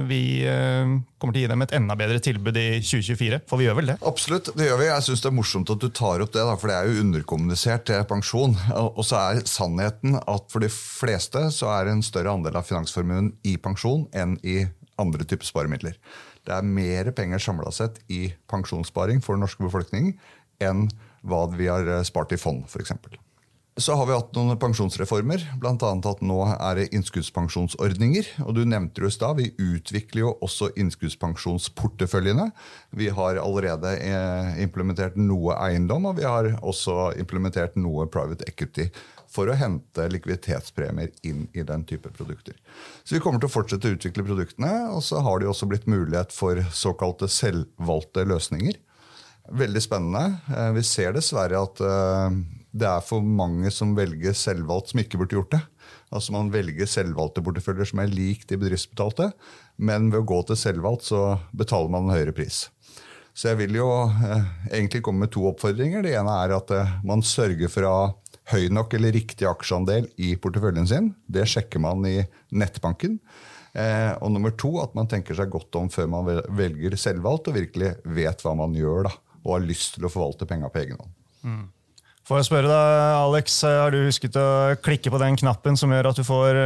vi 0.08 0.22
kommer 0.48 1.36
til 1.36 1.42
å 1.42 1.44
gi 1.44 1.52
dem 1.52 1.66
et 1.66 1.76
enda 1.78 1.98
bedre 2.00 2.22
tilbud 2.24 2.58
i 2.58 2.66
2024? 2.80 3.42
For 3.50 3.60
vi 3.60 3.68
gjør 3.68 3.78
vel 3.82 3.92
det? 3.92 3.98
Absolutt, 4.08 4.54
det 4.58 4.70
gjør 4.70 4.82
vi. 4.82 4.90
Jeg 4.90 5.08
syns 5.10 5.26
det 5.26 5.30
er 5.30 5.38
morsomt 5.38 5.74
at 5.76 5.84
du 5.84 5.90
tar 5.92 6.24
opp 6.24 6.34
det, 6.34 6.48
for 6.56 6.72
det 6.72 6.80
er 6.80 6.90
jo 6.90 7.04
underkommunisert 7.04 7.88
til 7.92 8.08
pensjon. 8.10 8.56
Og 8.78 9.04
så 9.06 9.20
er 9.20 9.44
sannheten 9.50 10.18
at 10.24 10.50
for 10.54 10.64
de 10.64 10.72
fleste 10.72 11.50
så 11.54 11.70
er 11.76 11.92
en 11.92 12.06
større 12.06 12.34
andel 12.34 12.58
av 12.58 12.66
finansformuen 12.70 13.34
i 13.48 13.58
pensjon 13.62 14.08
enn 14.16 14.40
i 14.42 14.64
andre 14.98 15.28
typer 15.30 15.46
sparemidler. 15.46 15.98
Det 16.48 16.56
er 16.56 16.64
mer 16.80 17.12
penger 17.16 17.44
samla 17.44 17.72
sett 17.76 18.00
i 18.08 18.30
pensjonssparing 18.48 19.20
for 19.24 19.36
den 19.36 19.44
norske 19.44 19.66
befolkning 19.66 20.14
enn 20.64 20.88
hva 21.28 21.44
vi 21.54 21.68
har 21.68 21.90
spart 22.08 22.32
i 22.34 22.40
fond, 22.40 22.64
f.eks. 22.70 22.94
Så 23.78 23.94
har 23.94 24.08
vi 24.10 24.16
hatt 24.16 24.32
noen 24.34 24.58
pensjonsreformer, 24.58 25.44
bl.a. 25.62 25.90
at 26.10 26.22
nå 26.26 26.38
er 26.50 26.80
det 26.80 26.88
innskuddspensjonsordninger. 26.98 28.32
og 28.48 28.56
Du 28.58 28.64
nevnte 28.66 29.04
det 29.04 29.12
i 29.12 29.14
stad, 29.14 29.38
vi 29.38 29.52
utvikler 29.54 30.24
jo 30.24 30.32
også 30.42 30.72
innskuddspensjonsporteføljene. 30.82 32.48
Vi 32.98 33.12
har 33.14 33.38
allerede 33.38 33.92
eh, 34.02 34.58
implementert 34.66 35.20
noe 35.22 35.60
eiendom, 35.62 36.10
og 36.10 36.18
vi 36.18 36.26
har 36.26 36.50
også 36.58 37.12
implementert 37.22 37.78
noe 37.78 38.10
private 38.10 38.50
equity 38.50 38.90
for 39.30 39.46
å 39.46 39.60
hente 39.62 40.10
likviditetspremier 40.10 41.14
inn 41.30 41.46
i 41.54 41.62
den 41.62 41.86
type 41.86 42.10
produkter. 42.18 42.58
Så 43.06 43.20
Vi 43.20 43.22
kommer 43.22 43.38
til 43.38 43.52
å 43.52 43.56
fortsette 43.60 43.92
å 43.92 43.98
utvikle 44.00 44.26
produktene, 44.26 44.74
og 44.90 45.06
så 45.06 45.22
har 45.22 45.38
det 45.38 45.54
også 45.54 45.70
blitt 45.70 45.86
mulighet 45.86 46.34
for 46.34 46.66
såkalte 46.74 47.30
selvvalgte 47.30 48.26
løsninger. 48.26 48.82
Veldig 49.54 49.86
spennende. 49.86 50.40
Eh, 50.50 50.72
vi 50.82 50.82
ser 50.82 51.14
dessverre 51.14 51.62
at 51.62 51.86
eh, 51.86 52.46
det 52.78 52.88
er 52.90 53.04
for 53.06 53.26
mange 53.26 53.72
som 53.74 53.96
velger 53.98 54.36
selvvalgt 54.38 54.94
som 54.94 55.02
ikke 55.02 55.20
burde 55.22 55.38
gjort 55.38 55.54
det. 55.56 55.64
Altså 56.14 56.34
Man 56.36 56.52
velger 56.54 56.90
selvvalgte 56.90 57.44
porteføljer 57.44 57.92
som 57.92 58.02
er 58.04 58.14
lik 58.14 58.46
de 58.48 58.60
bedriftsbetalte, 58.60 59.32
men 59.78 60.12
ved 60.14 60.24
å 60.24 60.30
gå 60.30 60.40
til 60.48 60.60
selvvalgt 60.60 61.10
så 61.10 61.22
betaler 61.58 61.92
man 61.94 62.08
en 62.08 62.16
høyere 62.16 62.36
pris. 62.36 62.68
Så 63.38 63.52
jeg 63.52 63.60
vil 63.60 63.76
jo 63.78 63.90
eh, 64.08 64.48
egentlig 64.72 65.04
komme 65.06 65.26
med 65.26 65.34
to 65.36 65.44
oppfordringer. 65.52 66.02
Det 66.02 66.16
ene 66.18 66.40
er 66.42 66.56
at 66.56 66.72
eh, 66.74 66.96
man 67.06 67.22
sørger 67.22 67.70
for 67.70 67.86
å 67.86 67.92
ha 67.94 68.08
høy 68.54 68.72
nok 68.74 68.96
eller 68.98 69.14
riktig 69.14 69.46
aksjeandel 69.46 70.08
i 70.24 70.32
porteføljen 70.42 70.88
sin. 70.90 71.12
Det 71.28 71.46
sjekker 71.52 71.84
man 71.84 72.02
i 72.10 72.16
nettbanken. 72.50 73.20
Eh, 73.78 74.14
og 74.24 74.32
nummer 74.34 74.56
to, 74.58 74.72
at 74.82 74.96
man 74.98 75.10
tenker 75.12 75.38
seg 75.38 75.52
godt 75.54 75.76
om 75.78 75.92
før 75.94 76.10
man 76.10 76.32
velger 76.58 76.98
selvvalgt 76.98 77.52
og 77.52 77.60
virkelig 77.60 77.94
vet 78.18 78.42
hva 78.42 78.56
man 78.58 78.74
gjør 78.74 79.06
da, 79.12 79.14
og 79.44 79.54
har 79.54 79.68
lyst 79.68 80.00
til 80.00 80.08
å 80.08 80.12
forvalte 80.12 80.48
penga 80.50 80.72
på 80.74 80.82
egen 80.82 80.98
hånd. 80.98 81.14
Mm. 81.46 81.66
Får 82.28 82.42
jeg 82.42 82.48
spørre 82.50 82.68
deg, 82.68 82.94
Alex, 83.22 83.62
Har 83.64 83.94
du 83.94 84.02
husket 84.04 84.36
å 84.36 84.48
klikke 84.84 85.12
på 85.14 85.20
den 85.22 85.38
knappen 85.40 85.78
som 85.80 85.94
gjør 85.96 86.10
at 86.10 86.18
du 86.20 86.26
får 86.28 86.58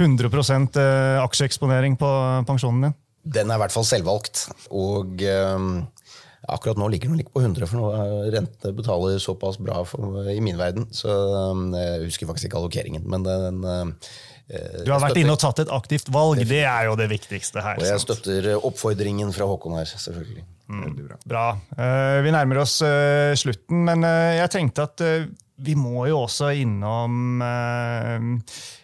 100 0.00 0.30
eh, 0.30 0.62
eh, 0.80 1.18
aksjeeksponering 1.20 1.98
på 2.00 2.12
pensjonen 2.48 2.88
din? 2.88 2.96
Den 3.36 3.50
er 3.50 3.58
i 3.58 3.64
hvert 3.64 3.74
fall 3.74 3.84
selvvalgt. 3.84 4.46
Og 4.70 5.20
um, 5.26 5.82
akkurat 6.48 6.80
nå 6.80 6.88
ligger 6.94 7.12
den 7.12 7.20
ikke 7.20 7.34
på 7.34 7.42
100, 7.42 7.68
for 7.68 7.82
nå 7.82 7.90
rentene 8.32 8.78
betaler 8.78 9.20
såpass 9.20 9.60
bra 9.60 9.82
for, 9.84 10.30
i 10.32 10.40
min 10.40 10.56
verden. 10.56 10.88
Så 10.94 11.10
um, 11.10 11.68
jeg 11.76 12.06
husker 12.06 12.30
faktisk 12.30 12.48
ikke 12.48 12.62
allokeringen. 12.62 13.04
men 13.04 13.26
den... 13.26 13.62
Uh, 13.66 13.92
du 14.86 14.92
har 14.94 15.02
vært 15.02 15.18
inne 15.18 15.34
og 15.34 15.40
tatt 15.42 15.58
et 15.64 15.70
aktivt 15.74 16.08
valg, 16.14 16.38
det 16.46 16.62
er 16.62 16.86
jo 16.86 16.94
det 16.96 17.10
viktigste 17.10 17.64
her. 17.66 17.80
Og 17.82 17.88
jeg 17.88 18.04
støtter 18.04 18.52
oppfordringen 18.54 19.34
fra 19.34 19.48
Håkon 19.50 19.74
her, 19.74 19.90
selvfølgelig. 19.90 20.46
Mm, 20.68 20.94
bra. 21.06 21.18
bra. 21.24 21.46
Uh, 21.78 22.18
vi 22.26 22.32
nærmer 22.34 22.62
oss 22.64 22.80
uh, 22.82 23.32
slutten, 23.38 23.84
men 23.86 24.02
uh, 24.06 24.34
jeg 24.40 24.52
tenkte 24.54 24.88
at 24.88 25.04
vi 25.56 25.72
må 25.78 26.04
jo 26.10 26.18
også 26.26 26.50
innom 26.60 27.38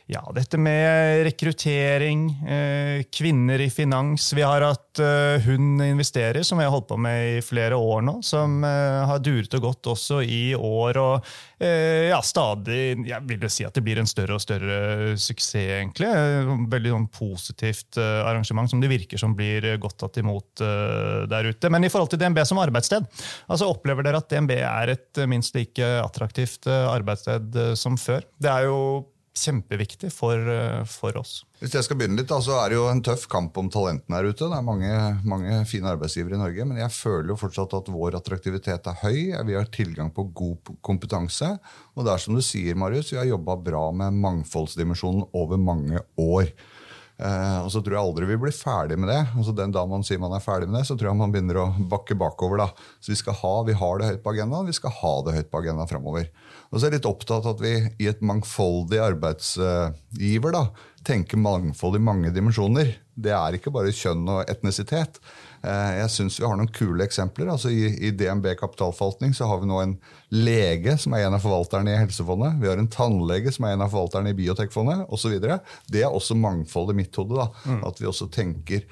ja, 0.07 0.23
dette 0.35 0.59
med 0.59 1.23
rekruttering, 1.25 2.31
eh, 2.43 3.03
kvinner 3.03 3.61
i 3.61 3.71
finans. 3.71 4.33
Vi 4.33 4.43
har 4.43 4.61
hatt 4.61 4.99
eh, 4.99 5.41
Hun 5.47 5.81
investerer, 5.81 6.43
som 6.43 6.59
vi 6.59 6.65
har 6.65 6.73
holdt 6.75 6.89
på 6.89 6.97
med 6.99 7.39
i 7.39 7.43
flere 7.43 7.77
år 7.79 8.03
nå. 8.03 8.17
Som 8.27 8.65
eh, 8.67 8.99
har 9.07 9.23
duret 9.23 9.55
og 9.55 9.63
gått 9.69 9.91
også 9.95 10.23
i 10.23 10.55
år. 10.59 10.99
Og 10.99 11.33
ja, 11.63 12.17
stadig 12.27 13.05
Jeg 13.07 13.23
vil 13.29 13.45
jo 13.45 13.49
si 13.53 13.63
at 13.63 13.77
det 13.77 13.85
blir 13.87 14.01
en 14.01 14.09
større 14.11 14.35
og 14.35 14.43
større 14.43 15.13
suksess, 15.15 15.77
egentlig. 15.77 16.09
Veldig 16.73 16.91
sånn 16.91 17.07
positivt 17.15 18.01
arrangement 18.03 18.67
som 18.71 18.83
det 18.83 18.91
virker 18.91 19.21
som 19.21 19.37
blir 19.39 19.69
godt 19.79 20.01
tatt 20.03 20.19
imot 20.19 20.59
der 21.31 21.51
ute. 21.53 21.71
Men 21.71 21.87
i 21.87 21.93
forhold 21.93 22.11
til 22.11 22.19
DNB 22.19 22.43
som 22.49 22.59
arbeidssted, 22.59 23.07
altså 23.47 23.71
opplever 23.71 24.03
dere 24.03 24.19
at 24.19 24.33
DNB 24.33 24.57
er 24.59 24.97
et 24.97 25.23
minst 25.31 25.55
like 25.55 25.87
attraktivt 26.03 26.67
arbeidssted 26.67 27.63
som 27.79 27.95
før? 28.01 28.27
Det 28.43 28.51
er 28.51 28.67
jo 28.67 28.83
kjempeviktig 29.39 30.11
for, 30.13 30.37
eh, 30.37 30.85
for, 30.85 31.17
oss. 31.17 31.45
Hvis 31.61 31.75
jeg 31.77 31.87
skal 31.87 31.97
begynne 31.99 32.19
litt, 32.21 32.33
så 32.45 32.57
er 32.59 32.73
det 32.73 32.77
jo 32.77 32.89
en 32.91 33.03
tøff 33.05 33.25
kamp 33.31 33.57
om 33.61 33.71
talentene 33.73 34.19
her 34.19 34.29
ute. 34.29 34.45
Det 34.45 34.59
er 34.59 34.67
mange, 34.67 34.91
mange, 35.25 35.61
fine 35.69 35.93
arbeidsgivere 35.95 36.37
i 36.37 36.43
Norge, 36.43 36.67
men 36.69 36.81
jeg 36.83 36.95
føler 36.95 37.33
jo 37.33 37.39
fortsatt 37.41 37.77
at 37.79 37.91
vår 37.93 38.19
attraktivitet 38.19 38.91
er 38.91 39.01
høy. 39.05 39.19
Vi 39.49 39.57
har 39.57 39.71
tilgang 39.73 40.13
på 40.13 40.27
god 40.37 40.75
kompetanse. 40.85 41.55
Og 41.97 42.05
det 42.05 42.13
er 42.13 42.25
som 42.25 42.37
du 42.37 42.43
sier, 42.45 42.77
Marius, 42.77 43.13
vi 43.15 43.21
har 43.21 43.31
jobba 43.31 43.57
bra 43.57 43.87
med 44.03 44.21
mangfoldsdimensjonen 44.21 45.29
over 45.39 45.61
mange 45.61 46.03
år. 46.21 46.53
Eh, 47.23 47.59
og 47.63 47.69
så 47.71 47.79
tror 47.79 47.95
jeg 47.95 48.03
aldri 48.03 48.27
vi 48.33 48.39
blir 48.45 48.55
ferdig 48.55 48.97
med 48.99 49.11
det. 49.13 49.21
Altså 49.37 49.55
Den 49.55 49.75
dagen 49.75 49.93
man 49.93 50.03
sier 50.07 50.21
man 50.23 50.35
er 50.35 50.43
ferdig 50.43 50.69
med 50.69 50.81
det, 50.81 50.87
så 50.89 50.97
tror 50.99 51.13
jeg 51.13 51.21
man 51.21 51.35
begynner 51.35 51.61
å 51.63 51.69
bakke 51.93 52.17
bakover. 52.19 52.65
da. 52.65 52.69
Så 52.99 53.13
Vi 53.13 53.21
skal 53.21 53.39
ha, 53.39 53.53
vi 53.69 53.77
har 53.79 53.99
det 53.99 54.09
høyt 54.11 54.25
på 54.25 54.35
agendaen, 54.35 54.67
vi 54.67 54.77
skal 54.77 54.95
ha 54.99 55.15
det 55.27 55.37
høyt 55.37 55.51
på 55.53 55.63
agendaen 55.63 55.91
framover. 55.91 56.31
Og 56.71 56.79
så 56.79 56.87
er 56.87 56.91
jeg 56.91 57.01
litt 57.01 57.11
opptatt 57.13 57.47
av 57.47 57.55
at 57.55 57.63
vi 57.63 57.75
i 58.03 58.09
et 58.11 58.25
mangfoldig 58.25 58.99
arbeidsgiver 59.05 60.57
da, 60.57 60.67
tenker 61.07 61.39
mangfold 61.39 61.99
i 61.99 62.03
mange 62.03 62.35
dimensjoner. 62.35 62.97
Det 63.23 63.33
er 63.37 63.57
ikke 63.57 63.73
bare 63.75 63.95
kjønn 63.95 64.27
og 64.29 64.51
etnisitet. 64.51 65.21
Eh, 65.63 65.93
jeg 66.01 66.11
syns 66.11 66.41
vi 66.41 66.47
har 66.49 66.59
noen 66.59 66.71
kule 66.75 67.05
eksempler. 67.07 67.53
Altså 67.53 67.71
I, 67.71 67.93
i 68.09 68.11
DNB 68.19 68.51
kapitalforvaltning 68.59 69.35
så 69.37 69.47
har 69.51 69.63
vi 69.63 69.71
nå 69.71 69.79
en 69.83 69.95
lege 70.35 70.97
som 70.99 71.15
er 71.15 71.27
en 71.27 71.37
av 71.39 71.45
forvalterne 71.45 71.95
i 71.95 72.01
Helsefondet. 72.01 72.59
Vi 72.63 72.71
har 72.71 72.83
en 72.83 72.91
tannlege 72.91 73.53
som 73.55 73.69
er 73.69 73.77
en 73.77 73.87
av 73.87 73.93
forvalterne 73.95 74.33
i 74.33 74.39
Biotekfondet 74.39 75.07
osv. 75.13 75.39
Det 75.39 76.03
er 76.03 76.11
også 76.11 76.39
mangfoldet 76.39 76.97
i 76.97 77.03
mitt 77.05 77.21
hode. 77.21 77.47
Mm. 77.65 77.81
At 77.89 78.03
vi 78.03 78.11
også 78.11 78.31
tenker 78.33 78.87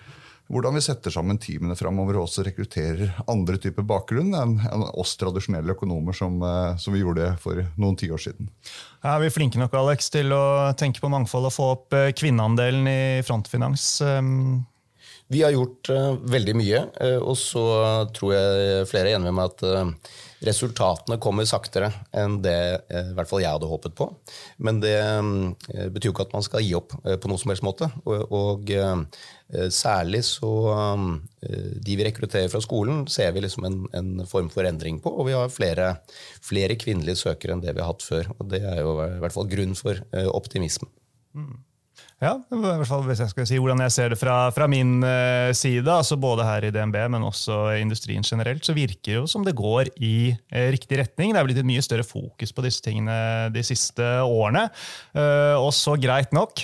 hvordan 0.50 0.74
vi 0.74 0.82
setter 0.82 1.14
sammen 1.14 1.38
teamene 1.40 1.76
framover 1.78 2.18
og 2.18 2.26
også 2.26 2.44
rekrutterer 2.46 3.12
andre 3.30 3.58
typer 3.62 3.86
bakgrunn 3.86 4.34
enn 4.34 4.56
oss 4.98 5.14
tradisjonelle 5.20 5.76
økonomer 5.76 6.16
som, 6.16 6.40
eh, 6.42 6.76
som 6.80 6.94
vi 6.94 7.04
gjorde 7.04 7.32
for 7.42 7.62
noen 7.80 7.98
tiår 8.00 8.22
siden. 8.26 8.50
Er 9.06 9.20
vi 9.22 9.30
flinke 9.32 9.60
nok 9.60 9.76
Alex, 9.78 10.10
til 10.10 10.34
å 10.34 10.72
tenke 10.78 11.02
på 11.02 11.12
mangfold 11.12 11.46
og 11.50 11.54
få 11.54 11.68
opp 11.76 11.96
eh, 11.96 12.10
kvinneandelen 12.16 12.90
i 12.90 13.02
frontfinans? 13.26 13.86
Ehm, 14.06 14.64
vi 15.30 15.44
har 15.44 15.54
gjort 15.54 15.86
veldig 16.26 16.56
mye, 16.58 16.78
og 17.22 17.36
så 17.38 17.62
tror 18.10 18.32
jeg 18.34 18.88
flere 18.90 19.12
er 19.12 19.20
enig 19.20 19.30
med 19.30 19.36
meg 19.38 19.52
at 19.52 20.08
resultatene 20.46 21.18
kommer 21.20 21.46
saktere 21.48 21.90
enn 22.16 22.38
det 22.44 22.56
i 22.88 23.14
hvert 23.16 23.28
fall 23.28 23.42
jeg 23.42 23.52
hadde 23.52 23.68
håpet 23.70 23.94
på. 23.98 24.08
Men 24.64 24.80
det 24.82 24.96
betyr 25.92 26.10
jo 26.10 26.14
ikke 26.14 26.26
at 26.28 26.36
man 26.36 26.46
skal 26.46 26.64
gi 26.64 26.74
opp 26.78 26.94
på 26.96 27.30
noen 27.30 27.40
som 27.42 27.52
helst 27.52 27.66
måte. 27.66 27.90
Og 28.08 28.72
særlig 29.74 30.22
så 30.28 30.52
De 31.40 31.96
vi 31.98 32.06
rekrutterer 32.06 32.48
fra 32.52 32.62
skolen, 32.64 33.04
ser 33.10 33.34
vi 33.36 33.44
liksom 33.44 33.66
en, 33.68 33.80
en, 33.96 34.12
form 34.30 34.50
for 34.52 34.68
endring 34.68 35.00
på. 35.02 35.12
Og 35.12 35.28
vi 35.28 35.36
har 35.36 35.52
flere, 35.52 35.94
flere, 36.44 36.78
kvinnelige 36.80 37.20
søkere 37.24 37.56
enn 37.56 37.64
det 37.64 37.74
vi 37.76 37.84
har 37.84 37.92
hatt 37.92 38.06
før. 38.06 38.30
Og 38.38 38.48
det 38.52 38.62
er 38.64 38.80
jo 38.80 38.96
i 39.04 39.18
hvert 39.20 39.36
fall 39.36 39.50
grunn 39.50 39.76
for 39.78 40.00
optimisme. 40.32 40.88
Mm. 41.36 41.58
Ja, 42.20 42.34
i 42.36 42.56
hvert 42.60 42.84
fall 42.84 43.06
hvis 43.06 43.22
jeg 43.22 43.32
skal 43.32 43.46
si 43.48 43.56
hvordan 43.56 43.80
jeg 43.80 43.92
ser 43.94 44.12
det 44.12 44.18
fra, 44.20 44.50
fra 44.52 44.66
min 44.68 44.98
uh, 45.00 45.48
side, 45.56 45.88
altså 45.88 46.18
både 46.20 46.44
her 46.44 46.66
i 46.68 46.72
DNB, 46.74 46.98
men 47.14 47.22
også 47.24 47.78
industrien 47.80 48.26
generelt, 48.26 48.60
så 48.66 48.74
virker 48.76 48.98
det 49.06 49.14
jo 49.14 49.22
som 49.30 49.46
det 49.46 49.54
går 49.56 49.88
i 50.04 50.28
uh, 50.36 50.66
riktig 50.68 50.98
retning. 51.00 51.32
Det 51.32 51.40
er 51.40 51.46
blitt 51.48 51.60
et 51.62 51.68
mye 51.70 51.84
større 51.84 52.04
fokus 52.04 52.52
på 52.52 52.64
disse 52.66 52.84
tingene 52.84 53.48
de 53.54 53.62
siste 53.64 54.04
årene. 54.20 54.66
Uh, 55.16 55.56
og 55.62 55.70
så 55.72 55.96
greit 56.00 56.34
nok, 56.36 56.60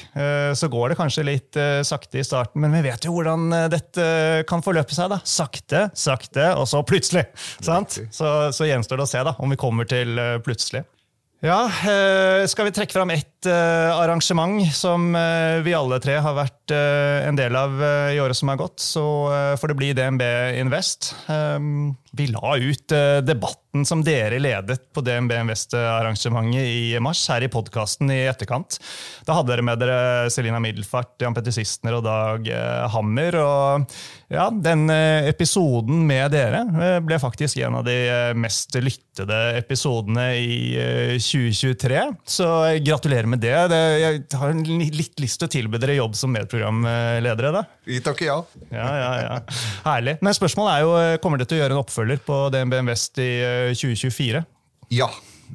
så 0.56 0.68
går 0.70 0.92
det 0.92 0.98
kanskje 0.98 1.24
litt 1.24 1.58
sakte 1.86 2.20
i 2.20 2.24
starten, 2.26 2.60
men 2.62 2.74
vi 2.74 2.82
vet 2.84 3.06
jo 3.06 3.14
hvordan 3.14 3.48
dette 3.72 4.06
kan 4.48 4.64
forløpe 4.64 4.94
seg. 4.94 5.08
da. 5.12 5.20
Sakte, 5.24 5.86
sakte, 5.96 6.50
og 6.58 6.68
så 6.68 6.82
plutselig. 6.86 7.24
sant? 7.64 7.96
Så, 8.12 8.34
så 8.52 8.68
gjenstår 8.68 9.00
det 9.00 9.08
å 9.08 9.10
se 9.10 9.24
da, 9.28 9.36
om 9.40 9.52
vi 9.52 9.60
kommer 9.60 9.88
til 9.88 10.20
plutselig. 10.44 10.84
Ja, 11.46 11.68
eh, 11.70 12.42
Skal 12.50 12.66
vi 12.66 12.72
trekke 12.74 12.94
fram 12.96 13.12
ett 13.14 13.46
eh, 13.46 13.90
arrangement 13.94 14.64
som 14.74 15.12
eh, 15.14 15.60
vi 15.62 15.76
alle 15.78 16.00
tre 16.02 16.16
har 16.18 16.34
vært 16.34 16.72
en 16.74 17.38
del 17.38 17.54
av 17.54 17.76
i 18.10 18.18
året 18.18 18.34
som 18.34 18.50
har 18.50 18.58
gått, 18.58 18.82
så 18.82 19.04
får 19.60 19.70
det 19.70 19.76
bli 19.78 19.92
DNB 19.94 20.24
Invest. 20.58 21.12
Vi 22.18 22.26
la 22.32 22.56
ut 22.58 22.94
debatten 23.76 23.84
som 23.84 24.02
dere 24.04 24.38
ledet 24.38 24.92
på 24.92 25.02
DNB 25.02 25.32
Invest-arrangementet 25.32 26.64
i 26.64 26.98
mars, 27.00 27.28
her 27.28 27.42
i 27.42 27.48
podkasten 27.48 28.10
i 28.10 28.26
etterkant. 28.26 28.78
Da 29.26 29.36
hadde 29.36 29.52
dere 29.52 29.62
med 29.64 29.78
dere 29.78 30.30
Selina 30.30 30.60
Middelfart, 30.60 31.20
Jan 31.20 31.34
Petter 31.34 31.52
Sistner 31.52 31.98
og 31.98 32.04
Dag 32.04 32.48
Hammer. 32.92 33.36
og 33.36 33.86
ja, 34.28 34.48
Den 34.50 34.88
episoden 34.90 36.06
med 36.06 36.32
dere 36.32 36.64
ble 37.04 37.18
faktisk 37.20 37.58
en 37.62 37.76
av 37.78 37.84
de 37.86 38.34
mest 38.34 38.74
lyttede 38.74 39.36
episodene 39.60 40.26
i 40.36 41.18
2023. 41.20 42.00
Så 42.26 42.48
gratulerer 42.82 43.28
med 43.30 43.40
det. 43.44 43.54
Jeg 44.00 44.24
har 44.34 44.56
litt 44.56 45.20
lyst 45.22 45.40
til 45.40 45.46
å 45.46 45.52
tilby 45.52 45.80
dere 45.82 45.98
jobb 45.98 46.16
som 46.18 46.32
medprogramledere. 46.34 47.52
da. 47.54 47.64
Vi 47.86 48.00
takker 48.02 48.26
ja. 48.26 48.40
ja, 48.70 48.88
ja, 48.98 49.12
ja. 49.22 49.38
Herlig. 49.86 50.16
Men 50.26 50.34
spørsmålet 50.34 50.74
er 50.74 50.82
jo, 50.82 51.20
kommer 51.22 51.38
dere 51.38 51.50
til 51.52 51.60
å 51.60 51.62
gjøre 51.62 51.76
en 51.76 51.84
oppfølger 51.84 52.22
på 52.26 52.40
DNB 52.54 52.80
Invest 52.80 53.22
i 53.22 53.30
2024? 53.74 54.44
Eh, 54.44 54.44
ja. 55.00 55.10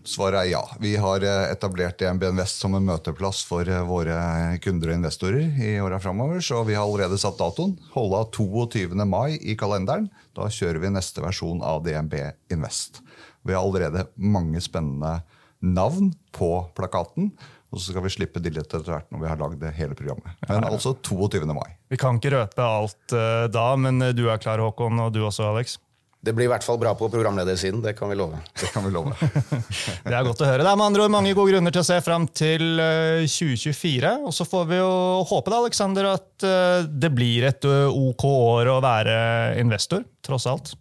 Svaret 0.07 0.39
er 0.39 0.49
ja. 0.53 0.61
Vi 0.79 0.93
har 0.95 1.23
eh, 1.23 1.51
etablert 1.51 1.99
DNB 1.99 2.23
Invest 2.29 2.61
som 2.63 2.75
en 2.77 2.85
møteplass 2.87 3.41
for 3.47 3.67
eh, 3.67 3.83
våre 3.85 4.15
kunder 4.63 4.91
og 4.91 4.99
investorer 5.01 5.59
i 5.61 5.73
åra 5.83 5.99
framover. 5.99 6.39
Så 6.43 6.61
vi 6.67 6.77
har 6.77 6.85
allerede 6.85 7.19
satt 7.21 7.39
datoen. 7.39 7.75
Holda 7.93 8.23
22. 8.31 8.95
mai 9.05 9.35
i 9.35 9.57
kalenderen. 9.59 10.07
Da 10.37 10.47
kjører 10.51 10.81
vi 10.83 10.93
neste 10.95 11.23
versjon 11.23 11.59
av 11.65 11.83
DNB 11.85 12.15
Invest. 12.55 13.01
Vi 13.43 13.55
har 13.55 13.65
allerede 13.65 14.07
mange 14.15 14.61
spennende 14.63 15.19
navn 15.61 16.13
på 16.33 16.53
plakaten. 16.77 17.33
Og 17.71 17.79
så 17.79 17.93
skal 17.93 18.03
vi 18.03 18.11
slippe 18.11 18.41
de 18.43 18.51
litt 18.51 18.67
etter 18.67 18.83
hvert 18.83 19.07
når 19.13 19.21
vi 19.21 19.29
har 19.31 19.39
lagd 19.39 19.61
hele 19.77 19.95
programmet. 19.95 20.35
Men 20.49 20.67
altså 20.67 20.91
22. 21.07 21.45
mai. 21.55 21.69
Vi 21.91 21.99
kan 21.99 22.19
ikke 22.19 22.33
røpe 22.33 22.65
alt 22.65 23.15
uh, 23.15 23.47
da, 23.51 23.69
men 23.79 24.03
eh, 24.03 24.15
du 24.15 24.25
er 24.27 24.41
klar, 24.43 24.59
Håkon, 24.59 24.99
og 24.99 25.13
du 25.15 25.21
også, 25.23 25.47
Alex? 25.53 25.77
Det 26.21 26.35
blir 26.37 26.45
i 26.45 26.51
hvert 26.51 26.65
fall 26.65 26.77
bra 26.77 26.91
på 26.97 27.09
programledersiden. 27.09 27.81
Det 27.81 27.95
kan 27.97 28.11
vi 28.11 28.17
love. 28.19 28.37
Det 28.61 28.69
kan 28.73 28.85
vi 28.85 28.91
love. 28.93 29.15
det 30.05 30.13
er 30.13 30.27
godt 30.27 30.43
å 30.43 30.49
høre. 30.49 30.61
Det 30.61 30.69
er 30.69 30.77
med 30.77 30.87
andre 30.91 31.07
ord 31.07 31.15
mange 31.15 31.33
gode 31.37 31.55
grunner 31.55 31.73
til 31.73 31.81
å 31.81 31.87
se 31.87 31.97
fram 32.05 32.27
til 32.29 32.67
2024. 32.77 34.11
Eh, 34.11 34.27
og 34.29 34.35
så 34.37 34.45
får 34.45 34.69
vi 34.69 34.81
jo 34.81 34.91
håpe 35.31 35.53
da, 35.53 35.63
Alexander, 35.63 36.11
at 36.13 36.45
det 36.87 37.11
blir 37.13 37.49
et 37.49 37.65
ok 37.65 38.27
år 38.29 38.71
å 38.75 38.79
være 38.83 39.17
investor, 39.61 40.05
tross 40.25 40.47
alt. 40.49 40.75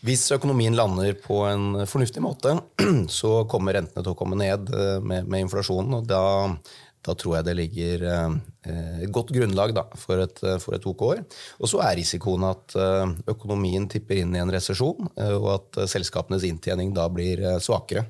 Hvis 0.00 0.30
økonomien 0.32 0.72
lander 0.76 1.12
på 1.20 1.42
en 1.44 1.82
fornuftig 1.88 2.22
måte, 2.24 2.54
så 3.20 3.42
kommer 3.50 3.76
rentene 3.76 4.04
til 4.04 4.14
å 4.14 4.16
komme 4.16 4.38
ned 4.40 4.70
eh, 4.72 4.96
med, 5.04 5.28
med 5.28 5.44
inflasjonen. 5.44 5.98
og 5.98 6.06
da, 6.08 6.22
da, 7.06 7.14
tror 7.16 7.38
jeg 7.38 7.46
det 7.46 7.56
ligger 7.56 8.04
eh, 8.10 8.34
et 9.06 9.12
godt 9.14 9.32
grunnlag 9.32 9.72
da, 9.76 9.86
for, 9.98 10.20
et, 10.24 10.42
for 10.62 10.76
et 10.76 10.86
OK 10.86 11.04
år. 11.06 11.22
Og 11.60 11.72
så 11.72 11.80
er 11.86 11.96
risikoen 12.00 12.44
at 12.50 12.76
eh, 12.76 13.14
økonomien 13.32 13.88
tipper 13.90 14.20
inn 14.20 14.36
i 14.36 14.42
en 14.42 14.52
resesjon, 14.52 15.10
og 15.16 15.50
at 15.54 15.82
selskapenes 15.90 16.44
inntjening 16.48 16.94
da 16.96 17.08
blir 17.12 17.42
svakere 17.62 18.06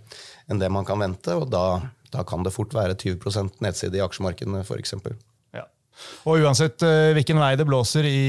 enn 0.51 0.61
det 0.61 0.71
man 0.73 0.87
kan 0.89 1.01
vente. 1.03 1.37
Og 1.39 1.49
da, 1.53 1.81
da 2.11 2.27
kan 2.27 2.47
det 2.47 2.55
fort 2.55 2.75
være 2.75 2.99
20% 2.99 3.61
nedside 3.63 4.01
i 4.01 4.05
aksjemarkedene, 4.05 4.65
f.eks. 4.67 4.97
Ja. 5.55 5.67
Og 6.27 6.43
uansett 6.43 6.83
hvilken 7.15 7.39
vei 7.39 7.53
det 7.61 7.69
blåser 7.69 8.09
i 8.09 8.23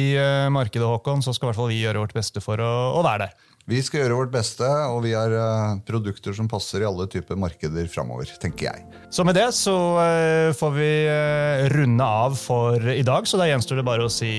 markedet, 0.53 0.85
Håkon, 0.85 1.25
så 1.25 1.33
skal 1.33 1.47
i 1.47 1.51
hvert 1.51 1.61
fall 1.63 1.73
vi 1.73 1.81
gjøre 1.81 2.03
vårt 2.05 2.17
beste 2.17 2.43
for 2.43 2.61
å 2.61 3.01
være 3.01 3.25
der. 3.25 3.50
Vi 3.69 3.77
skal 3.85 4.01
gjøre 4.01 4.17
vårt 4.17 4.31
beste, 4.33 4.65
og 4.65 5.03
vi 5.05 5.13
har 5.13 5.33
uh, 5.37 5.77
produkter 5.85 6.33
som 6.33 6.47
passer 6.49 6.81
i 6.81 6.87
alle 6.87 7.05
typer 7.11 7.37
markeder 7.37 7.85
framover, 7.91 8.29
tenker 8.41 8.71
jeg. 8.71 8.85
Så 9.13 9.25
med 9.27 9.37
det 9.37 9.51
så 9.53 9.75
uh, 9.99 10.49
får 10.57 10.71
vi 10.77 10.91
uh, 11.05 11.67
runde 11.75 12.07
av 12.25 12.37
for 12.39 12.89
i 12.89 13.03
dag, 13.05 13.29
så 13.29 13.37
da 13.37 13.49
gjenstår 13.51 13.81
det 13.81 13.87
bare 13.87 14.07
å 14.07 14.11
si 14.11 14.31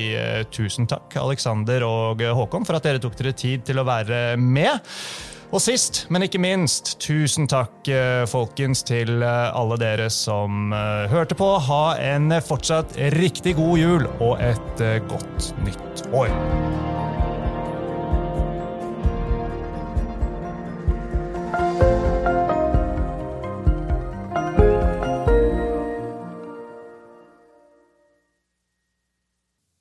tusen 0.51 0.89
takk, 0.91 1.15
Alexander 1.23 1.87
og 1.87 2.25
Håkon, 2.35 2.67
for 2.67 2.79
at 2.79 2.89
dere 2.89 3.03
tok 3.03 3.15
dere 3.21 3.35
tid 3.37 3.63
til 3.69 3.79
å 3.79 3.87
være 3.87 4.35
med. 4.41 4.83
Og 5.53 5.61
sist, 5.61 6.07
men 6.09 6.25
ikke 6.25 6.41
minst, 6.41 6.95
tusen 7.05 7.45
takk 7.51 7.85
folkens 8.33 8.81
til 8.89 9.21
alle 9.21 9.77
dere 9.77 10.09
som 10.09 10.73
hørte 11.13 11.37
på. 11.37 11.51
Ha 11.69 11.83
en 12.01 12.33
fortsatt 12.41 12.97
riktig 13.19 13.59
god 13.61 13.77
jul 13.77 14.09
og 14.17 14.41
et 14.41 14.87
godt 15.13 15.53
nytt 15.69 16.07
år. 16.17 16.33